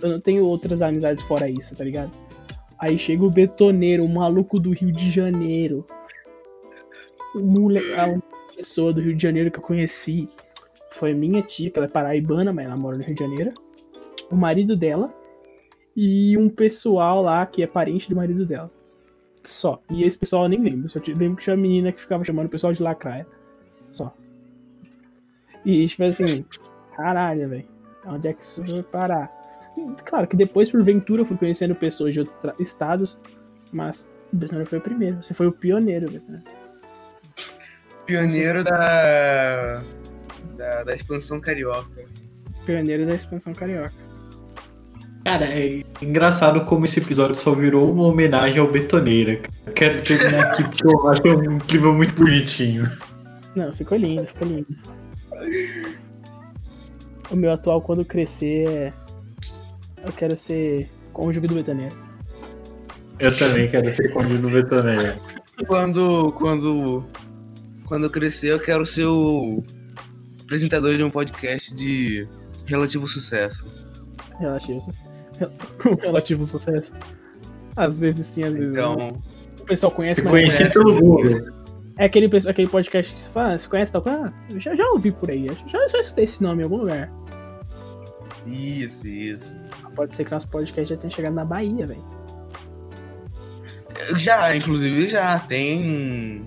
Eu 0.00 0.10
não 0.10 0.20
tenho 0.20 0.44
outras 0.44 0.80
amizades 0.80 1.22
fora 1.24 1.50
isso, 1.50 1.74
tá 1.74 1.82
ligado? 1.82 2.10
Aí 2.78 2.96
chega 2.96 3.24
o 3.24 3.30
betoneiro, 3.30 4.04
o 4.04 4.08
maluco 4.08 4.60
do 4.60 4.70
Rio 4.70 4.92
de 4.92 5.10
Janeiro. 5.10 5.84
A 7.34 8.06
única 8.06 8.22
pessoa 8.56 8.92
do 8.92 9.00
Rio 9.00 9.16
de 9.16 9.22
Janeiro 9.22 9.50
que 9.50 9.58
eu 9.58 9.62
conheci 9.62 10.28
foi 10.92 11.14
minha 11.14 11.42
tia, 11.42 11.70
que 11.70 11.78
ela 11.78 11.86
é 11.86 11.90
paraibana, 11.90 12.52
mas 12.52 12.66
ela 12.66 12.76
mora 12.76 12.96
no 12.96 13.02
Rio 13.02 13.14
de 13.14 13.24
Janeiro. 13.24 13.52
O 14.30 14.36
marido 14.36 14.76
dela 14.76 15.12
e 16.00 16.38
um 16.38 16.48
pessoal 16.48 17.20
lá 17.20 17.44
que 17.44 17.60
é 17.60 17.66
parente 17.66 18.08
do 18.08 18.14
marido 18.14 18.46
dela. 18.46 18.70
Só. 19.42 19.82
E 19.90 20.04
esse 20.04 20.16
pessoal 20.16 20.44
eu 20.44 20.48
nem 20.48 20.60
lembro. 20.60 20.88
Só 20.88 21.00
lembro 21.04 21.34
que 21.34 21.42
tinha 21.42 21.56
uma 21.56 21.60
menina 21.60 21.90
que 21.90 22.00
ficava 22.00 22.24
chamando 22.24 22.46
o 22.46 22.50
pessoal 22.50 22.72
de 22.72 22.80
lacraia. 22.80 23.26
Só. 23.90 24.14
E 25.64 25.88
tipo 25.88 26.04
assim, 26.04 26.44
caralho, 26.94 27.48
velho. 27.48 27.64
Onde 28.06 28.28
é 28.28 28.32
que 28.32 28.44
isso 28.44 28.62
vai 28.62 28.82
parar? 28.84 29.28
Claro 30.04 30.28
que 30.28 30.36
depois, 30.36 30.70
por 30.70 30.84
ventura, 30.84 31.22
eu 31.22 31.26
fui 31.26 31.36
conhecendo 31.36 31.74
pessoas 31.74 32.14
de 32.14 32.20
outros 32.20 32.60
estados, 32.60 33.18
mas 33.72 34.08
o 34.32 34.36
Betânia 34.36 34.66
foi 34.66 34.78
o 34.78 34.82
primeiro. 34.82 35.20
Você 35.20 35.34
foi 35.34 35.48
o 35.48 35.52
pioneiro, 35.52 36.08
Betânia. 36.08 36.44
Pioneiro 38.06 38.62
da, 38.62 39.82
da, 40.56 40.84
da 40.84 40.94
expansão 40.94 41.40
carioca. 41.40 42.04
Pioneiro 42.64 43.04
da 43.04 43.16
expansão 43.16 43.52
carioca. 43.52 44.07
Cara, 45.28 45.44
é 45.44 45.82
engraçado 46.00 46.64
como 46.64 46.86
esse 46.86 47.00
episódio 47.00 47.34
só 47.34 47.52
virou 47.54 47.92
uma 47.92 48.04
homenagem 48.04 48.58
ao 48.58 48.72
Betoneira. 48.72 49.42
Quero 49.74 50.02
terminar 50.02 50.46
aqui 50.46 50.62
porque 50.62 50.86
eu 50.86 51.06
acho 51.06 51.22
um 51.28 51.58
clima 51.58 51.92
muito 51.92 52.14
bonitinho. 52.14 52.90
Não, 53.54 53.70
ficou 53.74 53.98
lindo, 53.98 54.24
ficou 54.24 54.48
lindo. 54.48 54.66
O 57.30 57.36
meu 57.36 57.52
atual, 57.52 57.82
quando 57.82 58.06
crescer, 58.06 58.70
é. 58.70 58.92
Eu 60.02 60.14
quero 60.14 60.34
ser 60.34 60.90
cônjuge 61.12 61.46
do 61.46 61.56
Betaneiro. 61.56 61.94
Eu 63.20 63.36
também 63.36 63.68
quero 63.70 63.94
ser 63.94 64.10
cônjuge 64.14 64.38
do 64.38 64.48
Betoneira. 64.48 65.18
Quando, 65.66 66.32
quando, 66.32 67.04
quando 67.84 68.04
eu 68.04 68.10
crescer, 68.10 68.52
eu 68.52 68.60
quero 68.60 68.86
ser 68.86 69.04
o 69.04 69.62
apresentador 70.40 70.96
de 70.96 71.04
um 71.04 71.10
podcast 71.10 71.74
de 71.74 72.26
relativo 72.66 73.06
sucesso. 73.06 73.66
Relativo. 74.40 75.07
Relativo 76.02 76.46
sucesso. 76.46 76.92
Às 77.76 77.98
vezes 77.98 78.26
sim, 78.26 78.44
às 78.44 78.54
vezes 78.54 78.72
não. 78.76 78.94
Então, 78.94 79.22
O 79.60 79.64
pessoal 79.64 79.92
conhece, 79.92 80.20
mas 80.22 80.24
não 80.26 80.32
Conheci 80.32 80.58
conhece. 80.58 80.78
pelo 80.78 80.94
Google. 81.00 81.58
É 81.96 82.04
aquele, 82.04 82.26
aquele 82.48 82.68
podcast 82.68 83.12
que 83.14 83.20
se 83.20 83.28
fala, 83.30 83.58
você 83.58 83.68
conhece 83.68 83.92
tal 83.92 84.02
coisa? 84.02 84.26
Ah, 84.32 84.32
eu 84.52 84.60
já, 84.60 84.74
já 84.76 84.88
ouvi 84.90 85.10
por 85.10 85.30
aí, 85.30 85.46
já, 85.66 85.88
já 85.88 86.00
escutei 86.00 86.24
esse 86.24 86.40
nome 86.42 86.62
em 86.62 86.64
algum 86.64 86.76
lugar. 86.78 87.12
isso, 88.46 89.06
isso. 89.06 89.52
Pode 89.96 90.14
ser 90.14 90.24
que 90.24 90.30
nosso 90.30 90.48
podcast 90.48 90.94
já 90.94 90.96
tenha 91.00 91.10
chegado 91.12 91.34
na 91.34 91.44
Bahia, 91.44 91.86
velho. 91.88 92.04
Já, 94.16 94.54
inclusive, 94.56 95.08
já 95.08 95.38
tem. 95.40 96.44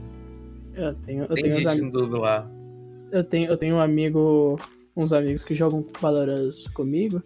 Eu 0.74 0.94
tenho, 1.06 1.24
eu 1.24 1.28
Tem 1.36 1.44
tenho, 1.44 1.56
uns 1.58 1.62
gente 1.80 1.98
am- 1.98 2.18
lá. 2.18 2.50
eu 3.12 3.24
tenho, 3.26 3.52
eu 3.52 3.58
tenho 3.58 3.76
um 3.76 3.82
amigo, 3.82 4.58
uns 4.96 5.12
amigos 5.12 5.44
que 5.44 5.54
jogam 5.54 5.86
Valorant 6.00 6.54
comigo, 6.74 7.22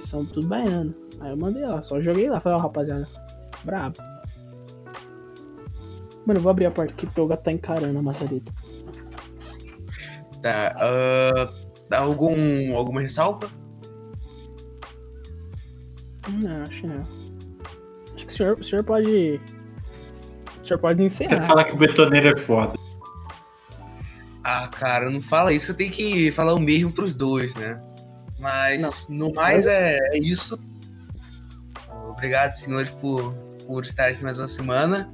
que 0.00 0.06
são 0.06 0.24
tudo 0.24 0.48
baiano. 0.48 0.94
Aí 1.20 1.30
eu 1.30 1.36
mandei 1.36 1.64
lá, 1.64 1.82
só 1.82 2.00
joguei 2.00 2.28
lá, 2.28 2.40
falei, 2.40 2.58
ó, 2.58 2.62
rapaziada, 2.62 3.08
brabo. 3.64 3.96
Mano, 6.26 6.38
eu 6.38 6.42
vou 6.42 6.50
abrir 6.50 6.66
a 6.66 6.70
porta 6.70 6.92
aqui 6.92 7.06
porque 7.06 7.20
o 7.20 7.26
gato 7.26 7.44
tá 7.44 7.52
encarando 7.52 7.98
a 7.98 8.02
maçareta. 8.02 8.52
Tá. 10.42 10.74
ah, 10.76 11.48
dá 11.88 12.00
algum, 12.00 12.76
alguma 12.76 13.00
ressalva? 13.00 13.50
Não, 16.28 16.62
acho 16.62 16.80
que 16.80 16.86
não. 16.86 17.02
Acho 18.14 18.26
que 18.26 18.32
o 18.32 18.36
senhor, 18.36 18.58
o 18.58 18.64
senhor 18.64 18.84
pode. 18.84 19.40
O 20.62 20.66
senhor 20.66 20.78
pode 20.80 20.98
Quer 20.98 21.04
encerrar. 21.04 21.46
falar 21.46 21.64
que 21.64 21.74
o 21.74 21.76
Betoneira 21.76 22.30
é 22.30 22.38
foda. 22.38 22.72
Ah, 24.42 24.68
cara, 24.68 25.10
não 25.10 25.22
fala 25.22 25.52
isso, 25.52 25.70
eu 25.70 25.76
tenho 25.76 25.92
que 25.92 26.30
falar 26.32 26.54
o 26.54 26.60
mesmo 26.60 26.92
pros 26.92 27.14
dois, 27.14 27.54
né? 27.54 27.82
Mas, 28.44 29.08
no 29.08 29.32
mais, 29.32 29.64
é, 29.64 29.96
é 30.12 30.18
isso. 30.18 30.60
Obrigado, 32.10 32.56
senhores, 32.56 32.90
por, 32.90 33.32
por 33.66 33.86
estar 33.86 34.08
aqui 34.08 34.22
mais 34.22 34.38
uma 34.38 34.46
semana. 34.46 35.10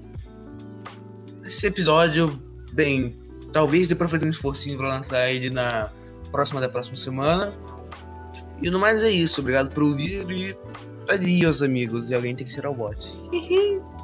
Esse 1.45 1.69
episódio, 1.69 2.43
bem, 2.73 3.17
talvez 3.53 3.87
dê 3.87 3.95
pra 3.95 4.09
fazer 4.09 4.27
um 4.27 4.31
esforcinho 4.31 4.77
pra 4.79 4.89
lançar 4.89 5.31
ele 5.31 5.49
na 5.49 5.93
próxima 6.33 6.61
da 6.61 6.69
próxima 6.69 6.97
semana. 6.97 7.53
E 8.61 8.69
no 8.69 8.81
mais 8.81 9.01
é 9.05 9.11
isso, 9.11 9.41
obrigado 9.41 9.71
por 9.71 9.85
ouvir 9.85 10.29
e 10.29 10.57
adeus, 11.09 11.63
amigos. 11.63 12.11
E 12.11 12.15
alguém 12.17 12.35
tem 12.35 12.45
que 12.45 12.53
tirar 12.53 12.71
o 12.71 12.75
bot. 12.75 13.15